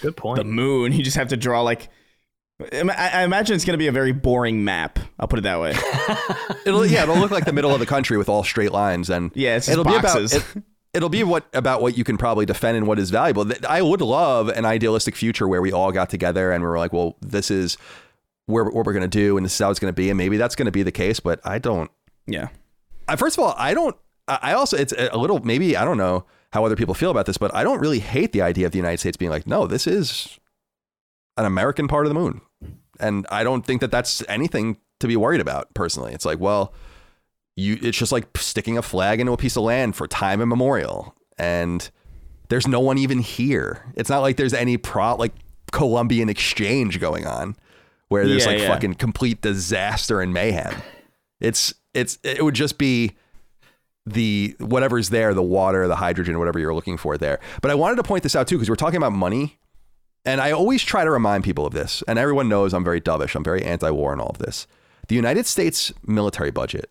[0.00, 0.38] Good point.
[0.38, 0.92] the moon.
[0.92, 1.88] You just have to draw like.
[2.72, 4.98] I, I imagine it's going to be a very boring map.
[5.18, 5.70] I'll put it that way.
[6.64, 9.32] It'll yeah, it'll look like the middle of the country with all straight lines, and
[9.34, 10.32] Yeah, it's just it'll boxes.
[10.32, 10.62] be about it,
[10.94, 13.50] it'll be what about what you can probably defend and what is valuable.
[13.68, 16.92] I would love an idealistic future where we all got together and we were like,
[16.92, 17.76] well, this is
[18.46, 20.56] where what we're gonna do, and this is how it's gonna be, and maybe that's
[20.56, 21.20] gonna be the case.
[21.20, 21.90] But I don't.
[22.26, 22.48] yeah.
[23.08, 23.96] I, first of all, I don't.
[24.28, 27.38] I also it's a little maybe I don't know how other people feel about this,
[27.38, 29.86] but I don't really hate the idea of the United States being like, no, this
[29.86, 30.38] is
[31.36, 32.40] an American part of the moon,
[33.00, 36.12] and I don't think that that's anything to be worried about personally.
[36.12, 36.72] It's like, well,
[37.56, 41.14] you it's just like sticking a flag into a piece of land for time immemorial,
[41.38, 41.90] and
[42.48, 43.92] there's no one even here.
[43.96, 45.32] It's not like there's any pro like
[45.72, 47.56] Columbian exchange going on
[48.08, 48.68] where there's Yeah, like yeah.
[48.68, 50.74] fucking complete disaster and mayhem.
[51.40, 53.12] It's it's it would just be
[54.06, 57.38] the whatever's there, the water, the hydrogen, whatever you're looking for there.
[57.60, 59.58] But I wanted to point this out too because we're talking about money,
[60.24, 62.02] and I always try to remind people of this.
[62.08, 63.34] And everyone knows I'm very dovish.
[63.34, 64.66] I'm very anti-war and all of this.
[65.08, 66.90] The United States military budget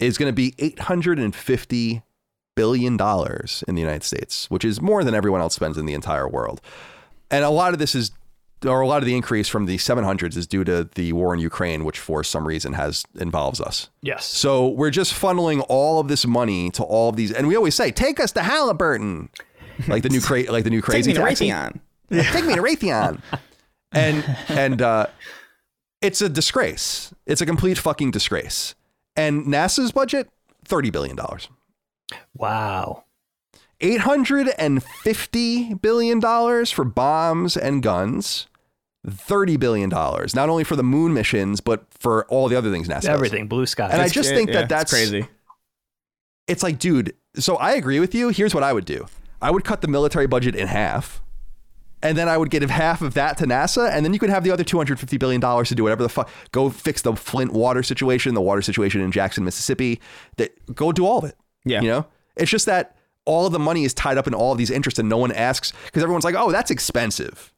[0.00, 2.02] is going to be 850
[2.56, 5.94] billion dollars in the United States, which is more than everyone else spends in the
[5.94, 6.60] entire world.
[7.30, 8.10] And a lot of this is
[8.66, 11.40] or a lot of the increase from the 700s is due to the war in
[11.40, 13.88] Ukraine, which for some reason has involves us.
[14.02, 14.26] yes.
[14.26, 17.74] So we're just funneling all of this money to all of these, and we always
[17.74, 19.30] say, "Take us to Halliburton,"
[19.88, 21.12] like the new cra- like the new crazy.
[21.14, 21.80] Take crazy me to taxi.
[22.12, 22.32] Raytheon.
[22.32, 23.22] Take me to Raytheon.
[23.92, 25.06] and and uh,
[26.02, 27.14] it's a disgrace.
[27.24, 28.74] It's a complete fucking disgrace.
[29.20, 30.30] And NASA's budget
[30.64, 31.48] thirty billion dollars.
[32.34, 33.04] Wow.
[33.82, 38.46] Eight hundred and fifty billion dollars for bombs and guns.
[39.06, 42.88] Thirty billion dollars, not only for the moon missions, but for all the other things
[42.88, 43.02] NASA.
[43.02, 43.06] does.
[43.06, 43.46] Everything.
[43.46, 43.88] Blue sky.
[43.90, 45.26] And I just think yeah, that it's that's crazy.
[46.46, 48.28] it's like, dude, so I agree with you.
[48.28, 49.06] Here's what I would do
[49.42, 51.22] I would cut the military budget in half.
[52.02, 54.42] And then I would give half of that to NASA, and then you could have
[54.42, 56.30] the other $250 billion to do whatever the fuck.
[56.50, 60.00] Go fix the Flint water situation, the water situation in Jackson, Mississippi.
[60.36, 61.36] That go do all of it.
[61.64, 61.82] Yeah.
[61.82, 62.06] You know?
[62.36, 62.96] It's just that
[63.26, 65.32] all of the money is tied up in all of these interests, and no one
[65.32, 67.52] asks because everyone's like, oh, that's expensive.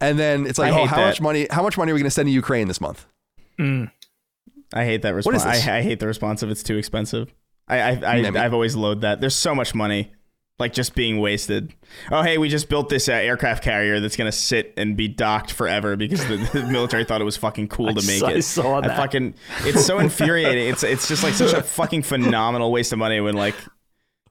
[0.00, 1.06] And then it's like, oh, how that.
[1.06, 1.46] much money?
[1.50, 3.06] How much money are we going to send to Ukraine this month?
[3.58, 3.90] Mm.
[4.72, 5.44] I hate that response.
[5.44, 7.32] I, I hate the response of it's too expensive.
[7.68, 8.44] I, I, I.
[8.44, 9.20] I've always loathed that.
[9.20, 10.12] There's so much money,
[10.58, 11.74] like just being wasted.
[12.12, 15.50] Oh, hey, we just built this uh, aircraft carrier that's gonna sit and be docked
[15.52, 18.36] forever because the, the military thought it was fucking cool to make saw- it.
[18.36, 18.96] I saw that.
[18.96, 20.68] fucking, it's so infuriating.
[20.68, 23.54] It's it's just like such a fucking phenomenal waste of money when like.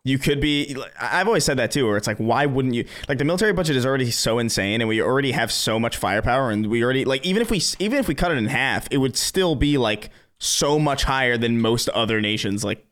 [0.06, 3.18] you could be i've always said that too where it's like why wouldn't you like
[3.20, 6.68] the military budget is already so insane and we already have so much firepower and
[6.68, 9.16] we already like even if we even if we cut it in half it would
[9.16, 10.10] still be like
[10.40, 12.86] so much higher than most other nations like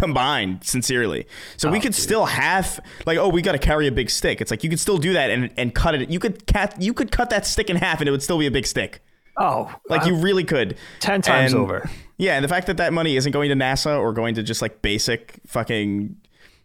[0.00, 4.08] combined sincerely so we could still have like oh we got to carry a big
[4.10, 6.74] stick it's like you could still do that and, and cut it you could cat
[6.80, 9.02] you could cut that stick in half and it would still be a big stick
[9.36, 11.88] Oh, like you really could 10 times And- over.
[12.18, 14.60] yeah, and the fact that that money isn't going to NASA or going to just
[14.60, 16.16] like basic fucking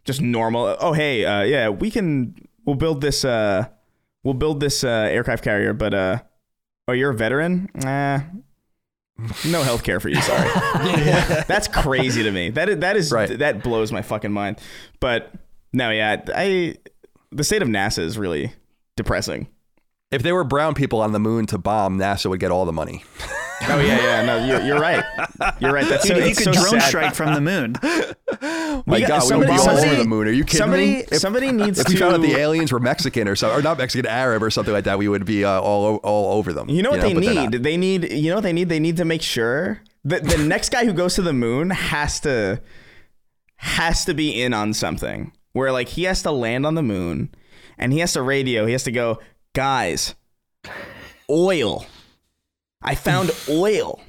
[0.04, 0.76] just normal.
[0.82, 2.36] Oh, hey, uh, yeah, we can
[2.66, 3.68] we'll build this uh
[4.24, 6.20] we'll build this uh aircraft carrier, but uh
[6.90, 7.70] oh, you're a veteran?
[7.76, 8.22] Nah.
[9.46, 10.50] No health care for you, sorry.
[11.48, 12.50] That's crazy to me.
[12.50, 13.40] That is, that is Right.
[13.40, 14.60] that blows my fucking mind.
[15.00, 15.32] But
[15.72, 16.76] no, yeah, I
[17.32, 18.52] the state of NASA is really
[18.98, 19.48] depressing.
[20.12, 22.74] If there were brown people on the moon to bomb, NASA would get all the
[22.74, 23.04] money.
[23.68, 25.04] Oh yeah, yeah, no, you're, you're right.
[25.60, 25.88] You're right.
[25.88, 26.84] That's so, Dude, you could so drone sad.
[26.84, 27.76] strike from the moon.
[28.86, 30.28] My got- God, somebody- we would bomb all over the moon.
[30.28, 31.00] Are you kidding somebody, me?
[31.12, 31.92] If, somebody needs if to.
[31.94, 34.52] If we found out the aliens were Mexican or something, or not Mexican, Arab or
[34.52, 36.70] something like that, we would be uh, all all over them.
[36.70, 37.64] You know what they but they're need?
[37.64, 38.12] They need.
[38.12, 38.70] You know what they need?
[38.70, 42.20] They need to make sure that the next guy who goes to the moon has
[42.22, 42.62] to
[43.56, 45.32] has to be in on something.
[45.54, 47.34] Where like he has to land on the moon,
[47.78, 48.66] and he has to radio.
[48.66, 49.20] He has to go,
[49.54, 50.14] guys.
[51.30, 51.86] Oil.
[52.86, 54.00] I found oil.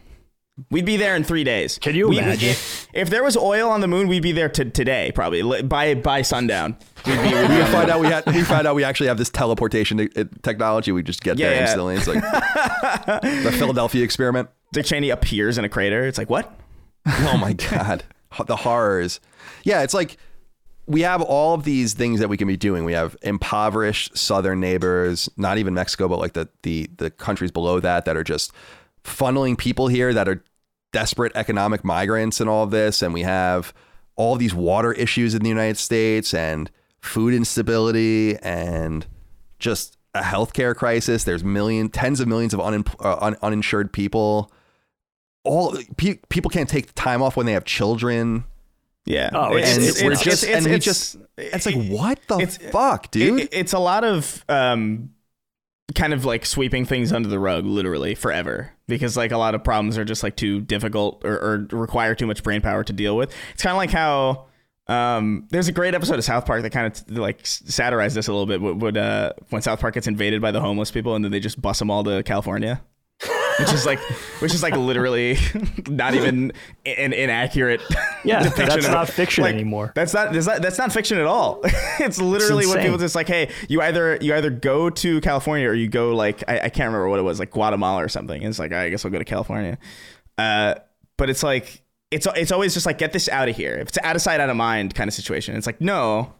[0.70, 1.78] We'd be there in three days.
[1.78, 2.48] Can you We- imagine?
[2.50, 5.94] If, if there was oil on the moon, we'd be there to today, probably by
[5.96, 6.76] by sundown.
[7.04, 7.90] We'd be, we'd be We on find moon.
[7.90, 10.92] out we had we found out we actually have this teleportation uh, technology.
[10.92, 11.62] We just get Yeah, there yeah.
[11.62, 11.94] instantly.
[11.96, 12.22] It's like
[13.42, 14.48] the Philadelphia experiment.
[14.72, 16.06] Dick Cheney appears in a crater.
[16.06, 16.52] It's like what?
[17.06, 18.04] Oh my god,
[18.46, 19.20] the horrors.
[19.62, 20.16] Yeah, it's like
[20.86, 22.84] we have all of these things that we can be doing.
[22.84, 27.80] We have impoverished southern neighbors, not even Mexico, but like the the the countries below
[27.80, 28.52] that that are just
[29.04, 30.44] funneling people here that are
[30.92, 33.02] desperate economic migrants and all of this.
[33.02, 33.74] And we have
[34.16, 39.06] all these water issues in the United States and food instability and
[39.58, 41.24] just a healthcare crisis.
[41.24, 44.50] There's million, tens of millions of uh, un- uninsured people.
[45.44, 48.44] All pe- people can't take time off when they have children.
[49.06, 49.30] Yeah.
[49.32, 52.40] Oh, it's- and it's- we're just it's- and we just it's like what the
[52.72, 53.40] fuck, dude?
[53.40, 55.10] It- it's a lot of um,
[55.94, 59.62] kind of like sweeping things under the rug, literally forever, because like a lot of
[59.62, 63.16] problems are just like too difficult or, or require too much brain power to deal
[63.16, 63.32] with.
[63.54, 64.46] It's kind of like how
[64.88, 68.32] um, there's a great episode of South Park that kind of like satirized this a
[68.32, 68.60] little bit.
[68.60, 71.40] Would, would uh, when South Park gets invaded by the homeless people and then they
[71.40, 72.82] just bus them all to California.
[73.58, 73.98] Which is like,
[74.40, 75.38] which is like literally
[75.88, 76.52] not even
[76.84, 77.80] an inaccurate.
[78.24, 79.92] Yeah, depiction that's not fiction like, anymore.
[79.94, 81.60] That's not that's not, that's not fiction at all.
[82.00, 83.28] it's literally what people just like.
[83.28, 86.88] Hey, you either you either go to California or you go like I, I can't
[86.88, 88.40] remember what it was like Guatemala or something.
[88.42, 89.78] And it's like I guess I'll go to California.
[90.38, 90.74] Uh,
[91.16, 93.74] but it's like it's it's always just like get this out of here.
[93.74, 95.56] If it's out of sight, out of mind kind of situation.
[95.56, 96.32] It's like no.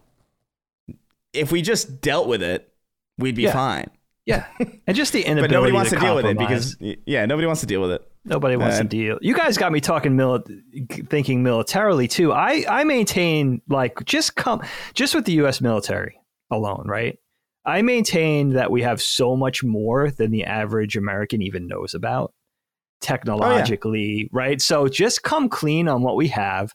[1.33, 2.73] If we just dealt with it,
[3.19, 3.53] we'd be Yeah.
[3.53, 3.91] fine.
[4.27, 4.45] Yeah,
[4.87, 5.49] and just the inability.
[5.49, 6.77] But nobody wants to, to deal with it because
[7.07, 8.03] yeah, nobody wants to deal with it.
[8.25, 9.19] Nobody wants Uh, to deal.
[9.23, 12.33] You guys got me talking mili- thinking militarily too.
[12.33, 14.63] I I maintain like just come
[14.95, 15.61] just with the U.S.
[15.61, 16.19] military
[16.51, 17.19] alone, right?
[17.65, 22.33] I maintain that we have so much more than the average American even knows about
[23.01, 24.61] technologically, right?
[24.61, 26.73] So just come clean on what we have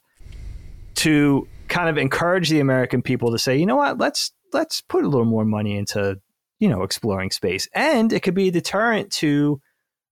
[0.96, 5.04] to kind of encourage the American people to say, you know what, let's let's put
[5.04, 6.18] a little more money into
[6.62, 9.60] you know exploring space, and it could be a deterrent to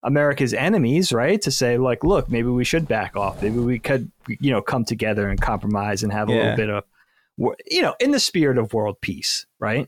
[0.03, 1.41] America's enemies, right?
[1.43, 3.41] To say like, look, maybe we should back off.
[3.41, 6.37] Maybe we could, you know, come together and compromise and have a Yeah.
[6.39, 6.83] little bit of,
[7.69, 9.87] you know, in the spirit of world peace, right?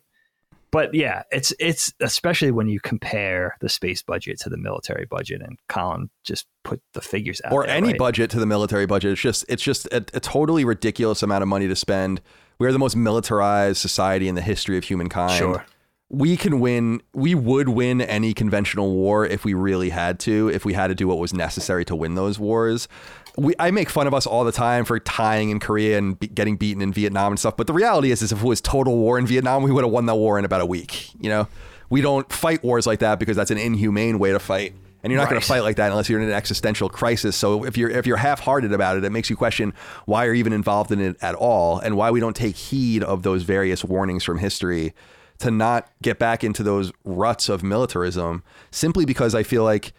[0.72, 5.42] But yeah, it's it's especially when you compare the space budget to the military budget,
[5.42, 7.52] and Colin just put the figures out.
[7.54, 7.98] or there, any right?
[7.98, 9.12] budget to the military budget.
[9.12, 12.22] It's just it's just a, a totally ridiculous amount of money to spend.
[12.60, 15.34] We are the most militarized society in the history of humankind.
[15.38, 15.66] Sure.
[16.14, 17.02] We can win.
[17.14, 20.48] We would win any conventional war if we really had to.
[20.50, 22.88] If we had to do what was necessary to win those wars.
[23.36, 26.28] We, I make fun of us all the time for tying in Korea and be,
[26.28, 27.58] getting beaten in Vietnam and stuff.
[27.58, 29.92] But the reality is, is if it was total war in Vietnam, we would have
[29.92, 31.10] won that war in about a week.
[31.20, 31.48] You know,
[31.90, 34.76] we don't fight wars like that because that's an inhumane way to fight.
[35.02, 37.36] And you're not going to fight like that unless you're in an existential crisis.
[37.36, 39.74] So if you're if you're half-hearted about it, it makes you question
[40.06, 43.24] why you're even involved in it at all, and why we don't take heed of
[43.24, 44.94] those various warnings from history
[45.44, 48.44] to not get back into those ruts of militarism.
[48.72, 49.94] Simply because I feel like,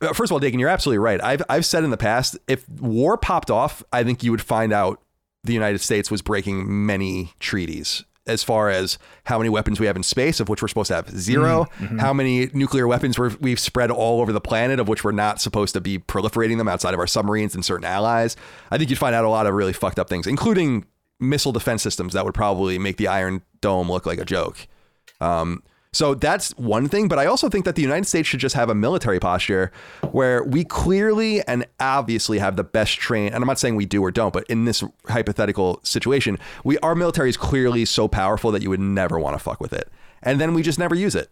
[0.00, 1.22] uh, first of all, Dagan, you're absolutely right.
[1.22, 4.72] I've I've said in the past, if war popped off, I think you would find
[4.72, 5.02] out
[5.44, 9.96] the United States was breaking many treaties as far as how many weapons we have
[9.96, 11.66] in space, of which we're supposed to have 0
[11.98, 15.40] how many nuclear weapons we're, we've spread all over the planet, of which we're not
[15.40, 18.36] supposed to be proliferating them outside of our submarines and certain allies.
[18.70, 20.84] I think you'd find out a lot of really fucked up things, including
[21.20, 24.66] missile defense systems that would probably make the Iron Dome look like a joke.
[25.20, 28.54] Um, so that's one thing, but I also think that the United States should just
[28.54, 29.72] have a military posture
[30.12, 33.34] where we clearly and obviously have the best trained.
[33.34, 36.94] And I'm not saying we do or don't, but in this hypothetical situation, we our
[36.94, 39.88] military is clearly so powerful that you would never want to fuck with it,
[40.22, 41.30] and then we just never use it.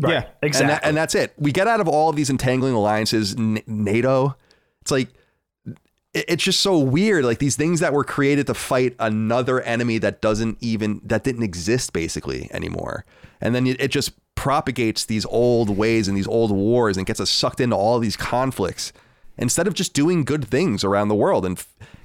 [0.00, 0.14] Right.
[0.14, 0.62] Yeah, exactly.
[0.62, 1.32] And, that, and that's it.
[1.38, 4.36] We get out of all of these entangling alliances, N- NATO.
[4.80, 5.16] It's like it-
[6.14, 7.24] it's just so weird.
[7.24, 11.42] Like these things that were created to fight another enemy that doesn't even that didn't
[11.42, 13.04] exist basically anymore,
[13.40, 17.20] and then it it just propagates these old ways and these old wars and gets
[17.20, 18.92] us sucked into all these conflicts
[19.38, 21.64] instead of just doing good things around the world and.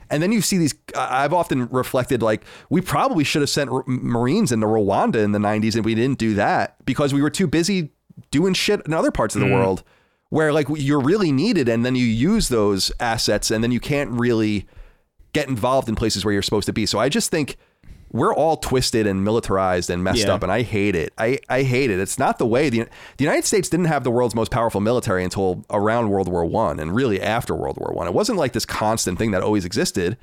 [0.10, 0.74] And then you see these.
[0.96, 5.76] I've often reflected like we probably should have sent Marines into Rwanda in the 90s,
[5.76, 7.90] and we didn't do that because we were too busy
[8.32, 9.54] doing shit in other parts of the mm.
[9.54, 9.84] world
[10.30, 14.12] where like you're really needed, and then you use those assets, and then you can't
[14.12, 14.66] really
[15.34, 16.86] get involved in places where you're supposed to be.
[16.86, 17.58] So I just think
[18.12, 20.34] we're all twisted and militarized and messed Yeah.
[20.34, 21.14] up, and I hate it.
[21.18, 22.00] I, I hate it.
[22.00, 22.86] It's not the way the
[23.18, 26.80] the United States didn't have the world's most powerful military until around World War One,
[26.80, 28.08] and really after World War One.
[28.08, 30.18] It wasn't like this constant thing that always existed.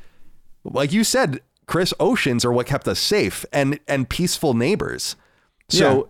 [0.65, 5.17] Like you said, Chris, oceans are what kept us safe and and peaceful neighbors.
[5.69, 6.09] So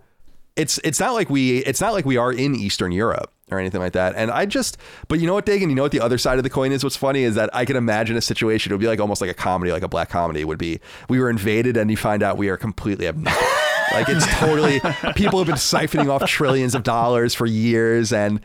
[0.55, 3.79] it's it's not like we it's not like we are in Eastern Europe or anything
[3.81, 4.15] like that.
[4.15, 4.77] And I just
[5.07, 6.83] but you know what, Dagan, you know what the other side of the coin is?
[6.83, 9.29] What's funny is that I can imagine a situation, it would be like almost like
[9.29, 12.37] a comedy, like a black comedy would be we were invaded and you find out
[12.37, 13.23] we are completely nothing.
[13.93, 14.79] like it's totally
[15.15, 18.41] people have been siphoning off trillions of dollars for years and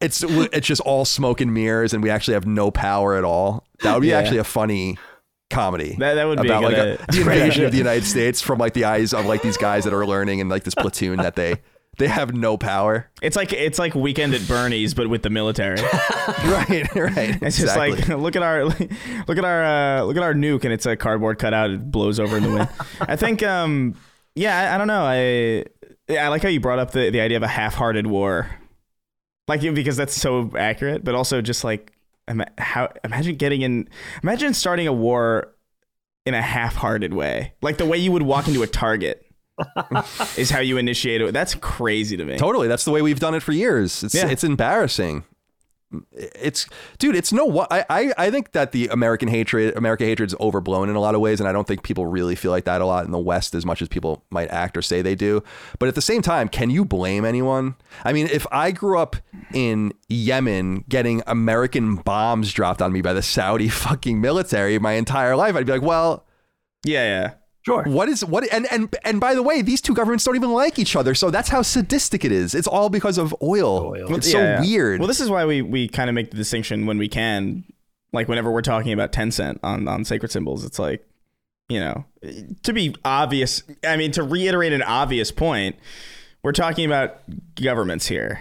[0.00, 3.64] it's it's just all smoke and mirrors and we actually have no power at all.
[3.82, 4.18] That would be Yeah.
[4.18, 4.98] actually a funny
[5.48, 5.96] comedy.
[5.98, 8.74] That- that would be about like a, the invasion of the United States from like
[8.74, 11.54] the eyes of like these guys that are learning and like this platoon that they
[12.00, 13.08] they have no power.
[13.20, 15.80] It's like it's like Weekend at Bernie's, but with the military.
[16.26, 17.42] right, right.
[17.42, 17.92] It's just exactly.
[17.92, 18.80] like look at our look
[19.38, 21.70] at our uh, look at our nuke, and it's a cardboard cutout.
[21.70, 22.68] It blows over in the wind.
[23.02, 23.94] I think, um,
[24.34, 25.04] yeah, I, I don't know.
[25.04, 25.66] I
[26.18, 28.50] I like how you brought up the the idea of a half-hearted war,
[29.46, 31.92] like because that's so accurate, but also just like
[32.56, 33.88] how imagine getting in,
[34.22, 35.54] imagine starting a war
[36.24, 39.29] in a half-hearted way, like the way you would walk into a Target.
[40.36, 41.32] is how you initiate it.
[41.32, 42.36] That's crazy to me.
[42.36, 42.68] Totally.
[42.68, 44.02] That's the way we've done it for years.
[44.02, 44.28] It's Yeah.
[44.28, 45.24] it's embarrassing.
[46.12, 46.68] It's
[47.00, 50.36] dude, it's no what I, I I think that the American hatred America hatred is
[50.38, 52.80] overblown in a lot of ways, and I don't think people really feel like that
[52.80, 55.42] a lot in the West as much as people might act or say they do.
[55.80, 57.74] But at the same time, can you blame anyone?
[58.04, 59.16] I mean, if I grew up
[59.52, 65.34] in Yemen getting American bombs dropped on me by the Saudi fucking military my entire
[65.34, 66.24] life, I'd be like, well,
[66.84, 67.30] Yeah, yeah.
[67.62, 67.82] Sure.
[67.84, 70.78] what is what and and and by the way, these two governments don't even like
[70.78, 71.14] each other.
[71.14, 72.54] So that's how sadistic it is.
[72.54, 73.92] It's all because of oil.
[73.94, 74.14] Oil.
[74.14, 74.60] It's Yeah, so yeah.
[74.62, 75.00] weird.
[75.00, 77.64] Well, this is why we we kind of make the distinction when we can,
[78.12, 80.64] like whenever we're talking about Tencent on on sacred symbols.
[80.64, 81.06] It's like,
[81.68, 82.06] you know,
[82.62, 83.62] to be obvious.
[83.84, 85.76] I mean, to reiterate an obvious point,
[86.42, 87.20] we're talking about
[87.56, 88.40] governments here.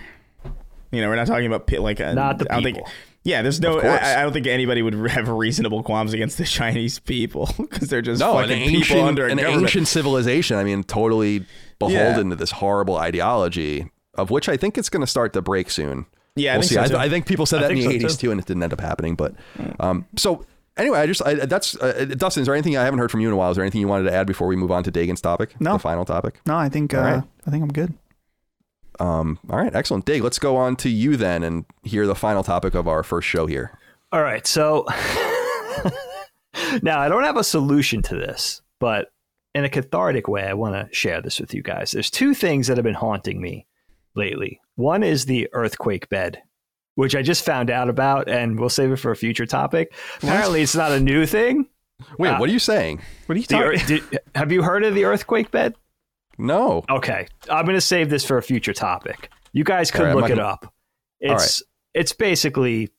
[0.91, 2.87] You know, we're not talking about like a, Not the I don't think.
[3.23, 3.31] People.
[3.31, 3.79] Yeah, there's no.
[3.79, 8.01] I, I don't think anybody would have reasonable qualms against the Chinese people because they're
[8.01, 9.61] just no, an fucking people ancient, under a an government.
[9.63, 10.57] ancient civilization.
[10.57, 11.45] I mean, totally
[11.79, 12.29] beholden Yeah.
[12.31, 16.05] to this horrible ideology, of which I think it's going to start to break soon.
[16.35, 16.75] Yeah, I we'll think see.
[16.75, 16.97] so, I, too.
[16.97, 18.27] I think people said that in the so, 80s too.
[18.27, 19.15] too, and it didn't end up happening.
[19.15, 19.33] But
[19.79, 20.45] um, so
[20.77, 22.41] anyway, I just I, that's uh, Dustin.
[22.41, 23.49] Is there anything I haven't heard from you in a while?
[23.51, 25.59] Is there anything you wanted to add before we move on to Dagan's topic?
[25.59, 25.73] No.
[25.73, 26.39] the final topic.
[26.45, 27.23] No, I think uh, All right.
[27.47, 27.93] I think I'm good.
[28.99, 30.21] Um, all right, excellent, Dag.
[30.23, 33.45] Let's go on to you then and hear the final topic of our first show
[33.45, 33.77] here.
[34.11, 34.45] All right.
[34.45, 34.85] So
[36.81, 39.11] now I don't have a solution to this, but
[39.55, 41.91] in a cathartic way, I want to share this with you guys.
[41.91, 43.65] There's two things that have been haunting me
[44.15, 44.59] lately.
[44.75, 46.41] One is the earthquake bed,
[46.95, 49.93] which I just found out about, and we'll save it for a future topic.
[50.17, 51.67] Apparently, it's not a new thing.
[52.17, 53.01] Wait, Uh, what are you saying?
[53.25, 53.79] What are you talking?
[53.87, 55.75] did- have you heard of the earthquake bed?
[56.39, 56.83] No.
[56.89, 59.29] Okay, I'm going to save this for a future topic.
[59.53, 60.73] You guys could All right, I'm look not it gonna- up.
[61.21, 61.61] It's
[61.93, 62.89] it's basically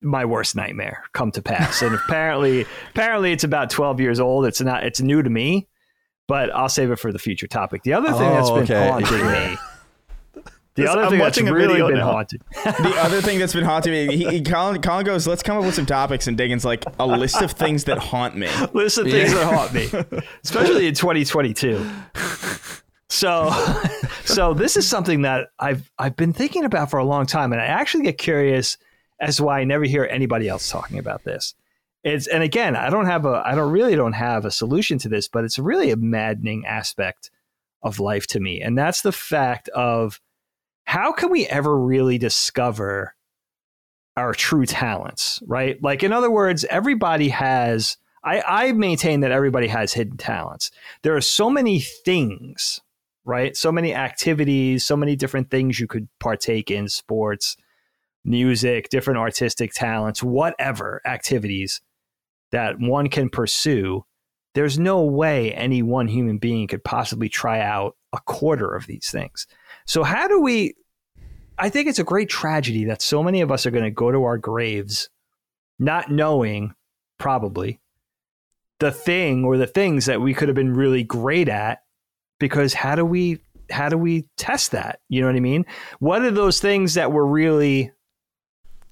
[0.00, 4.46] my worst nightmare come to pass, and apparently apparently it's about 12 years old.
[4.46, 5.66] It's not it's new to me,
[6.28, 7.82] but I'll save it for the future topic.
[7.82, 8.88] The other thing that's oh, been okay.
[8.88, 9.56] haunting me.
[10.76, 12.10] The This- other I'm thing that's watching a really been now.
[12.12, 12.40] haunting.
[12.64, 15.62] the other thing that's been haunting me, he, he, Colin, Colin goes, let's come up
[15.64, 18.48] with some topics, and Dagan's like, a list of things that haunt me.
[18.72, 19.84] List of things that haunt me,
[20.42, 21.88] especially in 2022.
[23.08, 23.50] So,
[24.24, 27.60] so this is something that I've I've been thinking about for a long time, and
[27.60, 28.78] I actually get curious
[29.20, 31.54] as to why I never hear anybody else talking about this.
[32.02, 35.08] It's and again, I don't have a I don't really don't have a solution to
[35.08, 37.30] this, but it's really a maddening aspect
[37.82, 40.20] of life to me, and that's the fact of
[40.84, 43.14] how can we ever really discover
[44.16, 45.82] our true talents, right?
[45.82, 50.70] Like in other words, everybody has I, I maintain that everybody has hidden talents.
[51.02, 52.80] There are so many things,
[53.24, 53.56] right?
[53.56, 57.56] So many activities, so many different things you could partake in sports,
[58.24, 61.80] music, different artistic talents, whatever activities
[62.52, 64.04] that one can pursue.
[64.54, 69.10] There's no way any one human being could possibly try out a quarter of these
[69.10, 69.46] things.
[69.86, 70.74] So, how do we?
[71.58, 74.10] I think it's a great tragedy that so many of us are going to go
[74.10, 75.08] to our graves
[75.78, 76.74] not knowing,
[77.18, 77.80] probably,
[78.80, 81.83] the thing or the things that we could have been really great at
[82.38, 83.38] because how do we
[83.70, 85.00] how do we test that?
[85.08, 85.64] You know what i mean?
[85.98, 87.90] What are those things that we're really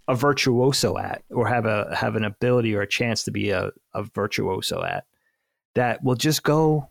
[0.09, 3.71] a virtuoso at or have a have an ability or a chance to be a,
[3.95, 5.05] a virtuoso at
[5.75, 6.89] that will just go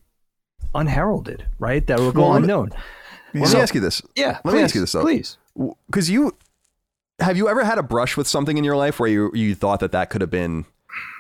[0.76, 1.86] unheralded right?
[1.88, 2.72] That will go Well, unknown.
[3.34, 4.02] Let So- me ask you this.
[4.16, 5.02] yeah Let me ask you this, though.
[5.02, 5.38] please.
[5.88, 6.36] Because you
[7.20, 9.80] have you ever had a brush with something in your life where you you thought
[9.82, 10.66] that that could have been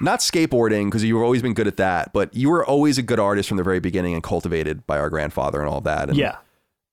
[0.02, 3.20] not skateboarding because you've always been good at that, but you were always a good
[3.20, 6.10] artist from the very beginning and cultivated by our grandfather and all that.
[6.10, 6.38] And, yeah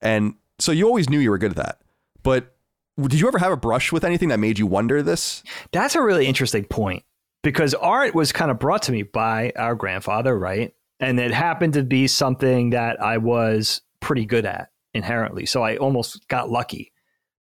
[0.01, 1.81] and so you always knew you were good at that.
[2.23, 2.55] But
[3.01, 5.43] did you ever have a brush with anything that made you wonder this?
[5.73, 7.05] That's a really interesting point
[7.43, 10.75] because art was kind of brought to me by our grandfather, right?
[11.01, 15.47] And it happened to be something that I was pretty good at inherently.
[15.47, 16.93] So I almost got lucky.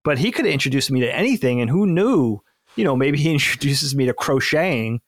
[0.05, 2.40] But he could have introduced me to anything, and who knew?
[2.77, 5.01] You know, maybe he introduces me to crocheting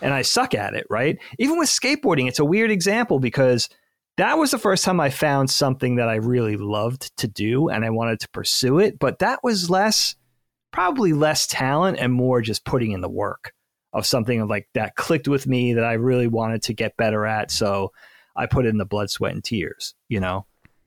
[0.00, 1.18] and I suck at it, right?
[1.38, 3.68] Even with skateboarding, it's a weird example because
[4.16, 7.84] that was the first time I found something that I really loved to do and
[7.84, 8.98] I wanted to pursue it.
[8.98, 10.14] But that was less,
[10.72, 13.52] probably less talent and more just putting in the work
[13.92, 17.50] of something like that clicked with me that I really wanted to get better at.
[17.50, 17.92] So
[18.36, 20.46] I put in the blood, sweat, and tears, you know?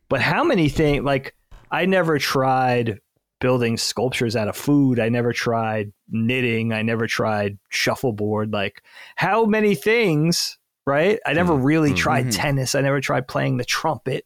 [0.10, 1.36] But how many things, like,
[1.72, 3.00] I never tried
[3.44, 5.00] building sculptures out of food.
[5.00, 6.72] I never tried knitting.
[6.74, 8.52] I never tried shuffleboard.
[8.54, 8.82] Like,
[9.18, 10.58] how many things,
[10.88, 11.20] right?
[11.26, 11.98] I never really Mhm.
[11.98, 12.74] tried tennis.
[12.74, 14.26] I never tried playing the trumpet,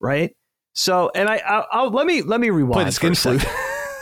[0.00, 0.34] right?
[0.72, 2.74] So, and I, I'll, I'll let me let me rewind.
[2.74, 3.44] Play the skin flute.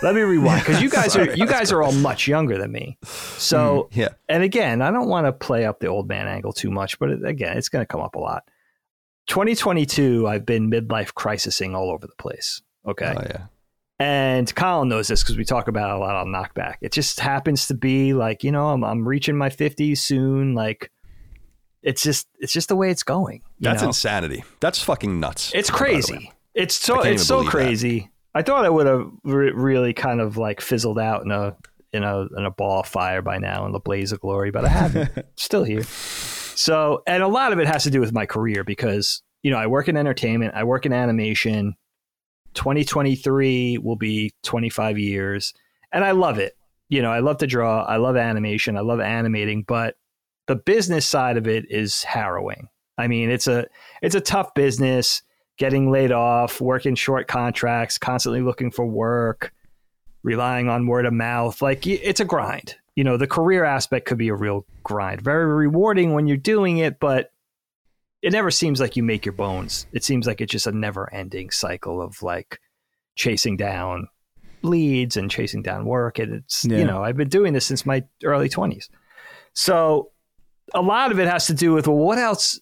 [0.03, 2.99] Let me rewind because you guys are you guys are all much younger than me.
[3.05, 4.11] So, yeah.
[4.29, 7.11] and again, I don't want to play up the old man angle too much, but
[7.11, 8.45] it, again, it's going to come up a lot.
[9.29, 12.63] 2022, I've been midlife crisising all over the place.
[12.87, 13.15] Okay.
[13.17, 13.47] Oh, yeah.
[14.01, 16.77] And Colin knows this because we talk about it a lot on Knockback.
[16.81, 20.55] It just happens to be like, you know, I'm, I'm reaching my 50s soon.
[20.55, 20.93] Like,
[21.83, 23.43] it's just, it's just the way it's going.
[23.59, 23.89] That's know?
[23.89, 24.45] insanity.
[24.61, 25.53] That's fucking nuts.
[25.53, 25.91] It's by the way.
[25.91, 26.33] crazy.
[26.55, 27.57] It's so it's so believe that.
[27.57, 28.11] crazy.
[28.35, 31.57] I thought I would have re- really kind of like fizzled out in a
[31.93, 34.65] in a in a ball of fire by now in the blaze of glory, but
[34.65, 35.11] I haven't.
[35.37, 35.85] Still here.
[35.85, 39.57] So, and a lot of it has to do with my career because you know
[39.57, 41.77] I work in entertainment, I work in animation.
[42.59, 45.55] 2023 will be 25 years,
[45.93, 46.57] and I love it.
[46.89, 49.97] You know, I love to draw, I love animation, I love animating, but
[50.49, 52.69] the business side of it is harrowing.
[52.99, 53.67] I mean, it's a
[54.03, 55.23] it's a tough business
[55.57, 59.53] getting laid off, working short contracts, constantly looking for work,
[60.25, 61.63] relying on word of mouth.
[61.63, 62.75] Like it's a grind.
[62.97, 65.21] You know, the career aspect could be a real grind.
[65.21, 67.31] Very rewarding when you're doing it, but
[68.23, 69.87] it never seems like you make your bones.
[69.93, 72.59] It seems like it's just a never ending cycle of like
[73.15, 74.09] chasing down
[74.63, 76.19] leads and chasing down work.
[76.19, 76.79] And it's, Yeah.
[76.79, 78.89] you know, I've been doing this since my early 20s.
[79.55, 80.11] So
[80.75, 82.61] a lot of it has to do with, well, what else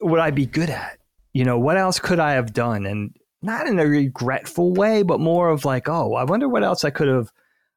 [0.00, 0.98] would I be good at?
[1.32, 2.86] You know, what else could I have done?
[2.86, 6.84] And not in a regretful way, but more of like, oh, I wonder what else
[6.84, 7.30] I could have,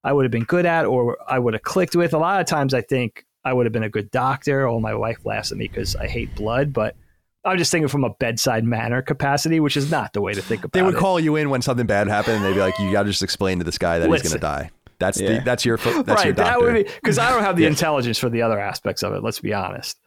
[0.03, 2.13] I would have been good at or I would have clicked with.
[2.13, 4.67] A lot of times I think I would have been a good doctor.
[4.67, 6.95] Oh, my wife laughs at me because I hate blood, but
[7.43, 10.63] I'm just thinking from a bedside manner capacity, which is not the way to think
[10.63, 10.73] about it.
[10.73, 10.99] They would it.
[10.99, 13.23] call you in when something bad happened, and they'd be like, "You got to just
[13.23, 14.69] explain to this guy that he's going to die."
[14.99, 15.39] That's Yeah.
[15.39, 16.35] the, that's your fo- that's your right.
[16.35, 16.65] That doctor.
[16.73, 17.69] would be because I don't have the Yeah.
[17.69, 19.23] intelligence for the other aspects of it.
[19.23, 19.99] Let's be honest.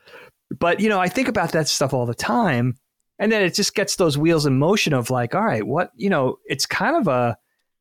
[0.57, 2.77] But you know, I think about that stuff all the time,
[3.19, 6.09] and then it just gets those wheels in motion of like, all right, what you
[6.11, 7.37] know, it's kind of a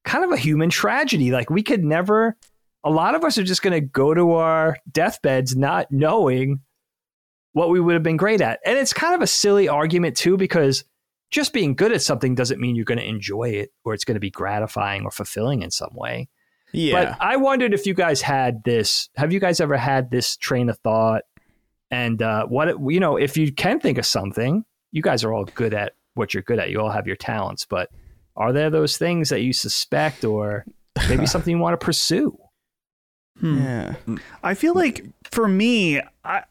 [0.06, 1.32] kind of a human tragedy.
[1.32, 2.36] Like we could never.
[2.86, 6.60] A lot of us are just going to go to our deathbeds not knowing
[7.54, 10.38] what we would have been great at, and it's kind of a silly argument too
[10.38, 10.84] because
[11.32, 14.16] just being good at something doesn't mean you're going to enjoy it or it's going
[14.16, 16.30] to be gratifying or fulfilling in some way.
[16.74, 17.06] Yeah.
[17.06, 19.10] But I wondered if you guys had this.
[19.16, 21.24] Have you guys ever had this train of thought?
[21.92, 25.46] And uh, what you know, if you can think of something, you guys are all
[25.46, 26.70] good at what you're good at.
[26.70, 27.90] You all have your talents, but
[28.36, 30.66] are there those things that you suspect, or
[31.08, 32.38] maybe something you want to pursue?
[33.40, 33.58] Hmm.
[33.58, 33.96] yeah.
[34.44, 36.44] I feel like for me, I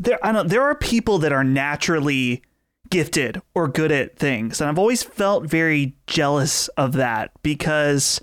[0.00, 2.42] there I don't there are people that are naturally
[2.88, 8.20] gifted or good at things, and I've always felt very jealous of that because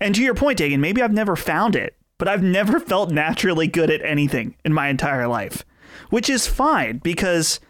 [0.00, 3.66] and to your point, Dagan, maybe I've never found it, but I've never felt naturally
[3.66, 5.64] good at anything in my entire life.
[6.10, 7.60] which is fine because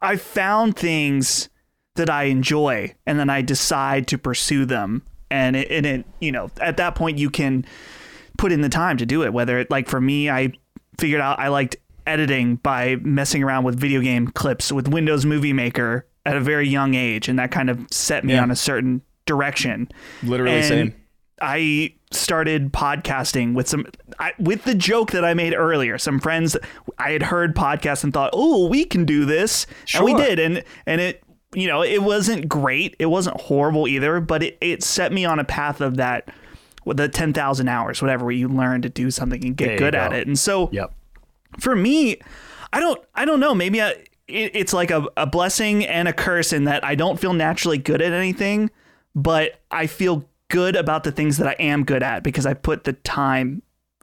[0.00, 1.48] I found things
[1.96, 5.02] that I enjoy and then I decide to pursue them.
[5.30, 7.64] And it, and it, you know, at that point you can
[8.38, 9.32] put in the time to do it.
[9.32, 10.52] Whether it, like for me, I
[10.98, 11.76] figured out I liked
[12.08, 16.68] editing by messing around with video game clips with Windows Movie Maker at a very
[16.68, 17.28] young age.
[17.28, 18.42] And that kind of set me Yeah.
[18.42, 19.88] on a certain direction.
[20.22, 20.94] Literally And same.
[21.40, 23.86] I started podcasting with some
[24.18, 25.96] I, with the joke that I made earlier.
[25.98, 26.56] Some friends
[26.98, 30.40] I had heard podcasts and thought, "Oh, we can do this," and we did.
[30.40, 31.22] And and it
[31.54, 32.96] you know it wasn't great.
[32.98, 36.28] It wasn't horrible either, but it, it set me on a path of that
[36.84, 39.94] with the ten thousand hours, whatever, where you learn to do something and get good
[39.94, 40.26] at it.
[40.26, 40.92] And so Yep.
[41.60, 42.18] For me,
[42.72, 43.54] I don't I don't know.
[43.54, 43.90] Maybe I,
[44.26, 47.78] it, it's like a, a blessing and a curse in that I don't feel naturally
[47.78, 48.70] good at anything,
[49.14, 52.84] but I feel good about the things that I am good at because I put
[52.84, 53.62] the time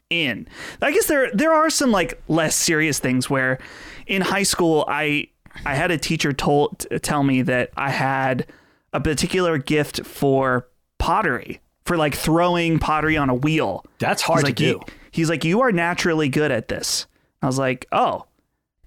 [0.09, 0.47] in.
[0.81, 3.59] I guess there there are some like less serious things where
[4.07, 5.27] in high school I
[5.65, 8.45] I had a teacher told tell me that I had
[8.93, 10.67] a particular gift for
[10.99, 13.85] pottery for like throwing pottery on a wheel.
[13.99, 14.65] That's hard He's to like, do.
[14.65, 14.81] "You-
[15.11, 17.05] he's like, you are naturally good at this.
[17.41, 18.25] I was like, oh,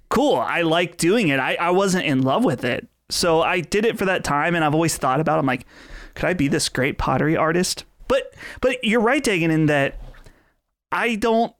[0.08, 0.36] cool.
[0.36, 1.38] I like doing it.
[1.38, 2.88] I, I wasn't in love with it.
[3.08, 4.54] So I did it for that time.
[4.54, 5.40] And I've always thought about, it.
[5.40, 5.66] I'm like,
[6.14, 7.84] could I be this great pottery artist?
[8.08, 10.00] But, but you're right, Dagan, in that
[10.90, 11.54] I don't,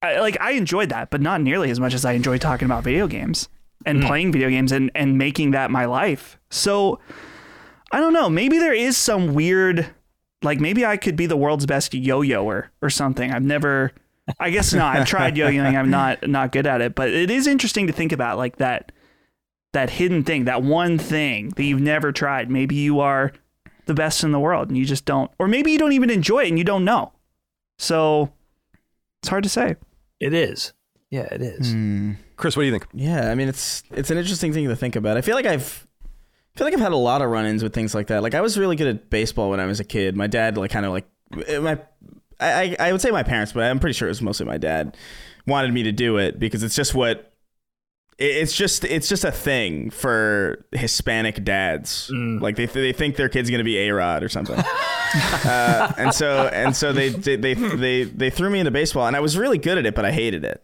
[0.00, 2.84] I, like, I enjoyed that, but not nearly as much as I enjoy talking about
[2.84, 3.48] video games
[3.84, 4.06] and mm-hmm.
[4.06, 6.38] playing video games and, and making that my life.
[6.50, 7.00] So
[7.90, 8.30] I don't know.
[8.30, 9.86] Maybe there is some weird,
[10.42, 13.32] like maybe I could be the world's best yo-yoer or something.
[13.32, 13.92] I've never,
[14.38, 14.96] I guess not.
[14.96, 15.76] I've tried yo-yoing.
[15.76, 18.92] I'm not not good at it, but it is interesting to think about like that
[19.72, 22.50] that hidden thing, that one thing that you've never tried.
[22.50, 23.32] Maybe you are
[23.86, 26.44] the best in the world and you just don't, or maybe you don't even enjoy
[26.44, 27.12] it and you don't know.
[27.78, 28.32] So
[29.22, 29.76] it's hard to say.
[30.20, 30.72] It is.
[31.10, 31.72] Yeah, it is.
[31.72, 32.12] Hmm.
[32.36, 32.86] Chris, what do you think?
[32.92, 35.16] Yeah, I mean it's it's an interesting thing to think about.
[35.16, 35.86] I feel like I've
[36.54, 38.22] I feel like I've had a lot of run-ins with things like that.
[38.22, 40.16] Like I was really good at baseball when I was a kid.
[40.16, 41.06] My dad like kind of like
[41.60, 41.78] my
[42.40, 44.96] I I would say my parents, but I'm pretty sure it was mostly my dad
[45.46, 47.34] wanted me to do it because it's just what
[48.18, 52.08] it's just it's just a thing for Hispanic dads.
[52.40, 54.58] Like they they think their kid's gonna be A-Rod or something.
[55.44, 59.16] uh, and so and so they, they they they they threw me into baseball, and
[59.16, 60.62] I was really good at it, but I hated it.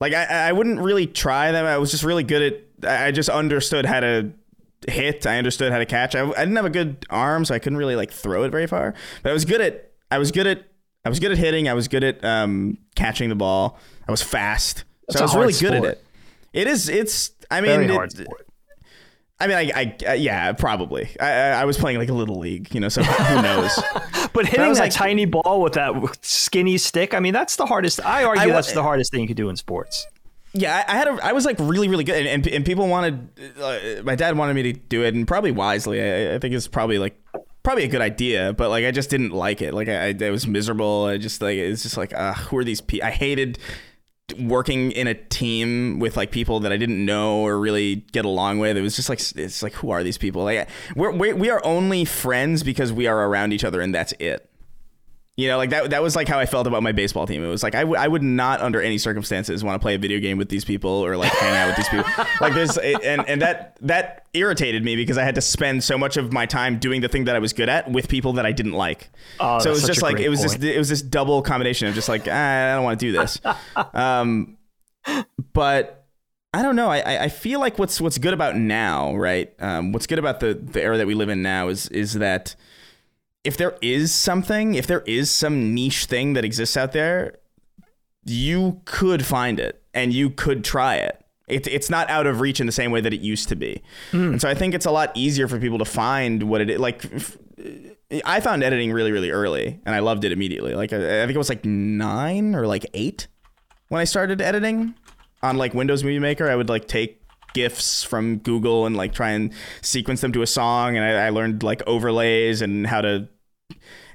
[0.00, 1.66] Like I I wouldn't really try them.
[1.66, 2.42] I was just really good
[2.82, 2.88] at.
[2.88, 4.32] I I just understood how to
[4.88, 5.26] hit.
[5.26, 6.14] I understood how to catch.
[6.14, 8.66] I, I didn't have a good arm, so I couldn't really like throw it very
[8.66, 8.94] far.
[9.22, 9.91] But I was good at.
[10.14, 10.64] I was good at.
[11.04, 11.68] I was good at hitting.
[11.68, 13.78] I was good at um, catching the ball.
[14.06, 16.04] I was fast, That's so I was really good at it.
[16.52, 16.88] It is.
[16.88, 17.32] It's.
[17.50, 18.46] I mean, it- sport.
[19.40, 21.08] I mean, I, I, uh, yeah, probably.
[21.18, 22.88] I, I I was playing like a little league, you know.
[22.88, 23.76] So who knows?
[24.32, 27.66] But hitting was that like- tiny ball with that skinny stick, I mean, that's the
[27.66, 28.04] hardest.
[28.04, 30.06] I argue I that's the hardest thing you could do in sports.
[30.54, 32.86] Yeah, I, I had a, I was like really, really good, and and, and people
[32.86, 33.28] wanted,
[33.60, 36.00] uh, my dad wanted me to do it, and probably wisely.
[36.00, 37.18] I, I think it's probably like
[37.62, 39.74] probably a good idea, but like I just didn't like it.
[39.74, 41.06] Like I, I was miserable.
[41.06, 43.06] I just like it's just like, uh, who are these people?
[43.06, 43.58] I hated
[44.38, 48.58] working in a team with like people that I didn't know or really get along
[48.58, 48.76] with.
[48.76, 50.44] It was just like it's like who are these people?
[50.44, 54.12] Like we're, we we are only friends because we are around each other, and that's
[54.18, 54.48] it.
[55.34, 55.90] You know, like that.
[55.90, 57.42] That was like how I felt about my baseball team.
[57.42, 59.98] It was like I, w- I would not, under any circumstances, want to play a
[59.98, 62.04] video game with these people or like hang out with these people.
[62.40, 66.16] Like there's, and and that that irritated me because I had to spend so much
[66.18, 68.52] of my time doing the thing that I was good at with people that I
[68.52, 69.10] didn't like.
[69.40, 70.60] Oh, so it was just like it was point.
[70.60, 73.12] this it was this double combination of just like ah, I don't want to do
[73.12, 73.40] this.
[73.94, 74.58] um,
[75.52, 76.06] but
[76.52, 76.88] I don't know.
[76.90, 79.52] I, I I feel like what's what's good about now, right?
[79.60, 82.54] Um, what's good about the the era that we live in now is is that
[83.44, 87.38] if there is something, if there is some niche thing that exists out there,
[88.24, 91.18] you could find it and you could try it.
[91.48, 93.82] It, it's not out of reach in the same way that it used to be.
[94.12, 94.32] Hmm.
[94.32, 96.78] And so I think it's a lot easier for people to find what it is.
[96.78, 97.04] Like,
[98.24, 100.74] I found editing really, really early and I loved it immediately.
[100.74, 103.26] Like, I, I think it was like nine or like eight
[103.88, 104.94] when I started editing
[105.42, 106.48] on like Windows Movie Maker.
[106.48, 107.22] I would like take
[107.54, 109.52] gifs from Google and like try and
[109.82, 110.96] sequence them to a song.
[110.96, 113.28] And I, I learned like overlays and how to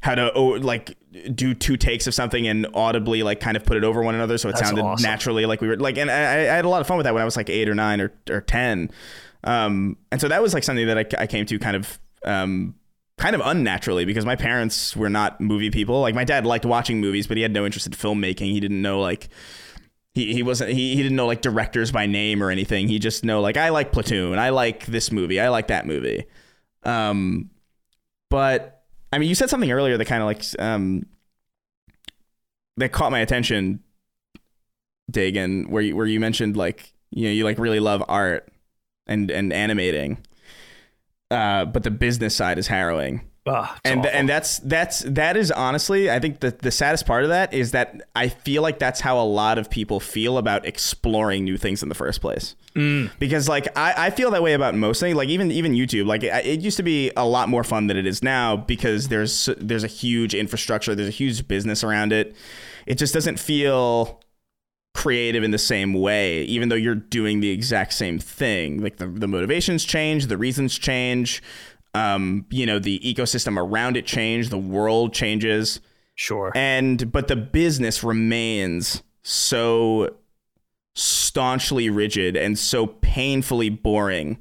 [0.02, 0.98] how to oh, like
[1.34, 4.38] do two takes of something and audibly like kind of put it over one another
[4.38, 5.04] so it That's sounded awesome.
[5.04, 7.14] naturally like we were like and I, I had a lot of fun with that
[7.14, 8.92] when I was like eight or nine or, or ten.
[9.44, 12.76] Um and so that was like something that I, I came to kind of um
[13.18, 16.02] kind of unnaturally because my parents were not movie people.
[16.02, 18.52] Like my dad liked watching movies but he had no interest in filmmaking.
[18.52, 19.30] He didn't know like
[20.14, 22.88] he, he wasn't he, he didn't know like directors by name or anything.
[22.88, 24.38] He just know like i like platoon.
[24.38, 25.40] I like this movie.
[25.40, 26.26] I like that movie.
[26.84, 27.50] Um
[28.30, 28.77] but
[29.12, 31.06] i mean you said something earlier that kind of like um
[32.78, 33.82] that caught my attention
[35.12, 38.50] Dagan, where you, where you mentioned like you know you like really love art
[39.06, 40.18] and and animating,
[41.32, 43.22] uh, but the business side is harrowing.
[43.84, 44.12] And awful.
[44.14, 47.72] and that's that's that is honestly I think the the saddest part of that is
[47.72, 51.84] that I feel like that's how a lot of people feel about exploring new things
[51.84, 52.56] in the first place.
[52.76, 53.12] Mm.
[53.20, 56.24] Because like I, I feel that way about most things like even even YouTube like
[56.24, 59.50] it, it used to be a lot more fun than it is now because there's
[59.58, 62.36] there's a huge infrastructure there's a huge business around it.
[62.86, 64.22] It just doesn't feel
[64.94, 69.06] creative in the same way even though you're doing the exact same thing like the,
[69.06, 71.44] the motivations change the reasons change
[71.94, 75.80] um, you know the ecosystem around it change the world changes.
[76.20, 76.52] Sure.
[76.56, 80.16] and but the business remains so
[80.96, 84.40] staunchly rigid and so painfully boring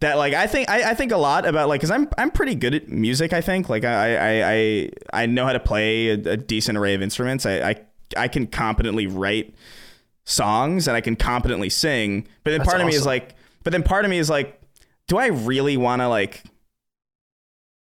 [0.00, 2.54] that like I think I, I think a lot about like because I'm I'm pretty
[2.54, 3.68] good at music I think.
[3.68, 7.46] Like I I I, I know how to play a, a decent array of instruments.
[7.46, 7.76] I, I
[8.16, 9.54] I can competently write
[10.24, 12.28] songs and I can competently sing.
[12.44, 13.34] But then That's part of me is like
[13.64, 14.60] but then part of me is like
[15.08, 16.44] do I really want to like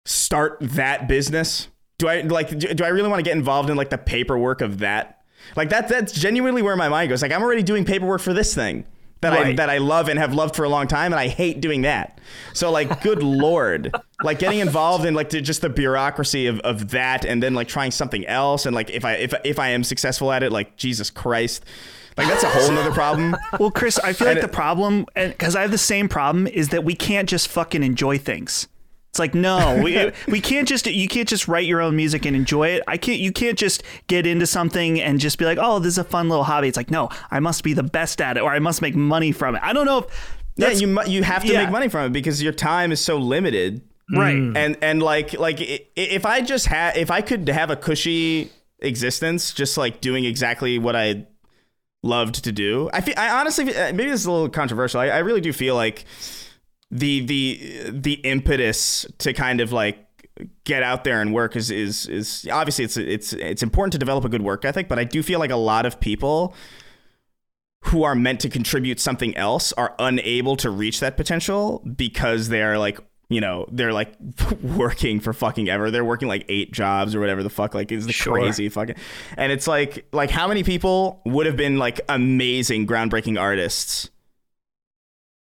[0.07, 1.69] start that business?
[1.99, 4.61] Do I like do, do I really want to get involved in like the paperwork
[4.61, 5.23] of that?
[5.55, 7.23] Like that that's genuinely where my mind goes.
[7.23, 8.85] Like I'm already doing paperwork for this thing
[9.21, 11.61] that I that I love and have loved for a long time and I hate
[11.61, 12.21] doing that.
[12.53, 13.95] So like good lord.
[14.23, 17.91] Like getting involved in like just the bureaucracy of, of that and then like trying
[17.91, 21.11] something else and like if I if if I am successful at it like Jesus
[21.11, 21.65] Christ.
[22.17, 23.37] Like that's a whole nother problem.
[23.61, 26.47] Well, Chris, I feel like And the problem, and because I have the same problem,
[26.47, 28.69] is that we can't just fucking enjoy things.
[29.17, 32.37] It's like no, we we can't just you can't just write your own music and
[32.37, 32.83] enjoy it.
[32.87, 35.99] I can't you can't just get into something and just be like, oh, this is
[35.99, 36.69] a fun little hobby.
[36.69, 39.33] It's like no, I must be the best at it, or I must make money
[39.33, 39.63] from it.
[39.65, 40.07] I don't know if
[40.57, 41.63] Yeah, you mu- you have to yeah.
[41.63, 43.81] make money from it because your time is so limited.
[44.15, 44.35] right.
[44.37, 45.57] and and like like
[45.97, 50.79] if I just had if I could have a cushy existence, just like doing exactly
[50.79, 51.27] what I
[52.03, 52.89] loved to do.
[52.93, 55.01] I feel I honestly uh, maybe this is a little controversial.
[55.01, 56.05] I, I really do feel like
[56.91, 59.99] the the the impetus to kind of like
[60.65, 64.25] get out there and work is is is obviously it's it's it's important to develop
[64.25, 66.55] a good work ethic, but I do feel like a lot of people
[67.85, 72.79] who are meant to contribute something else are unable to reach that potential because they're
[72.79, 72.99] like
[73.29, 74.15] you know they're like
[74.63, 78.07] working for fucking ever they're working like eight jobs or whatever the fuck like is
[78.07, 78.35] the Sure.
[78.35, 78.95] crazy fucking
[79.37, 84.11] and it's like like how many people would have been like amazing groundbreaking artists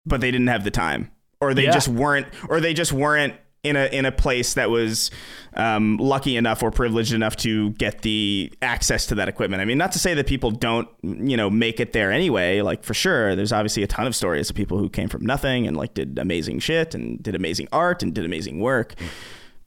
[0.05, 1.10] but they didn't have the time
[1.49, 1.72] or they Yeah.
[1.72, 3.34] just weren't or they just weren't
[3.64, 5.10] in a in a place that was
[5.56, 9.61] um, lucky enough or privileged enough to get the access to that equipment.
[9.61, 12.60] I mean, not to say that people don't you know make it there anyway.
[12.61, 15.65] Like for sure, there's obviously a ton of stories of people who came from nothing
[15.68, 18.95] and like did amazing shit and did amazing art and did amazing work.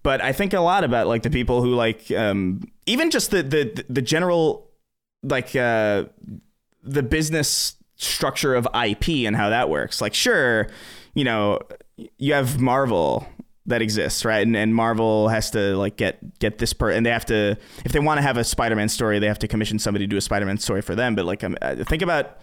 [0.03, 3.43] But I think a lot about like the people who like um, even just the
[3.43, 4.69] the the general
[5.23, 6.05] like uh,
[6.83, 10.01] the business structure of IP and how that works.
[10.03, 10.69] Like, sure,
[11.17, 11.59] you know,
[12.19, 13.27] you have Marvel
[13.65, 14.47] that exists, right?
[14.47, 17.91] And, and Marvel has to like get get this per, and they have to if
[17.93, 20.21] they want to have a Spider-Man story, they have to commission somebody to do a
[20.21, 21.17] Spider-Man story for them.
[21.17, 22.39] But like, um, uh, think about.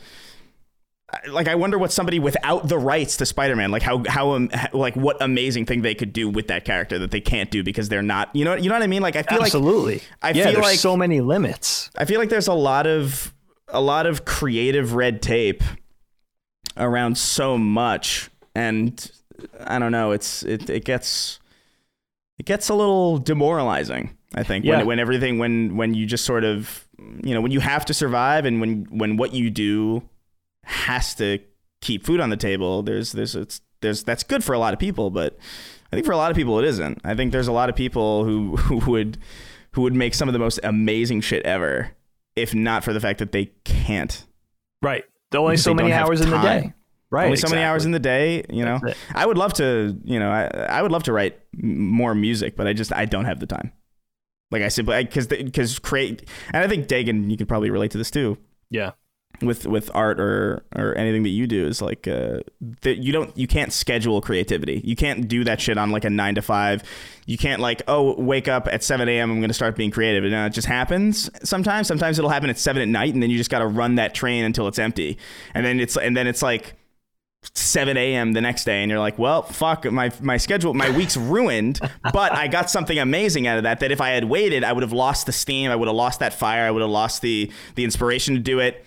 [1.27, 4.95] Like I wonder what somebody without the rights to Spider-Man, like how how um, like
[4.95, 8.01] what amazing thing they could do with that character that they can't do because they're
[8.01, 9.03] not, you know, you know what I mean?
[9.03, 10.01] Like I feel like Absolutely.
[10.23, 11.91] I yeah, feel there's like- so many limits.
[11.95, 13.31] I feel like there's a lot of
[13.67, 15.61] a lot of creative red tape
[16.77, 19.11] around so much and
[19.59, 21.39] I don't know, it's it, it gets
[22.39, 24.77] it gets a little demoralizing, I think, Yeah.
[24.77, 26.88] when when everything when when you just sort of
[27.23, 30.03] you know, when you have to survive and when when what you do
[30.63, 31.39] has to
[31.81, 34.80] keep food on the table, there's there's it's there's that's good for a lot of
[34.80, 35.38] people, but
[35.91, 37.01] I think for a lot of people it isn't.
[37.03, 39.17] I think there's a lot of people who who would
[39.71, 41.91] who would make some of the most amazing shit ever
[42.35, 44.25] if not for the fact that they can't.
[44.81, 45.03] Right.
[45.31, 46.73] There are only so many hours in the day.
[47.14, 47.26] Right.
[47.26, 48.80] Only so many hours in the day, you know.
[49.14, 52.65] I would love to, you know, I, I would love to write more music, but
[52.68, 53.72] I just I don't have the time.
[54.52, 57.98] Like I simply because because create, and I think Dagan, you could probably relate to
[57.99, 58.38] this too
[58.72, 58.91] Yeah.
[59.41, 62.40] with with art or or anything that you do is like uh
[62.81, 66.10] that you don't you can't schedule creativity you can't do that shit on like a
[66.10, 66.84] nine to five
[67.26, 70.35] you can't like oh wake up at 7 a.m i'm gonna start being creative and
[70.35, 73.38] uh, it just happens sometimes sometimes it'll happen at 7 at night and then you
[73.38, 75.18] just gotta run that train until it's empty
[75.56, 76.76] and then it's and then it's like
[77.53, 78.33] 7 a.m.
[78.33, 81.79] the next day, and you're like, well, fuck, my my schedule, my week's ruined.
[82.11, 83.79] But I got something amazing out of that.
[83.79, 86.19] That if I had waited, I would have lost the steam, I would have lost
[86.19, 88.85] that fire, I would have lost the the inspiration to do it,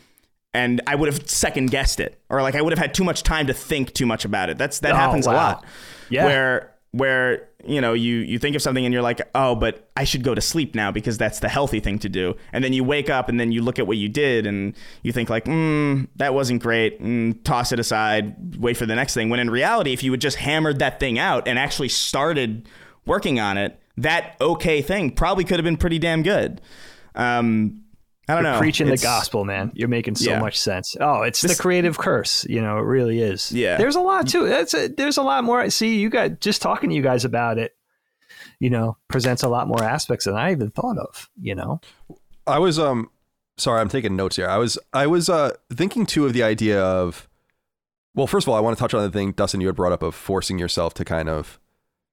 [0.54, 3.22] and I would have second guessed it, or like I would have had too much
[3.22, 4.58] time to think too much about it.
[4.58, 5.64] That's that Oh, happens a lot.
[6.08, 6.24] Yeah.
[6.24, 10.04] Where where you know you you think of something and you're like oh but i
[10.04, 12.34] should go to sleep now because that's the healthy thing to do.
[12.52, 15.12] And then you wake up and then you look at what you did and you
[15.12, 17.00] think like mm, that wasn't great.
[17.00, 19.28] And toss it aside wait for the next thing.
[19.28, 22.68] When in reality if you had just hammered that thing out and actually started
[23.04, 26.60] working on it that okay thing probably could have been pretty damn good.
[27.14, 27.82] Um,
[28.28, 28.58] I don't You're know.
[28.58, 29.70] Preaching It's- the gospel, man.
[29.74, 30.40] You're making so Yeah.
[30.40, 30.96] much sense.
[31.00, 32.44] Oh, it's This- the creative curse.
[32.48, 33.52] You know, it really is.
[33.52, 33.76] Yeah.
[33.76, 34.48] There's a lot too.
[34.48, 35.60] That's a, there's a lot more.
[35.60, 37.72] I See, you got just talking to you guys about it.
[38.58, 41.28] You know, presents a lot more aspects than I even thought of.
[41.40, 41.80] You know,
[42.46, 43.10] I was um
[43.58, 44.48] sorry, I'm taking notes here.
[44.48, 47.28] I was I was uh thinking too of the idea of
[48.14, 49.92] well, first of all, I want to touch on the thing Dustin you had brought
[49.92, 51.60] up of forcing yourself to kind of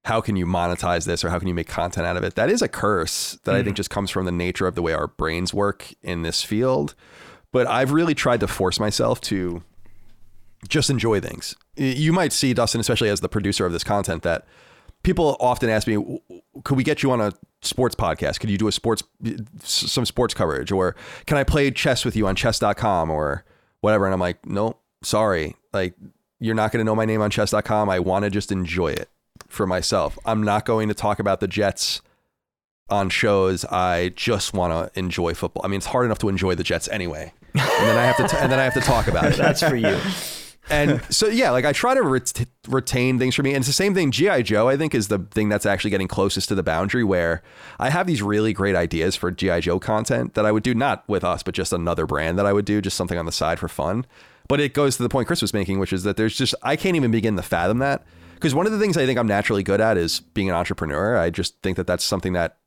[0.04, 2.34] how can you monetize this or how can you make content out of it?
[2.34, 3.78] That is a curse that I think mm.
[3.78, 6.94] just comes from the nature of the way our brains work in this field.
[7.52, 9.62] But I've really tried to force myself to
[10.68, 11.56] just enjoy things.
[11.76, 14.44] You might see Dustin, especially as the producer of this content, that
[15.04, 16.20] people often ask me,
[16.64, 17.32] "Could we get you on a
[17.62, 18.40] sports podcast?
[18.40, 19.02] Could you do a sports
[19.62, 23.44] some sports coverage, or can I play chess with you on chess.com or
[23.80, 25.56] whatever?" And I'm like, "No, sorry.
[25.72, 25.94] Like
[26.40, 27.88] you're not going to know my name on chess.com.
[27.88, 29.08] I want to just enjoy it
[29.48, 30.18] for myself.
[30.24, 32.00] I'm not going to talk about the Jets."
[32.90, 35.62] On shows, I just want to enjoy football.
[35.64, 38.28] I mean, it's hard enough to enjoy the Jets anyway, and then I have to,
[38.28, 39.98] t- and then I have to talk about it that's for you.
[40.68, 43.72] and so yeah, like I try to ret- retain things for me, and it's the
[43.72, 44.10] same thing.
[44.10, 47.42] GI Joe, I think, is the thing that's actually getting closest to the boundary where
[47.80, 51.08] I have these really great ideas for GI Joe content that I would do not
[51.08, 53.58] with us, but just another brand that I would do, just something on the side
[53.58, 54.04] for fun.
[54.46, 56.76] But it goes to the point Chris was making, which is that there's just I
[56.76, 58.04] can't even begin to fathom that
[58.44, 61.16] because one of the things I think I'm naturally good at is being an entrepreneur.
[61.16, 62.58] I just think that that's something that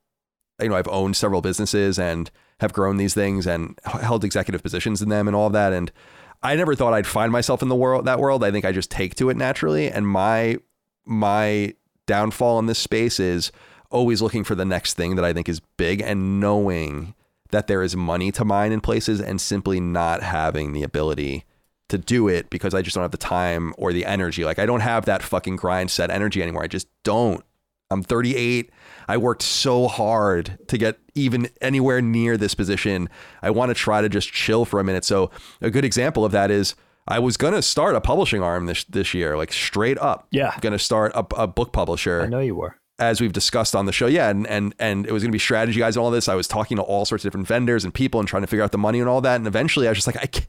[0.60, 5.02] you know I've owned several businesses and have grown these things and held executive positions
[5.02, 5.92] in them and all of that and
[6.42, 8.42] I never thought I'd find myself in the world that world.
[8.42, 10.56] I think I just take to it naturally and my
[11.06, 11.74] my
[12.06, 13.52] downfall in this space is
[13.88, 17.14] always looking for the next thing that I think is big and knowing
[17.50, 21.44] that there is money to mine in places and simply not having the ability
[21.88, 24.44] to do it because I just don't have the time or the energy.
[24.44, 26.62] Like I don't have that fucking grind set energy anymore.
[26.62, 27.44] I just don't.
[27.90, 28.70] I'm 38.
[29.08, 33.08] I worked so hard to get even anywhere near this position.
[33.42, 35.04] I want to try to just chill for a minute.
[35.06, 35.30] So
[35.62, 36.74] a good example of that is
[37.06, 40.26] I was gonna start a publishing arm this this year, like straight up.
[40.30, 40.54] Yeah.
[40.60, 42.76] gonna start a, a book publisher I know you were.
[42.98, 44.06] as we've discussed on the show.
[44.06, 46.28] Yeah, and and and it was going to be strategy guys and all this.
[46.28, 48.62] I was talking to all sorts of different vendors and people and trying to figure
[48.62, 49.36] out the money and all that.
[49.36, 50.46] And eventually, I was just like, I, can't,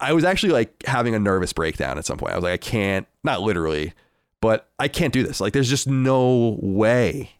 [0.00, 2.32] I was actually like having a nervous breakdown at some point.
[2.32, 3.92] I was like, I can't, not literally,
[4.40, 5.40] but I can't do this.
[5.40, 7.32] Like, there's just no way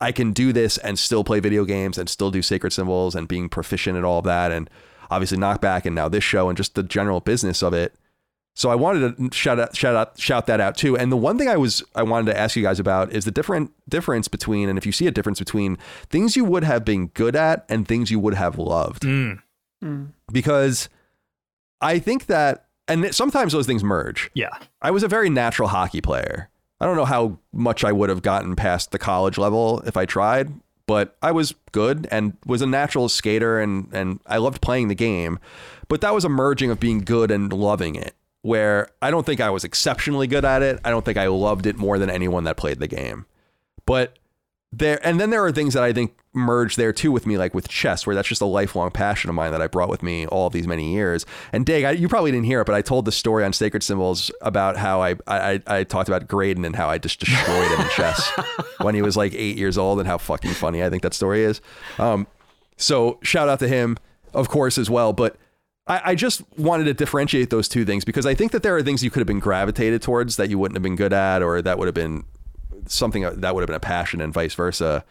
[0.00, 3.28] I can do this and still play video games and still do sacred symbols and
[3.28, 4.50] being proficient at all of that.
[4.50, 4.68] And
[5.10, 7.94] obviously, knockback and now this show and just the general business of it.
[8.56, 10.96] So I wanted to shout out, shout out, shout that out too.
[10.96, 13.32] And the one thing I was I wanted to ask you guys about is the
[13.32, 15.76] different difference between, and if you see a difference between
[16.08, 19.40] things you would have been good at and things you would have loved, mm.
[19.82, 20.12] Mm.
[20.32, 20.88] because
[21.84, 24.30] I think that, and sometimes those things merge.
[24.34, 24.56] Yeah.
[24.80, 26.48] I was a very natural hockey player.
[26.80, 30.06] I don't know how much I would have gotten past the college level if I
[30.06, 30.52] tried,
[30.86, 34.94] but I was good and was a natural skater and and I loved playing the
[34.94, 35.38] game.
[35.88, 38.14] But that was a merging of being good and loving it.
[38.42, 40.78] Where I don't think I was exceptionally good at it.
[40.84, 43.24] I don't think I loved it more than anyone that played the game.
[43.86, 44.18] But
[44.72, 47.54] there and then there are things that I think merge there too with me, like
[47.54, 50.26] with chess, where that's just a lifelong passion of mine that I brought with me
[50.26, 51.24] all these many years.
[51.52, 53.82] And Dig, I, you probably didn't hear it, but I told the story on Sacred
[53.82, 57.80] Symbols about how I I, I talked about Graydon and how I just destroyed him
[57.80, 58.28] in chess
[58.80, 61.44] when he was like eight years old, and how fucking funny I think that story
[61.44, 61.60] is.
[61.98, 62.26] Um,
[62.76, 63.96] so shout out to him,
[64.32, 65.12] of course, as well.
[65.12, 65.36] But
[65.86, 68.82] I, I just wanted to differentiate those two things because I think that there are
[68.82, 71.62] things you could have been gravitated towards that you wouldn't have been good at, or
[71.62, 72.24] that would have been
[72.86, 75.04] something that would have been a passion and vice versa.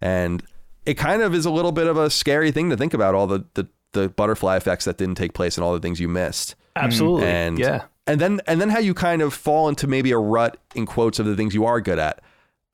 [0.00, 0.42] And
[0.86, 3.26] it kind of is a little bit of a scary thing to think about all
[3.26, 6.54] the, the, the butterfly effects that didn't take place and all the things you missed.
[6.76, 7.26] Absolutely.
[7.26, 7.84] And yeah.
[8.06, 11.18] and then and then how you kind of fall into maybe a rut in quotes
[11.18, 12.22] of the things you are good at.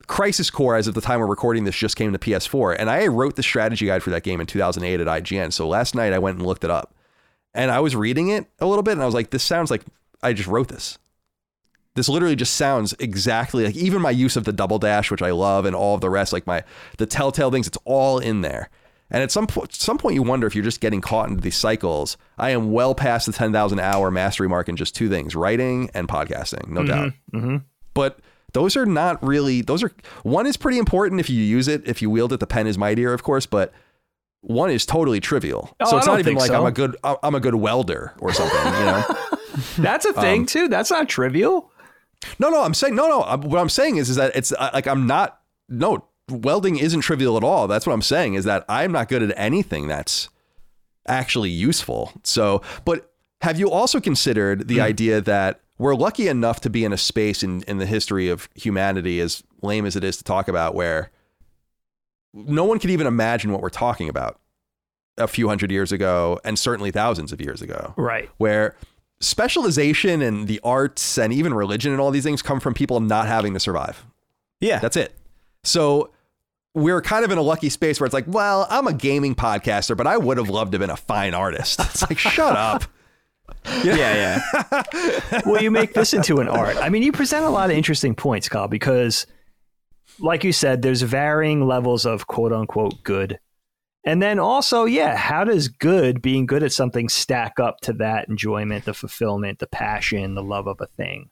[0.05, 3.07] Crisis Core, as of the time we're recording this, just came to PS4, and I
[3.07, 5.51] wrote the strategy guide for that game in 2008 at IGN.
[5.51, 6.95] So last night I went and looked it up,
[7.53, 9.83] and I was reading it a little bit, and I was like, "This sounds like
[10.23, 10.97] I just wrote this."
[11.97, 15.31] This literally just sounds exactly like even my use of the double dash, which I
[15.31, 16.63] love, and all of the rest, like my
[16.99, 17.65] the telltale things.
[17.65, 18.69] It's all in there.
[19.09, 21.55] And at some point, some point, you wonder if you're just getting caught into these
[21.55, 22.15] cycles.
[22.37, 26.07] I am well past the 10,000 hour mastery mark in just two things: writing and
[26.07, 27.13] podcasting, no mm-hmm, doubt.
[27.33, 27.57] Mm-hmm.
[27.95, 28.19] But
[28.53, 29.63] those are not really.
[29.63, 29.91] Those are
[30.21, 31.81] one is pretty important if you use it.
[31.87, 33.47] If you wield it, the pen is mightier, of course.
[33.47, 33.73] But
[34.41, 35.75] one is totally trivial.
[35.79, 36.59] Oh, so it's not even like so.
[36.59, 38.65] I'm a good I'm a good welder or something.
[38.65, 39.03] You know.
[39.79, 40.67] That's a thing um, too.
[40.67, 41.71] That's not trivial.
[42.39, 43.21] No, no, I'm saying no, no.
[43.21, 45.39] I'm- What I'm saying is, is that it's uh, like I'm not.
[45.69, 47.67] No, welding isn't trivial at all.
[47.67, 48.33] That's what I'm saying.
[48.35, 50.29] Is that I'm not good at anything that's
[51.07, 52.11] actually useful.
[52.23, 53.11] So, but
[53.41, 57.43] have you also considered the idea that we're lucky enough to be in a space
[57.43, 61.11] in in the history of humanity, as lame as it is to talk about, where
[62.33, 64.39] no one could even imagine what we're talking about
[65.17, 68.29] a few hundred years ago, and certainly thousands of years ago Right.
[68.37, 68.75] where
[69.19, 73.27] specialization and the arts and even religion and all these things come from people not
[73.27, 74.05] having to survive.
[74.59, 74.79] Yeah.
[74.79, 75.13] That's it.
[75.63, 76.11] So
[76.73, 79.97] we're kind of in a lucky space where it's like, well, I'm a gaming podcaster,
[79.97, 81.79] but I would have loved to have been a fine artist.
[81.79, 82.83] It's like, shut up.
[83.83, 85.41] yeah, yeah.
[85.45, 86.77] well, you make this into an art.
[86.77, 89.25] I mean, you present a lot of interesting points, Kyle, because,
[90.19, 93.39] like you said, there's varying levels of quote unquote good.
[94.07, 98.29] And then also, yeah, how does good, being good at something, stack up to that
[98.29, 101.29] enjoyment, the fulfillment, the passion, the love of a thing?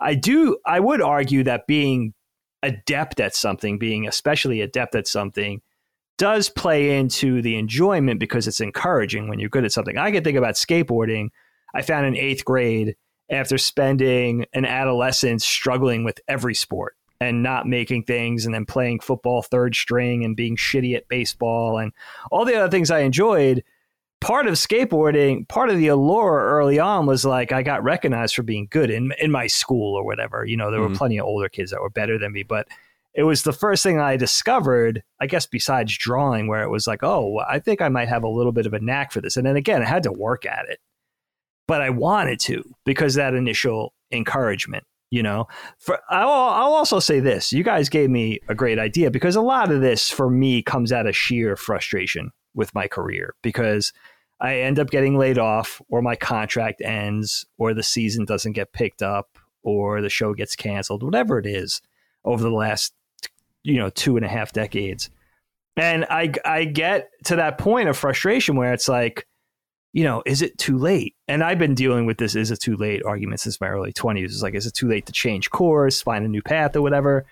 [0.00, 2.14] I do, I would argue that being
[2.64, 5.62] adept at something, being especially adept at something,
[6.18, 9.96] does play into the enjoyment because it's encouraging when you're good at something.
[9.96, 11.28] I can think about skateboarding.
[11.76, 12.96] I found in eighth grade
[13.30, 19.00] after spending an adolescence struggling with every sport and not making things and then playing
[19.00, 21.92] football third string and being shitty at baseball and
[22.30, 23.62] all the other things I enjoyed.
[24.20, 28.42] Part of skateboarding, part of the allure early on was like I got recognized for
[28.42, 30.44] being good in in my school or whatever.
[30.44, 30.96] You know, there were Mhm.
[30.96, 32.66] plenty of older kids that were better than me, but
[33.14, 37.02] it was the first thing I discovered, I guess, besides drawing, where it was like,
[37.02, 39.36] oh, I think I might have a little bit of a knack for this.
[39.36, 40.80] And then again, I had to work at it,
[41.68, 45.46] but I wanted to because that initial encouragement, you know.
[45.78, 49.40] For I'll, I'll also say this: you guys gave me a great idea because a
[49.40, 53.92] lot of this for me comes out of sheer frustration with my career because
[54.40, 58.72] I end up getting laid off, or my contract ends, or the season doesn't get
[58.72, 61.80] picked up, or the show gets canceled, whatever it is,
[62.24, 62.92] over the last
[63.66, 65.10] you know two and a half decades
[65.76, 69.26] and i i get to that point of frustration where it's like
[69.96, 71.14] you know is it too late?
[71.26, 74.24] And i've been dealing with this is it too late argument since my early 20s
[74.24, 77.24] it's like is it too late to change course find a new path or whatever?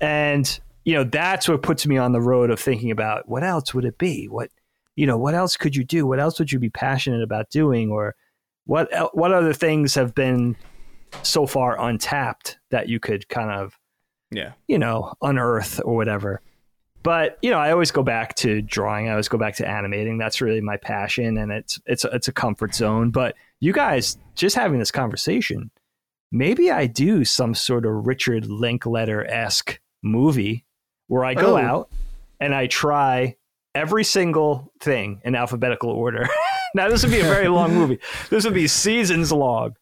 [0.00, 0.44] And
[0.84, 3.84] you know that's what puts me on the road of thinking about what else would
[3.84, 4.26] it be?
[4.26, 4.50] What
[4.96, 6.04] you know what else could you do?
[6.04, 7.92] What else would you be passionate about doing?
[7.92, 8.16] Or
[8.66, 10.56] what what other things have been
[11.22, 13.78] so far untapped that you could kind of
[14.32, 14.52] Yeah.
[14.66, 16.40] you know, unearth or whatever.
[17.02, 19.08] But you know, I always go back to drawing.
[19.08, 20.18] I always go back to animating.
[20.18, 23.10] That's really my passion, and it's it's it's a comfort zone.
[23.10, 25.70] But you guys just having this conversation,
[26.30, 30.64] maybe I do some sort of Richard Linklater esque movie
[31.08, 31.60] where I go Oh.
[31.60, 31.90] out
[32.40, 33.36] and I try
[33.74, 36.28] every single thing in alphabetical order.
[36.74, 37.98] now this would be a very long movie.
[38.30, 39.74] This would be seasons long.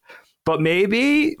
[0.45, 1.37] But maybe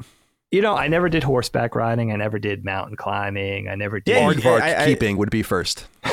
[0.51, 2.11] you know, I never did horseback riding.
[2.11, 3.69] I never did mountain climbing.
[3.69, 4.15] I never did.
[4.15, 5.87] Yeah, Aardvark I- I- keeping would be first.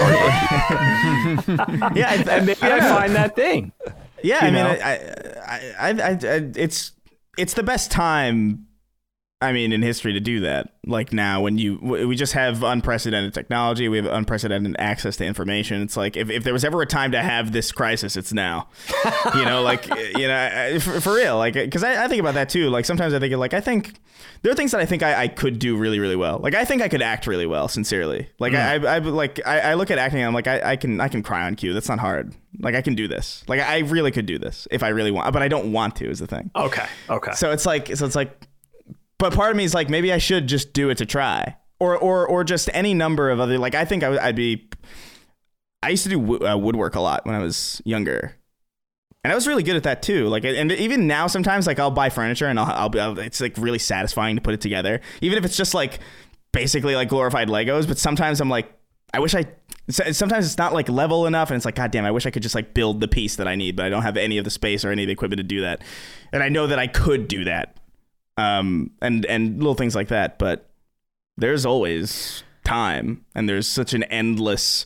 [1.95, 3.73] Yeah, I, I, maybe I find that thing.
[4.23, 4.65] Yeah, I mean.
[4.65, 6.93] I, I, I, I, I, it's
[7.37, 8.67] it's the best time.
[9.41, 10.73] I mean, in history to do that.
[10.85, 15.81] Like now, when you we just have unprecedented technology, we have unprecedented access to information.
[15.83, 18.69] It's like if, if there was ever a time to have this crisis, it's now.
[19.37, 19.87] you know, like
[20.17, 21.37] you know, for, for real.
[21.37, 22.69] Like, because I, I think about that too.
[22.69, 24.01] Like sometimes I think like I think
[24.43, 26.39] there are things that I think I, I could do really really well.
[26.39, 27.69] Like I think I could act really well.
[27.69, 28.85] Sincerely, like mm.
[28.85, 30.19] I, I, I like I, I look at acting.
[30.19, 31.75] and I'm like I, I can I can cry on cue.
[31.75, 32.35] That's not hard.
[32.59, 33.45] Like I can do this.
[33.47, 36.11] Like I really could do this if I really want, but I don't want to.
[36.11, 36.51] Is the thing.
[36.57, 36.87] Okay.
[37.09, 37.33] Okay.
[37.33, 38.48] So it's like so it's like,
[39.19, 41.97] but part of me is like maybe I should just do it to try, or
[41.97, 44.69] or or just any number of other like I think I would, I'd be.
[45.83, 48.37] I used to do wo- uh, woodwork a lot when I was younger,
[49.23, 50.29] and I was really good at that too.
[50.29, 53.79] Like and even now sometimes like I'll buy furniture and I'll, I'll it's like really
[53.79, 56.01] satisfying to put it together, even if it's just like
[56.53, 57.87] basically like glorified Legos.
[57.87, 58.73] But sometimes I'm like.
[59.15, 59.47] I wish I.
[59.89, 62.05] Sometimes it's not like level enough, and it's like, God damn!
[62.05, 64.03] I wish I could just like build the piece that I need, but I don't
[64.03, 65.81] have any of the space or any of the equipment to do that.
[66.31, 67.78] And I know that I could do that,
[68.39, 70.39] um, and and little things like that.
[70.39, 70.71] But
[71.37, 74.85] there's always time, and there's such an endless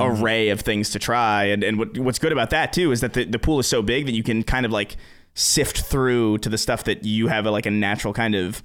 [0.00, 1.44] array of things to try.
[1.44, 3.82] And and what what's good about that too is that the the pool is so
[3.82, 4.96] big that you can kind of like
[5.34, 8.62] sift through to the stuff that you have a, like a natural kind of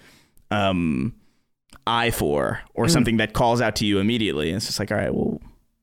[0.51, 1.14] um
[1.85, 4.49] eye for or something that calls out to you immediately.
[4.49, 5.41] And it's just like, all right, well,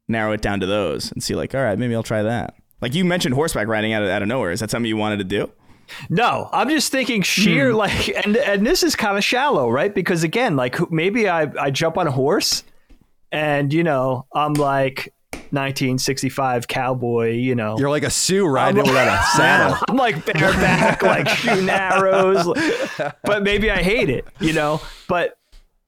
[0.09, 2.55] narrow it down to those and see like, all right, maybe I'll try that.
[2.83, 4.51] Like you mentioned horseback riding out of, out of nowhere.
[4.53, 5.51] Is that something you wanted to do?
[6.09, 7.77] No, I'm just thinking sheer hmm.
[7.77, 9.95] like, and and this is kind of shallow, right?
[9.95, 12.65] Because again, like maybe I I jump on a horse,
[13.33, 15.13] and you know I'm like,
[15.55, 17.79] 1965 cowboy, you know.
[17.79, 19.77] You're like a Sioux riding it without a saddle.
[19.89, 22.47] I'm like bareback, like shooting arrows.
[23.23, 24.81] But maybe I hate it, you know.
[25.09, 25.37] But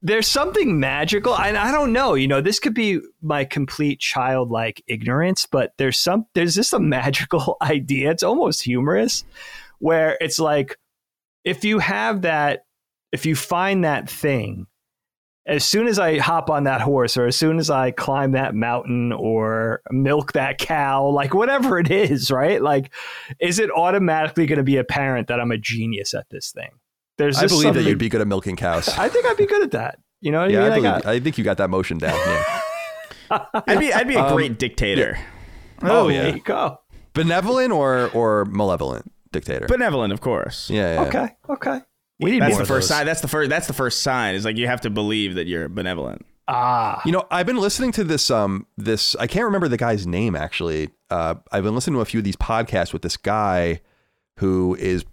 [0.02, 2.14] there's something magical, and I don't know.
[2.14, 6.78] You know, this could be my complete childlike ignorance, but there's some there's just a
[6.78, 8.10] magical idea.
[8.10, 9.24] It's almost humorous,
[9.78, 10.76] where it's like
[11.44, 12.64] if you have that,
[13.12, 14.66] if you find that thing
[15.46, 18.54] as soon as I hop on that horse or as soon as I climb that
[18.54, 22.60] mountain or milk that cow, like whatever it is, right?
[22.60, 22.92] Like,
[23.40, 26.70] is it automatically going to be apparent that I'm a genius at this thing?
[27.16, 28.88] There's I believe that you'd be good at milking cows.
[28.98, 30.00] I think I'd be good at that.
[30.20, 30.72] You know what yeah, I mean?
[30.86, 32.18] I, believe, I, I, think you got that motion down.
[32.18, 32.60] Yeah.
[33.66, 35.16] I'd be I'd be a um, great dictator.
[35.16, 35.88] Yeah.
[35.88, 36.22] Oh, oh, yeah.
[36.22, 36.78] There you go.
[37.14, 39.66] Benevolent or or malevolent dictator?
[39.66, 40.70] Benevolent, of course.
[40.70, 40.94] Yeah.
[40.94, 41.08] yeah.
[41.08, 41.36] Okay.
[41.48, 41.80] Okay.
[42.18, 43.06] We need that's more the first sign.
[43.06, 43.50] That's the first.
[43.50, 44.34] That's the first sign.
[44.34, 46.24] Is like you have to believe that you're benevolent.
[46.48, 48.30] Ah, you know, I've been listening to this.
[48.30, 50.90] Um, this I can't remember the guy's name actually.
[51.10, 53.80] Uh, I've been listening to a few of these podcasts with this guy
[54.38, 55.04] who is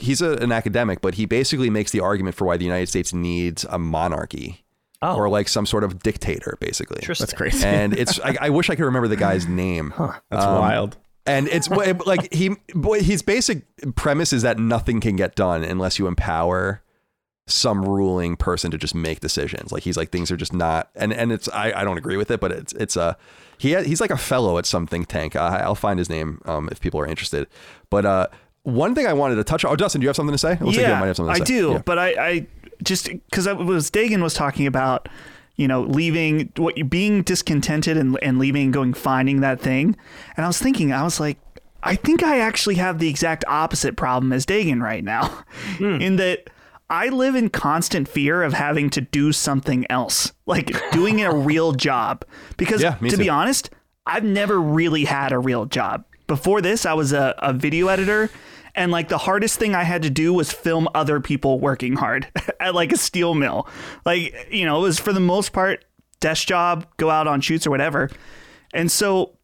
[0.00, 3.12] he's a, an academic, but he basically makes the argument for why the United States
[3.12, 4.64] needs a monarchy.
[5.02, 5.16] Oh.
[5.16, 7.02] Or like some sort of dictator, basically.
[7.06, 7.66] That's crazy.
[7.66, 9.90] And it's I, I, wish I could remember the guy's name.
[9.90, 12.56] Huh, that's um, wild and it's like he
[12.98, 13.64] his basic
[13.94, 16.82] premise is that nothing can get done unless you empower
[17.46, 19.70] some ruling person to just make decisions.
[19.70, 22.30] Like he's like things are just not and and it's i, I don't agree with
[22.30, 23.16] it but it's it's a
[23.58, 25.36] he he's like a fellow at some think tank.
[25.36, 27.46] I, will find his name um, if people are interested.
[27.90, 28.26] But uh
[28.64, 30.56] one thing i wanted to touch on oh dustin do you have something to say?
[30.80, 31.82] Yeah, i do yeah.
[31.84, 32.46] but i i
[32.82, 35.08] just because was dagan was talking about
[35.56, 39.96] you know, leaving what you being discontented and, and leaving, going finding that thing.
[40.36, 41.38] And I was thinking, I was like,
[41.82, 45.44] I think I actually have the exact opposite problem as Dagan right now,
[45.76, 46.00] mm.
[46.00, 46.48] in that
[46.88, 51.72] I live in constant fear of having to do something else, like doing a real
[51.72, 52.24] job.
[52.56, 53.16] Because yeah, to too.
[53.16, 53.70] be honest,
[54.06, 56.04] I've never really had a real job.
[56.26, 58.30] Before this, I was a, a video editor
[58.74, 62.26] and like the hardest thing I had to do was film other people working hard
[62.60, 63.68] at like a steel mill.
[64.04, 65.84] Like, you know, it was for the most part
[66.20, 68.10] desk job, go out on shoots or whatever.
[68.72, 69.36] And so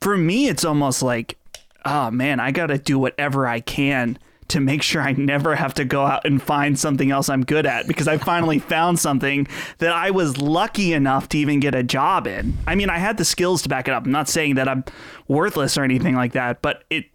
[0.00, 1.38] for me, it's almost like,
[1.84, 4.18] oh man, I got to do whatever I can
[4.48, 7.66] to make sure I never have to go out and find something else I'm good
[7.66, 9.46] at because I finally found something
[9.78, 12.56] that I was lucky enough to even get a job in.
[12.66, 14.04] I mean, I had the skills to back it up.
[14.04, 14.84] I'm not saying that I'm
[15.28, 17.06] worthless or anything like that, but it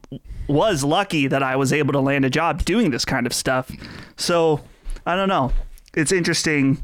[0.47, 3.71] was lucky that I was able to land a job doing this kind of stuff.
[4.17, 4.61] So
[5.05, 5.51] I don't know.
[5.95, 6.83] It's interesting.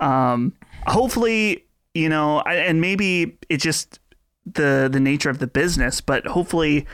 [0.00, 0.54] Um,
[0.86, 1.64] hopefully,
[1.94, 4.00] you know, I, and maybe it's just
[4.46, 6.86] the the nature of the business, but hopefully,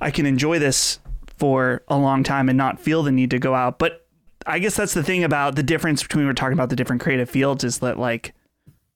[0.00, 1.00] I can enjoy this
[1.36, 3.78] for a long time and not feel the need to go out.
[3.78, 4.06] But
[4.46, 7.28] I guess that's the thing about the difference between we're talking about the different creative
[7.30, 8.34] fields is that like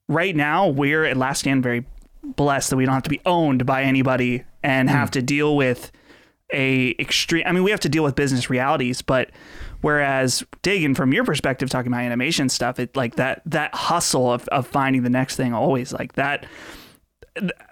[0.07, 1.85] right now we're at Last Stand very
[2.23, 5.13] blessed that we don't have to be owned by anybody and have mm.
[5.13, 5.91] to deal with
[6.53, 7.43] a extreme.
[7.45, 9.31] I mean, we have to deal with business realities, but
[9.81, 14.47] whereas Dagan, from your perspective, talking about animation stuff, it like that that hustle of
[14.49, 16.45] of finding the next thing always like that.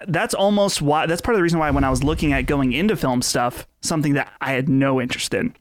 [0.08, 1.06] That's almost why.
[1.06, 3.66] That's part of the reason why when I was looking at going into film stuff,
[3.80, 5.54] something that I had no interest in.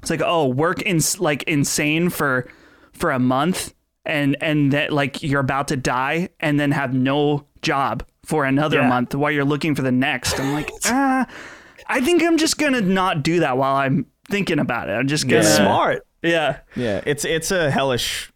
[0.00, 2.50] It's like, oh, work in like insane for
[2.92, 3.72] for a month,
[4.04, 8.78] and and that like you're about to die, and then have no job for another
[8.78, 8.88] yeah.
[8.88, 10.40] month while you're looking for the next.
[10.40, 11.26] I'm like, ah
[11.88, 14.92] I think I'm just gonna not do that while I'm thinking about it.
[14.92, 15.56] I'm just gonna yeah.
[15.56, 16.06] smart.
[16.22, 17.02] Yeah, yeah.
[17.06, 18.32] It's it's a hellish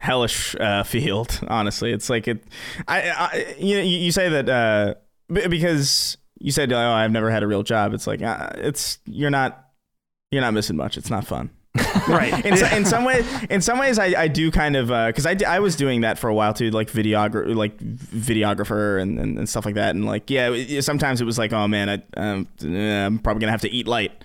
[0.00, 1.40] hellish uh, field.
[1.48, 2.42] Honestly, it's like it.
[2.86, 4.94] I, I you you say that uh,
[5.48, 7.94] because you said oh I've never had a real job.
[7.94, 9.66] It's like uh, it's you're not
[10.30, 10.96] you're not missing much.
[10.96, 11.50] It's not fun.
[12.08, 12.44] right.
[12.44, 15.56] In, in, some ways, in some ways, I, I do kind of because uh, I,
[15.56, 19.48] I was doing that for a while too, like videographer, like videographer and, and, and,
[19.48, 19.94] stuff like that.
[19.94, 23.62] And like, yeah, sometimes it was like, oh man, I, um, I'm probably gonna have
[23.62, 24.24] to eat light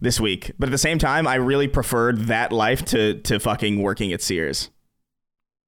[0.00, 0.52] this week.
[0.58, 4.20] But at the same time, I really preferred that life to to fucking working at
[4.20, 4.70] Sears.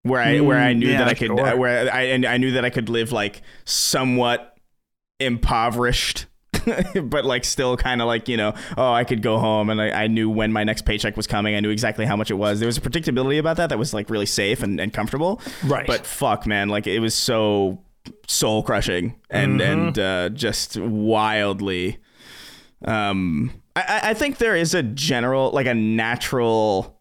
[0.03, 1.57] Where I mm, where I knew yeah, that I could sure.
[1.57, 4.57] where I and I knew that I could live like somewhat
[5.19, 6.27] impoverished
[7.05, 10.05] but like still kind of like you know oh i could go home and I,
[10.05, 11.55] I, knew when my next paycheck was coming.
[11.55, 12.61] I knew exactly how much it was.
[12.61, 15.41] There was a predictability about that that was like really safe and, and comfortable.
[15.65, 15.87] Right.
[15.87, 17.83] But fuck man like it was so
[18.27, 19.81] soul crushing and mm-hmm.
[19.81, 21.99] and uh, just wildly
[22.85, 27.01] um I, I think there is a general like a natural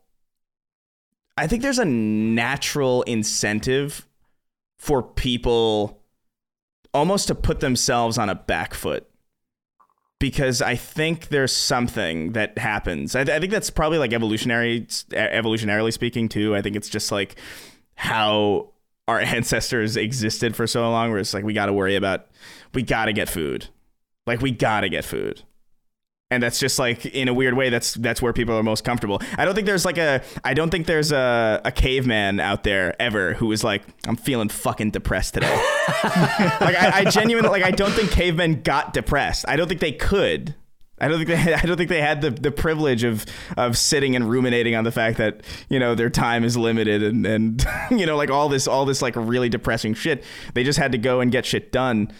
[1.35, 4.07] i think there's a natural incentive
[4.77, 6.01] for people
[6.93, 9.09] almost to put themselves on a back foot
[10.23, 13.13] because I think there's something that happens.
[13.13, 16.55] I, th- I, think that's probably like evolutionary, evolutionarily speaking too.
[16.55, 17.35] I think it's just like
[17.95, 18.69] how
[19.05, 22.27] our ancestors existed for so long where it's like we got to worry about
[22.73, 23.67] we got to get food
[24.25, 25.41] like we got to get food
[26.33, 29.21] and that's just like in a weird way that's that's where people are most comfortable
[29.37, 32.99] i don't think there's like a i don't think there's a, a caveman out there
[33.01, 35.55] ever who is like i'm feeling fucking depressed today
[36.03, 39.91] like I, I genuinely like i don't think cavemen got depressed i don't think they
[39.91, 40.55] could
[41.03, 43.25] I don't think they had, I don't think they had the, the privilege of
[43.57, 47.25] of sitting and ruminating on the fact that you know their time is limited and
[47.25, 50.23] and you know like all this all this like really depressing shit.
[50.53, 52.11] They just had to go and get shit done.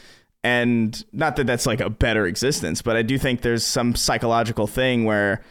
[0.43, 4.67] And not that that's like a better existence, but I do think there's some psychological
[4.67, 5.41] thing where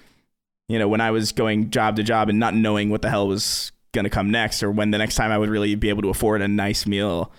[0.68, 3.26] you know when I was going job to job and not knowing what the hell
[3.26, 6.02] was going to come next or when the next time I would really be able
[6.02, 7.32] to afford a nice meal,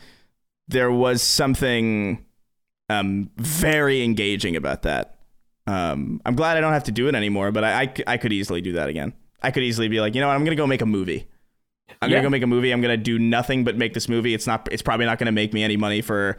[0.68, 2.26] there was something
[2.90, 5.14] um, very engaging about that
[5.68, 8.34] um, I'm glad I don't have to do it anymore, but I, I, I, could
[8.34, 9.14] easily do that again.
[9.42, 11.28] I could easily be like, you know what, I'm gonna go make a movie.
[12.02, 12.18] I'm yeah.
[12.18, 12.72] gonna go make a movie.
[12.72, 14.34] I'm gonna do nothing but make this movie.
[14.34, 14.68] It's not.
[14.72, 16.38] It's probably not gonna make me any money for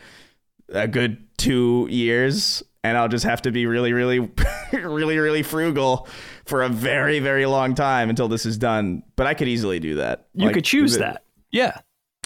[0.69, 4.19] a good two years, and I'll just have to be really, really,
[4.73, 6.09] really, really frugal
[6.47, 9.03] for a very, very long time until this is done.
[9.16, 10.27] But I could easily do that.
[10.35, 11.24] You like, could choose that.
[11.51, 11.78] Yeah.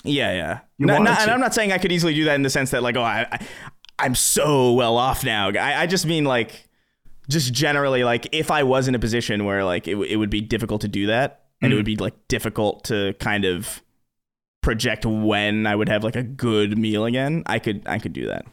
[0.05, 0.61] Yeah, yeah.
[0.79, 2.83] No, not, and I'm not saying I could easily do that in the sense that
[2.83, 3.27] like, oh, I,
[3.99, 5.51] I am so well off now.
[5.51, 6.69] I, I just mean like
[7.29, 10.41] just generally like if I was in a position where like it, it would be
[10.41, 11.75] difficult to do that and mm.
[11.75, 13.83] it would be like difficult to kind of
[14.63, 18.27] project when I would have like a good meal again, I could I could do
[18.27, 18.47] that.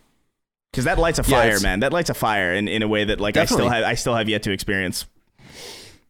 [0.74, 1.80] Cuz that lights a fire, yeah, man.
[1.80, 3.66] That lights a fire in, in a way that like definitely.
[3.66, 5.06] I still have I still have yet to experience.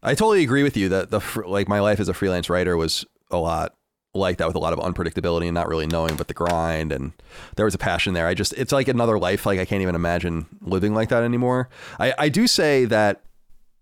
[0.02, 3.04] I totally agree with you that the like my life as a freelance writer was
[3.30, 3.74] a lot
[4.14, 7.12] like that with a lot of unpredictability and not really knowing but the grind and
[7.56, 8.26] there was a passion there.
[8.26, 9.46] I just it's like another life.
[9.46, 11.68] Like I can't even imagine living like that anymore.
[11.98, 13.22] I, I do say that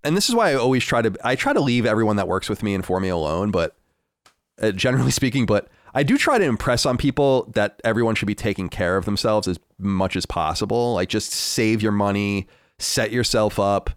[0.03, 2.49] and this is why I always try to I try to leave everyone that works
[2.49, 3.74] with me and for me alone, but
[4.61, 8.35] uh, generally speaking, but I do try to impress on people that everyone should be
[8.35, 10.95] taking care of themselves as much as possible.
[10.95, 12.49] Like just save your money,
[12.79, 13.91] set yourself up,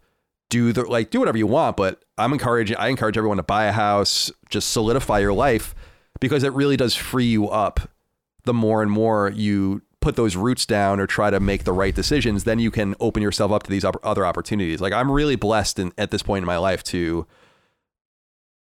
[0.50, 3.66] do the like do whatever you want, but I'm encouraging I encourage everyone to buy
[3.66, 5.74] a house, just solidify your life
[6.20, 7.90] because it really does free you up
[8.44, 11.94] the more and more you put those roots down or try to make the right
[11.94, 15.80] decisions then you can open yourself up to these other opportunities like i'm really blessed
[15.80, 17.28] in, at this point in my life to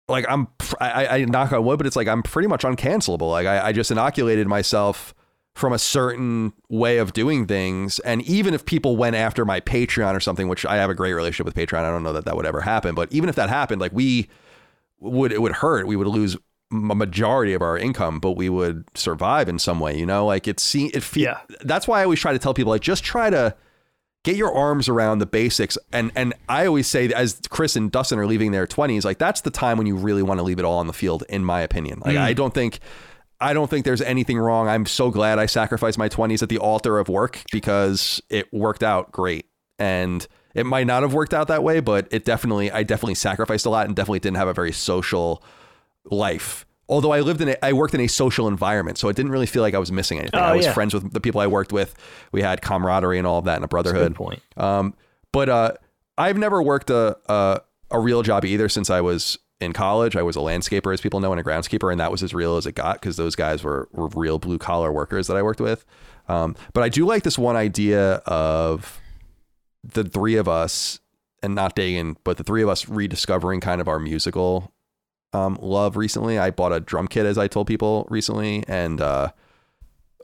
[0.08, 0.48] like i'm
[0.80, 3.32] I, I knock on wood but it's like i'm pretty much uncancelable.
[3.32, 5.14] Like I, I just inoculated myself
[5.54, 8.00] from a certain way of doing things.
[8.00, 11.14] And even if people went after my patreon or something which i have a great
[11.14, 13.50] relationship with patreon i don't know that that would ever happen but even if that
[13.50, 14.30] happened like we
[15.00, 15.88] would it would hurt.
[15.88, 16.36] We would lose
[16.72, 20.48] a majority of our income, but we would survive in some way, you know, like
[20.48, 21.40] it's see it fe- yeah.
[21.62, 23.56] that's why I always try to tell people like just try to
[24.26, 28.20] get your arms around the basics and and I always say as Chris and Dustin
[28.20, 30.66] are leaving their 20s, like that's the time when you really want to leave it
[30.66, 32.02] all on the field in my opinion.
[32.04, 32.22] Like mm.
[32.22, 32.80] I don't think
[33.40, 34.68] I don't think there's anything wrong.
[34.68, 38.82] I'm so glad I sacrificed my 20s at the altar of work because it worked
[38.82, 39.46] out great.
[39.78, 40.26] And
[40.56, 43.70] it might not have worked out that way, but it definitely I definitely sacrificed a
[43.70, 45.44] lot and definitely didn't have a very social
[46.06, 46.66] life.
[46.88, 49.48] Although I lived in a, I worked in a social environment, so it didn't really
[49.48, 50.40] feel like I was missing anything.
[50.40, 50.74] Oh, I was yeah.
[50.74, 51.96] friends with the people I worked with.
[52.32, 54.12] We had camaraderie and all of that, and a brotherhood.
[54.12, 54.42] A point.
[54.56, 54.94] Um,
[55.32, 55.74] but uh,
[56.18, 60.16] I've never worked a, a a real job either since I was in college.
[60.16, 62.58] I was a landscaper, as people know, and a groundskeeper, and that was as real
[62.58, 65.62] as it got because those guys were were real blue collar workers that I worked
[65.62, 65.86] with.
[66.28, 69.00] Um, but I do like this one idea of
[69.84, 71.00] the three of us,
[71.42, 74.72] and not Dagan, but the three of us rediscovering kind of our musical
[75.36, 76.40] um, love recently.
[76.40, 79.32] I bought a drum kit, as I told people recently, and uh,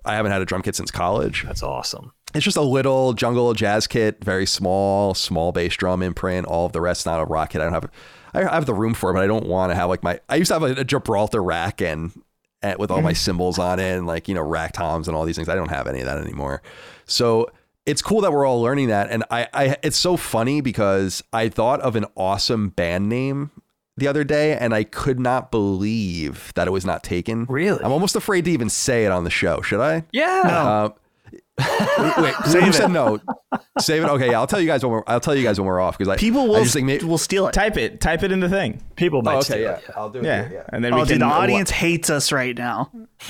[0.05, 1.43] I haven't had a drum kit since college.
[1.45, 2.13] That's awesome.
[2.33, 6.47] It's just a little jungle jazz kit, very small, small bass drum imprint.
[6.47, 7.61] All of the rest, not a rock kit.
[7.61, 7.91] I don't have.
[8.33, 10.19] I have the room for it, but I don't want to have like my.
[10.29, 12.11] I used to have a, a Gibraltar rack and,
[12.61, 15.25] and with all my cymbals on it, and like you know rack toms and all
[15.25, 15.49] these things.
[15.49, 16.61] I don't have any of that anymore.
[17.05, 17.51] So
[17.85, 21.49] it's cool that we're all learning that, and I, I it's so funny because I
[21.49, 23.51] thought of an awesome band name
[23.97, 27.45] the other day and I could not believe that it was not taken.
[27.45, 27.84] Really?
[27.84, 29.61] I'm almost afraid to even say it on the show.
[29.61, 30.03] Should I?
[30.11, 30.41] Yeah.
[30.45, 30.89] Uh,
[32.22, 33.19] wait, Save you said no.
[33.80, 34.09] Save it.
[34.09, 35.03] Okay, yeah, I'll tell you guys when we're.
[35.07, 36.57] I'll tell you guys when we're off because people will.
[36.57, 37.53] I just think maybe, will steal it.
[37.53, 38.01] Type it.
[38.01, 38.84] Type it in the thing.
[38.95, 39.35] People might.
[39.35, 39.77] Oh, okay, yeah.
[39.77, 39.95] It, yeah.
[39.95, 40.26] I'll do it.
[40.26, 40.49] Yeah.
[40.51, 40.63] yeah.
[40.69, 41.07] And then oh, we can.
[41.09, 42.91] Dude, the audience hates us right now.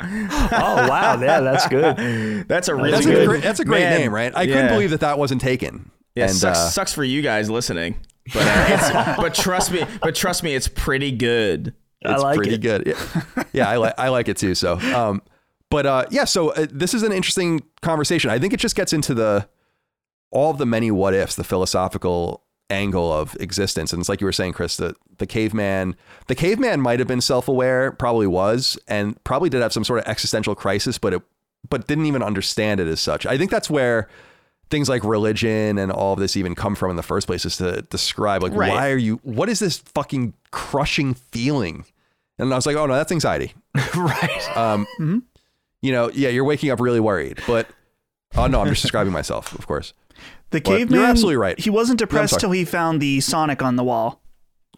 [0.00, 1.20] oh wow!
[1.20, 2.46] Yeah, that's good.
[2.48, 3.22] That's a really that's good.
[3.22, 4.32] A great, that's a great Man, name, right?
[4.34, 4.54] I yeah.
[4.54, 5.90] couldn't believe that that wasn't taken.
[6.14, 7.96] Yeah, and, sucks, uh, sucks for you guys listening.
[8.32, 11.74] But uh, but trust me, but trust me, it's pretty good.
[12.00, 12.60] It's like pretty it.
[12.60, 12.86] good.
[12.86, 14.54] Yeah, yeah I like I like it too.
[14.54, 15.22] So, um,
[15.70, 18.30] but uh, yeah, so uh, this is an interesting conversation.
[18.30, 19.48] I think it just gets into the
[20.30, 23.92] all of the many what ifs, the philosophical angle of existence.
[23.92, 25.96] And it's like you were saying, Chris, that the caveman,
[26.26, 30.06] the caveman might have been self-aware, probably was, and probably did have some sort of
[30.06, 31.22] existential crisis, but it,
[31.68, 33.26] but didn't even understand it as such.
[33.26, 34.08] I think that's where
[34.70, 37.56] things like religion and all of this even come from in the first place is
[37.56, 38.70] to describe like Right.
[38.70, 41.84] why are you what is this fucking crushing feeling
[42.38, 43.54] and i was like oh no that's anxiety
[43.96, 44.56] right.
[44.56, 44.86] um
[45.80, 47.66] you know yeah you're waking up really worried but
[48.36, 49.92] oh no i'm just describing myself of course
[50.50, 51.00] The But you're caveman.
[51.04, 51.58] absolutely right.
[51.58, 52.40] He wasn't depressed sorry.
[52.40, 54.20] till he found the Sonic on the wall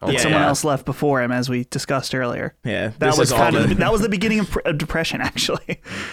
[0.03, 0.49] Oh, that Yeah, someone yeah.
[0.49, 2.55] else left before him, as we discussed earlier.
[2.65, 5.61] Yeah, That was kind of the- that was the beginning of, of depression, actually.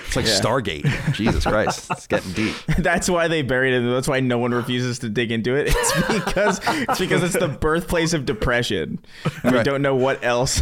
[0.06, 0.40] it's like Yeah.
[0.42, 3.90] stargate jesus christ it's getting deep That's why they buried it.
[3.90, 5.68] That's why no one refuses to dig into it.
[5.78, 9.00] It's because it's because it's the birthplace of depression,
[9.44, 10.62] and we don't know what else,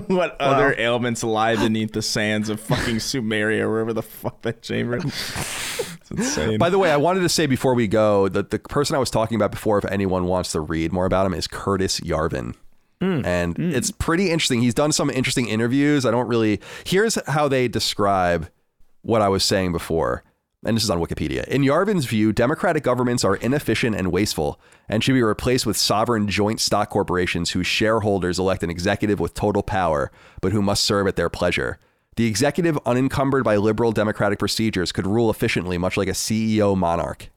[0.08, 4.42] what other uh, ailments lie beneath the sands of fucking Sumeria, or wherever the fuck
[4.42, 4.96] that chamber.
[4.98, 5.04] is.
[5.04, 6.58] It's insane.
[6.58, 9.10] by the way i wanted to say before we go that the person i was
[9.10, 12.56] talking about before if anyone wants to read more about him is curtis yarvin
[13.00, 13.24] hmm.
[13.24, 13.70] and hmm.
[13.70, 14.60] it's pretty interesting.
[14.60, 16.06] He's done some interesting interviews.
[16.06, 16.60] I don't really.
[16.84, 18.48] Here's how they describe
[19.02, 20.22] what I was saying before.
[20.64, 21.46] And this is on Wikipedia.
[21.48, 26.28] In Yarvin's view, democratic governments are inefficient and wasteful and should be replaced with sovereign
[26.28, 30.12] joint stock corporations whose shareholders elect an executive with total power,
[30.42, 31.78] but who must serve at their pleasure.
[32.16, 37.30] The executive, unencumbered by liberal democratic procedures, could rule efficiently, much like a CEO monarch.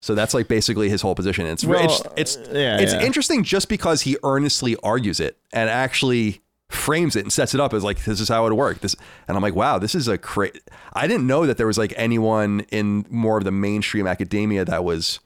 [0.00, 1.46] So that's like basically his whole position.
[1.46, 1.84] It's Well,
[2.16, 3.02] it's it's, yeah, it's yeah.
[3.02, 6.41] interesting just because he earnestly argues it and actually
[6.72, 8.80] frames it and sets it up as like this is how it would work.
[8.80, 8.96] This
[9.28, 10.50] and I'm like, wow, this is a cra
[10.92, 14.84] I didn't know that there was like anyone in more of the mainstream academia that
[14.84, 15.20] was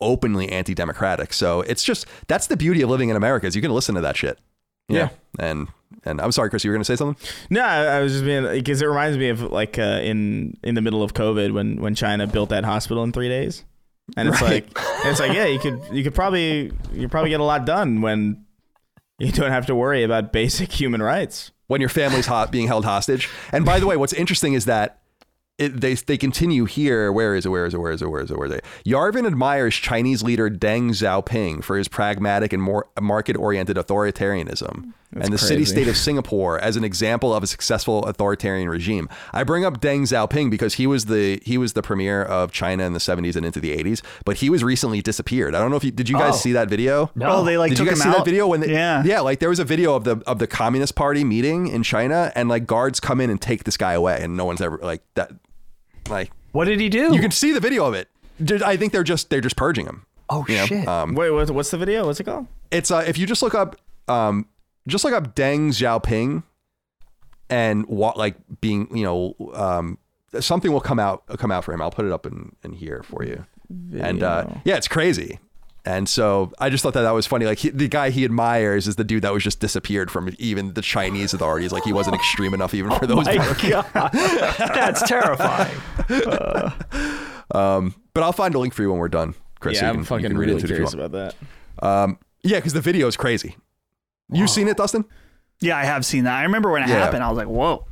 [0.00, 1.32] openly anti-democratic.
[1.32, 4.00] So it's just that's the beauty of living in America is you can listen to
[4.00, 4.38] that shit.
[4.88, 5.08] You Yeah.
[5.38, 5.68] And
[6.04, 7.22] and I'm sorry, Chris, you were gonna say something?
[7.50, 10.74] No, I I was just being because it reminds me of like uh, in in
[10.74, 13.64] the middle of COVID when when China built that hospital in three days,
[14.16, 14.64] and it's Right.
[14.66, 18.00] like it's like yeah, you could you could probably you probably get a lot done
[18.00, 18.44] when
[19.18, 21.52] you don't have to worry about basic human rights.
[21.72, 23.30] when your family's hot being held hostage.
[23.50, 24.98] And by the way, what's interesting is that
[25.56, 27.10] it, they they continue here.
[27.10, 27.48] Where is it?
[27.48, 27.78] Where is it?
[27.78, 28.10] Where is it?
[28.10, 28.36] Where is it?
[28.36, 28.64] Where is it?
[28.84, 35.38] Yarvin admires Chinese leader Deng Xiaoping for his pragmatic and more market-oriented authoritarianism, and the
[35.38, 39.08] city-state of Singapore as an example of a successful authoritarian regime.
[39.32, 42.84] I bring up Deng Xiaoping because he was the he was the premier of China
[42.84, 45.54] in the 70s and into the 80s, but he was recently disappeared.
[45.54, 46.36] I don't know if you did you guys Oh.
[46.38, 47.10] see that video?
[47.14, 47.28] No.
[47.28, 48.16] Oh, they like Did you guys him see out.
[48.18, 50.46] that video when they, yeah, yeah, like there was a video of the of the
[50.46, 54.18] Communist Party meeting in China, and like guards come in and take this guy away,
[54.22, 55.32] and no one's ever like that.
[56.08, 57.14] Like What did he do?
[57.14, 58.08] you can see the video of it.
[58.42, 60.04] Just- I think they're just they're just purging him.
[60.30, 60.66] oh You know?
[60.66, 60.88] shit.
[60.88, 62.06] Um, Wait, what's the video?
[62.06, 62.46] What's it called?
[62.70, 63.76] it's uh, if you just look up
[64.08, 64.46] um,
[64.88, 66.42] just look up Deng Xiaoping,
[67.50, 69.98] and what like being you know um,
[70.40, 71.80] something will come out come out for him.
[71.82, 73.44] I'll put it up in in here for you.
[73.98, 75.38] And uh, yeah, it's crazy.
[75.84, 77.44] And so I just thought that that was funny.
[77.44, 80.74] Like he, the guy he admires is the dude that was just disappeared from even
[80.74, 81.72] the Chinese authorities.
[81.72, 83.24] Like he wasn't extreme enough even for those.
[83.26, 84.12] My God.
[84.12, 85.76] That's terrifying.
[87.50, 89.76] Um, but I'll find a link for you when we're done, Chris.
[89.76, 91.34] yeah, you I'm can- fucking really it if you curious about that.
[91.82, 93.56] Um, yeah, because the video is crazy.
[94.32, 95.04] You've seen it, Dustin?
[95.60, 96.34] yeah, I have seen that.
[96.34, 96.96] I remember when it Yeah.
[96.96, 97.22] happened.
[97.22, 97.84] I was like, "Whoa!"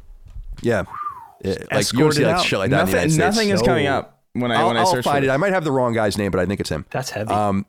[0.62, 0.82] Yeah.
[1.42, 2.44] It- like you don't see escorted like out.
[2.44, 3.36] shit like that in the nothing United States.
[3.36, 5.32] nothing is So- coming up when I I'll, when I I'll search find for it.
[5.32, 6.84] I might have the wrong guy's name, but I think it's him.
[6.90, 7.32] That's heavy.
[7.32, 7.64] Um,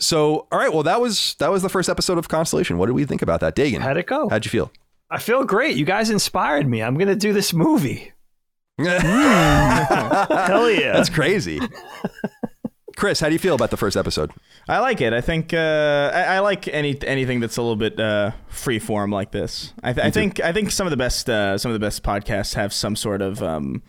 [0.00, 2.78] so all right, well that was that was the first episode of Constellation.
[2.78, 3.80] What did we think about that, Dagan?
[3.80, 4.28] How'd it go?
[4.28, 4.72] How'd you feel?
[5.10, 5.76] I feel great.
[5.76, 6.82] You guys inspired me.
[6.82, 8.12] I'm gonna do this movie.
[8.78, 10.92] Hell yeah!
[10.94, 11.60] That's crazy.
[12.96, 14.30] Chris, how do you feel about the first episode?
[14.68, 15.12] I like it.
[15.12, 19.10] I think uh, I, I like any anything that's a little bit uh, free form
[19.10, 19.72] like this.
[19.82, 22.02] I, th- I think I think some of the best uh, some of the best
[22.02, 23.82] podcasts have some sort of um,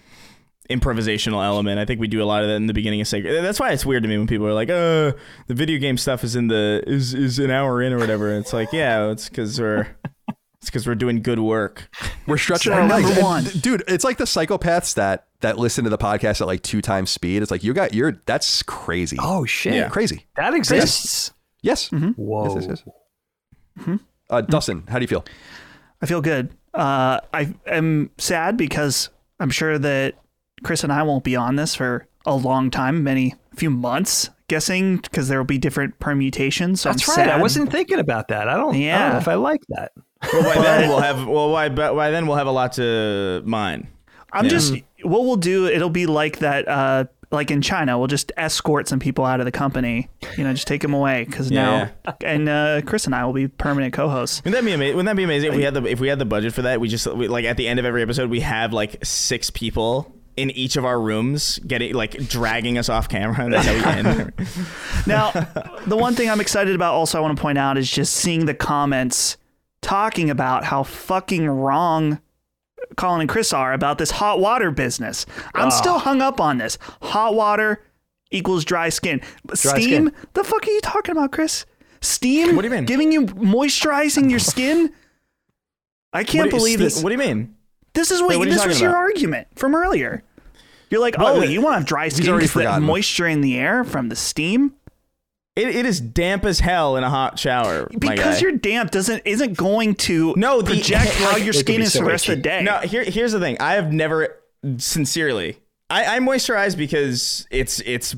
[0.69, 1.79] improvisational element.
[1.79, 3.43] I think we do a lot of that in the beginning of Sacred.
[3.43, 5.13] That's why it's weird to me when people are like, "Uh,
[5.47, 8.53] the video game stuff is in the is is an hour in or whatever." It's
[8.53, 9.95] like, yeah, it's because we're
[10.57, 11.89] it's because we're doing good work.
[12.27, 13.11] We're stretching our number legs.
[13.11, 13.43] And, one.
[13.43, 13.83] dude.
[13.87, 17.41] It's like the psychopaths that that listen to the podcast at like two times speed.
[17.41, 19.17] It's like you got you're that's crazy.
[19.19, 19.75] Oh shit.
[19.75, 19.89] Yeah.
[19.89, 20.25] crazy.
[20.35, 21.33] That exists.
[21.61, 21.89] Yes.
[21.89, 22.55] Whoa.
[22.55, 22.83] Yes, yes,
[23.87, 23.99] yes.
[24.29, 25.25] Uh, Dustin, how do you feel?
[26.01, 26.49] I feel good.
[26.73, 29.09] Uh, I am sad because
[29.39, 30.15] I'm sure that
[30.63, 34.97] Chris and I won't be on this for a long time, many few months, guessing
[34.97, 36.81] because there will be different permutations.
[36.81, 37.29] So That's I'm right.
[37.35, 38.47] I wasn't thinking about that.
[38.47, 39.91] I don't, I don't know if I like that.
[40.33, 43.87] Well, by then we'll have well, by, by then we'll have a lot to mine.
[44.31, 44.49] I'm Yeah.
[44.49, 44.73] just
[45.03, 45.67] what we'll do.
[45.67, 46.67] It'll be like that.
[46.67, 50.09] Uh, like in China, we'll just escort some people out of the company.
[50.37, 53.33] You know, just take them away because Yeah, now, and uh, Chris and I will
[53.33, 54.41] be permanent co-hosts.
[54.43, 54.95] Wouldn't that be amazing?
[54.95, 56.79] Wouldn't that be amazing if we had the if we had the budget for that?
[56.79, 60.13] We just we, like at the end of every episode we have like six people
[60.37, 63.49] in each of our rooms, getting like dragging us off camera.
[63.49, 64.33] That's how we end.
[65.07, 65.31] Now,
[65.85, 68.45] the one thing I'm excited about also I want to point out is just seeing
[68.45, 69.37] the comments
[69.85, 72.19] talking about how fucking wrong
[72.97, 75.25] Colin and Chris are about this hot water business.
[75.53, 76.77] I'm still hung up on this.
[77.01, 77.81] Hot water
[78.31, 79.21] equals dry skin.
[79.53, 79.81] Steam?
[80.09, 80.13] skin.
[80.33, 81.65] The fuck are you talking about, Chris?
[82.01, 82.55] Steam?
[82.55, 82.85] What do you mean?
[82.85, 84.91] Giving you moisturizing your skin?
[86.13, 87.03] I can't you- believe Steve, this.
[87.03, 87.55] What do you mean?
[87.93, 88.99] This is what, Wait, what this was your about?
[88.99, 90.23] argument from earlier.
[90.89, 94.09] You're like, oh, you want to have dry skin because moisture in the air from
[94.09, 94.73] the steam?
[95.55, 97.87] It, it is damp as hell in a hot shower.
[97.97, 98.39] Because guy.
[98.39, 101.99] you're damp doesn't isn't going to No, the- project how your skin be is so
[101.99, 102.61] the rest of the day.
[102.63, 103.55] No, here, here's the thing.
[103.61, 104.37] I have never,
[104.77, 105.57] sincerely,
[105.89, 108.15] I, I moisturize because it's it's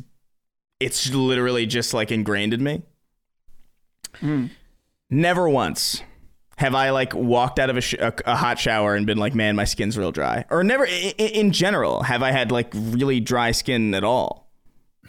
[0.80, 2.82] it's literally just like ingrained in me.
[5.10, 6.02] Never once
[6.58, 9.36] have I like walked out of a, sh- a, a hot shower and been like,
[9.36, 10.44] man, my skin's real dry.
[10.50, 14.50] Or never, in, in general, have I had like really dry skin at all.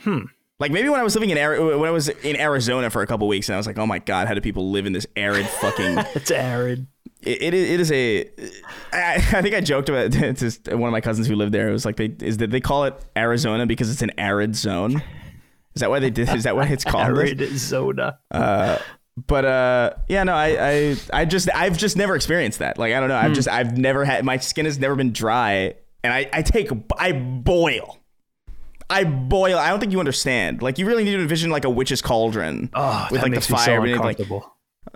[0.01, 0.25] Hmm.
[0.61, 3.07] Like maybe when I was living in Ari- when I was in Arizona for a
[3.07, 5.07] couple weeks and I was like, oh my god, how do people live in this
[5.17, 6.87] arid fucking It's arid.
[7.23, 8.31] it, it, is- it is a
[8.93, 11.69] I, I think I joked about it to one of my cousins who lived there.
[11.69, 15.03] It was like they is that they call it Arizona because it's an arid zone.
[15.75, 16.29] Is that why they did?
[16.31, 17.05] Is that why it's called?
[17.07, 18.19] Arizona.
[19.27, 22.79] But uh, yeah, no, I, I I just I've just never experienced that.
[22.79, 23.17] Like I don't know.
[23.17, 25.75] I've just I've never had my skin has never been dry,
[26.05, 27.98] and I I take I boil.
[28.91, 29.59] I boil.
[29.59, 30.63] I don't think you understand.
[30.63, 33.47] Like you really need to envision like a witch's cauldron Oh, with that like makes
[33.47, 33.75] the me so fire.
[33.85, 34.55] and, like, uncomfortable.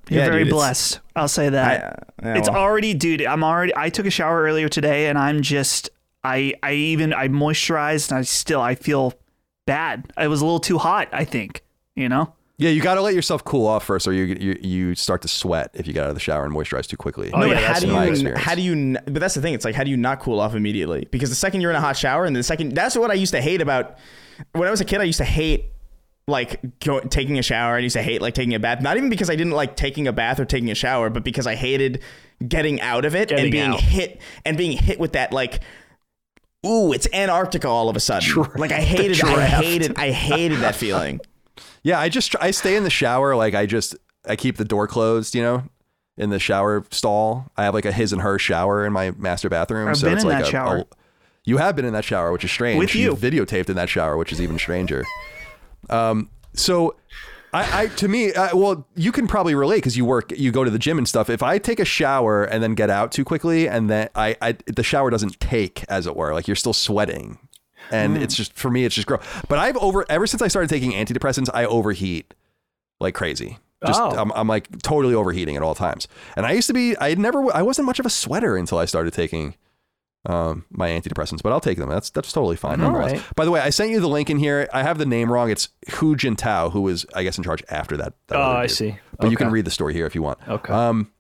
[0.08, 1.00] You're yeah, very dude, blessed.
[1.14, 2.04] I'll say that.
[2.22, 2.58] I- uh, it's well.
[2.58, 3.22] already, dude.
[3.24, 3.72] I'm already.
[3.76, 5.90] I took a shower earlier today, and I'm just.
[6.24, 9.12] I I even I moisturized, and I still I feel
[9.66, 10.12] bad.
[10.18, 11.08] It was a little too hot.
[11.12, 11.62] I think.
[11.94, 12.32] You know.
[12.58, 15.28] Yeah, you got to let yourself cool off first, or you, you you start to
[15.28, 17.30] sweat if you get out of the shower and moisturize too quickly.
[17.32, 18.42] Oh, No, yeah, but how that's do my you experience.
[18.44, 20.54] how do you but that's the thing it's like how do you not cool off
[20.54, 23.14] immediately because the second you're in a hot shower and the second that's what I
[23.14, 23.98] used to hate about
[24.52, 25.72] when I was a kid I used to hate
[26.28, 29.10] like go, taking a shower I used to hate like taking a bath not even
[29.10, 32.00] because I didn't like taking a bath or taking a shower but because I hated
[32.46, 33.80] getting out of it Getting and being out.
[33.80, 35.60] hit and being hit with that like
[36.64, 40.76] ooh it's Antarctica all of a sudden like I hated I hated I hated that
[40.76, 41.20] feeling
[41.82, 43.96] Yeah, I just I stay in the shower like I just
[44.26, 45.64] I keep the door closed, you know,
[46.16, 47.50] in the shower stall.
[47.56, 49.88] I have like a his and her shower in my master bathroom.
[49.88, 50.76] I've so been it's in like that a- shower.
[50.78, 50.86] a-
[51.44, 52.78] you have been in that shower, which is strange.
[52.78, 53.16] With you.
[53.16, 55.04] videotaped in that shower, which is even stranger.
[55.90, 56.96] um, so.
[57.54, 60.64] I, I to me, I, well, you can probably relate because you work, you go
[60.64, 61.28] to the gym and stuff.
[61.28, 64.56] If I take a shower and then get out too quickly, and then I, I
[64.66, 67.38] the shower doesn't take, as it were, like you're still sweating,
[67.92, 68.22] and Hmm.
[68.22, 69.22] it's just for me, it's just gross.
[69.48, 72.34] But I've over ever since I started taking antidepressants, I overheat
[73.00, 73.58] like crazy.
[73.86, 74.10] Just Oh.
[74.16, 76.06] I'm, I'm like totally overheating at all times.
[76.36, 78.84] And I used to be I never I wasn't much of a sweater until I
[78.84, 79.54] started taking
[80.24, 81.88] um, my antidepressants, but I'll take them.
[81.88, 82.80] That's that's totally fine.
[82.80, 83.20] All right.
[83.34, 84.68] By the way, I sent you the link in here.
[84.72, 85.50] I have the name wrong.
[85.50, 88.14] It's Hu Jintao, who was I guess in charge after that.
[88.28, 88.96] that Oh, I see.
[89.18, 90.38] But you can read the story here if you want.
[90.48, 90.72] Okay.
[90.72, 91.10] Um,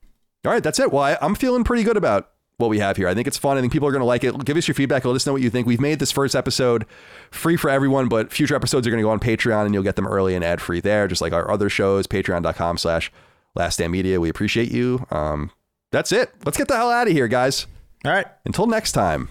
[0.44, 0.92] all right, that's it.
[0.92, 2.30] Well, I, I'm feeling pretty good about
[2.62, 3.08] what we have here.
[3.08, 3.58] I think it's fun.
[3.58, 4.44] I think people are going to like it.
[4.44, 5.04] Give us your feedback.
[5.04, 5.66] Let us know what you think.
[5.66, 6.86] We've made this first episode
[7.30, 9.96] free for everyone, but future episodes are going to go on Patreon and you'll get
[9.96, 13.12] them early and ad free there, just like our other shows, patreon.com slash
[13.54, 14.20] last stand media.
[14.20, 15.06] We appreciate you.
[15.10, 15.50] Um,
[15.90, 16.32] that's it.
[16.44, 17.66] Let's get the hell out of here, guys.
[18.04, 19.28] all right Until next time,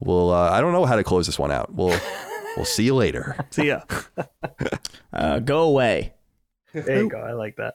[0.00, 1.72] we'll, uh, I don't know how to close this one out.
[1.74, 1.98] We'll,
[2.56, 3.36] we'll see you later.
[3.50, 3.82] See ya.
[5.12, 6.14] uh, go away
[6.72, 7.20] There you go.
[7.20, 7.74] I like that.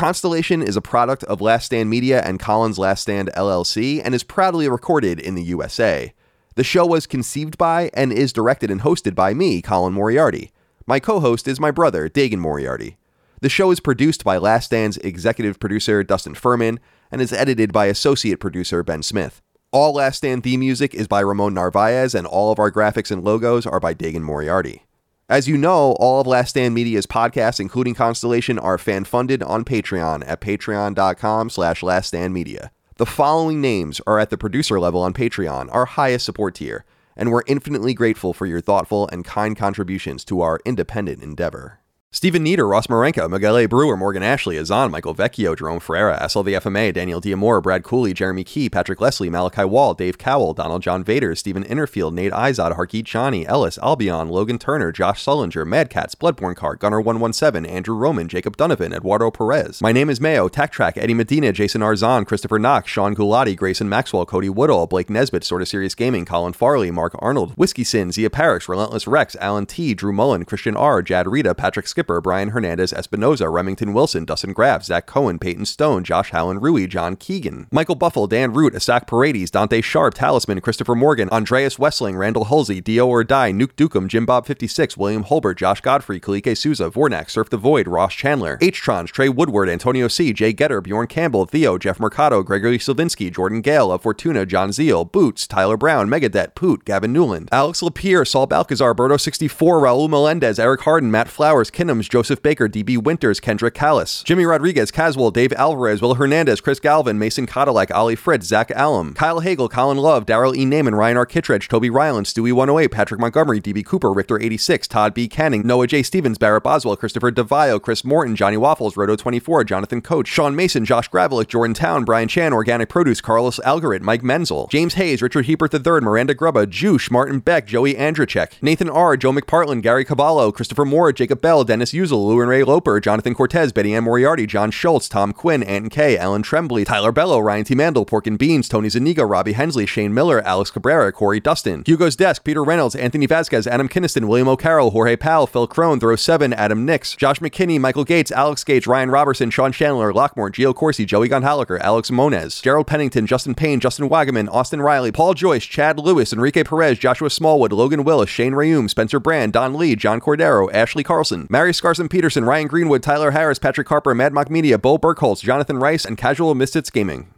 [0.00, 4.24] Constellation is a product of Last Stand Media and Colin's Last Stand LLC and is
[4.24, 6.14] proudly recorded in the USA.
[6.54, 10.52] The show was conceived by and is directed and hosted by me, Colin Moriarty.
[10.86, 12.96] My co host is my brother, Dagan Moriarty.
[13.42, 16.80] The show is produced by Last Stand's executive producer, Dustin Furman,
[17.12, 19.42] and is edited by associate producer, Ben Smith.
[19.70, 23.22] All Last Stand theme music is by Ramon Narvaez, and all of our graphics and
[23.22, 24.86] logos are by Dagan Moriarty.
[25.30, 30.24] As you know, all of Last Stand Media's podcasts, including Constellation, are fan-funded on Patreon
[30.26, 32.70] at patreon.com slash laststandmedia.
[32.96, 36.84] The following names are at the producer level on Patreon, our highest support tier,
[37.16, 41.79] and we're infinitely grateful for your thoughtful and kind contributions to our independent endeavor.
[42.12, 43.68] Stephen Nieder, Ross Marenka, Miguel.
[43.68, 48.68] Brewer, Morgan Ashley, Azan, Michael Vecchio, Jerome Ferreira, SLVFMA, Daniel Diamore, Brad Cooley, Jeremy Key,
[48.68, 53.46] Patrick Leslie, Malachi Wall, Dave Cowell, Donald John Vader, Stephen Innerfield, Nate Izod, Harkeet Johnny,
[53.46, 58.92] Ellis, Albion, Logan Turner, Josh Sullinger, Mad Cats, Bloodborne Card, Gunner117, Andrew Roman, Jacob Donovan,
[58.92, 59.80] Eduardo Perez.
[59.80, 63.88] My name is Mayo, Tech Track, Eddie Medina, Jason Arzon, Christopher Knox, Sean Gulati, Grayson
[63.88, 68.30] Maxwell, Cody Woodall, Blake Nesbitt, Sorta Serious Gaming, Colin Farley, Mark Arnold, Whiskey Sin, Zia
[68.30, 72.94] Parrish, Relentless Rex, Alan T, Drew Mullen, Christian R, Jad Rita, Patrick Skipper, Brian Hernandez,
[72.94, 77.94] Espinoza, Remington Wilson, Dustin Graff, Zach Cohen, Peyton Stone, Josh Hallen Rui, John Keegan, Michael
[77.94, 83.06] Buffle, Dan Root, Asak Paredes, Dante Sharp, Talisman, Christopher Morgan, Andreas Wessling, Randall Hulsey, Dio
[83.06, 87.50] or Die, Nuke Dukem, Jim Bob 56, William Holbert, Josh Godfrey, Kalike Souza, Vornak, Surf
[87.50, 92.00] the Void, Ross Chandler, H-Trons, Trey Woodward, Antonio C, Jay Getter, Bjorn Campbell, Theo, Jeff
[92.00, 97.12] Mercado, Gregory Silvinsky, Jordan Gale, of Fortuna, John Zeal, Boots, Tyler Brown, Megadet, Poot, Gavin
[97.12, 102.40] Newland, Alex Lapierre, Saul Balcazar, Berto 64, Raul Melendez, Eric Harden, Matt Flowers, Kinnums, Joseph
[102.40, 107.46] Baker, DB Winters, Kendrick Callis, Jimmy Rodriguez, Caswell, Dave Alvarez, Will Hernandez, Chris Galvin, Mason
[107.46, 110.64] Cadillac, Ali Fritz, Zach Allum, Kyle Hagel, Colin Love, Daryl E.
[110.64, 111.26] Naiman, Ryan R.
[111.26, 115.26] Kittredge, Toby Ryland, Stewie 108, Patrick Montgomery, DB Cooper, Richter 86, Todd B.
[115.26, 116.04] Canning, Noah J.
[116.04, 120.84] Stevens, Barrett Boswell, Christopher DeVio, Chris Morton, Johnny Waffles, Roto 24, Jonathan Coach, Sean Mason,
[120.84, 125.46] Josh Gravelick, Jordan Town, Brian Chan, Organic Produce, Carlos Algarit, Mike Menzel, James Hayes, Richard
[125.46, 130.52] Hebert III, Miranda Grubba, Juice, Martin Beck, Joey Andrzejczyk, Nathan R., Joe McPartland, Gary Caballo,
[130.52, 134.46] Christopher Moore, Jacob Bell, Dennis Uzel, Lou and Ray Loper, Jonathan Cortez, Betty Ann Moriarty,
[134.46, 137.74] John Schultz, Tom Quinn, Anton K, Ellen Trembley, Tyler Bello, Ryan T.
[137.74, 142.16] Mandel, Pork and Beans, Tony Zaniga, Robbie Hensley, Shane Miller, Alex Cabrera, Corey Dustin, Hugo's
[142.16, 146.52] Desk, Peter Reynolds, Anthony Vasquez, Adam Kinniston, William O'Carroll, Jorge Powell, Phil Crone, Throw 7,
[146.52, 151.06] Adam Nix, Josh McKinney, Michael Gates, Alex Gates, Ryan Robertson, Sean Chandler, Lockmore, Gio Corsi,
[151.06, 155.98] Joey Gonhalaker, Alex Moniz, Gerald Pennington, Justin Payne, Justin Wagaman, Austin Riley, Paul Joyce, Chad
[155.98, 160.70] Lewis, Enrique Perez, Joshua Smallwood, Logan Willis, Shane Rayum, Spencer Brand, Don Lee, John Cordero,
[160.74, 164.98] Ashley Carlson, Mary Scarson Peterson, Ryan Greenwood, Tyler Harris, Patrick Harper, Mad Mock Media, Bo
[164.98, 167.32] Burkholz, Jonathan Rice, and Casual Misfits Gaming.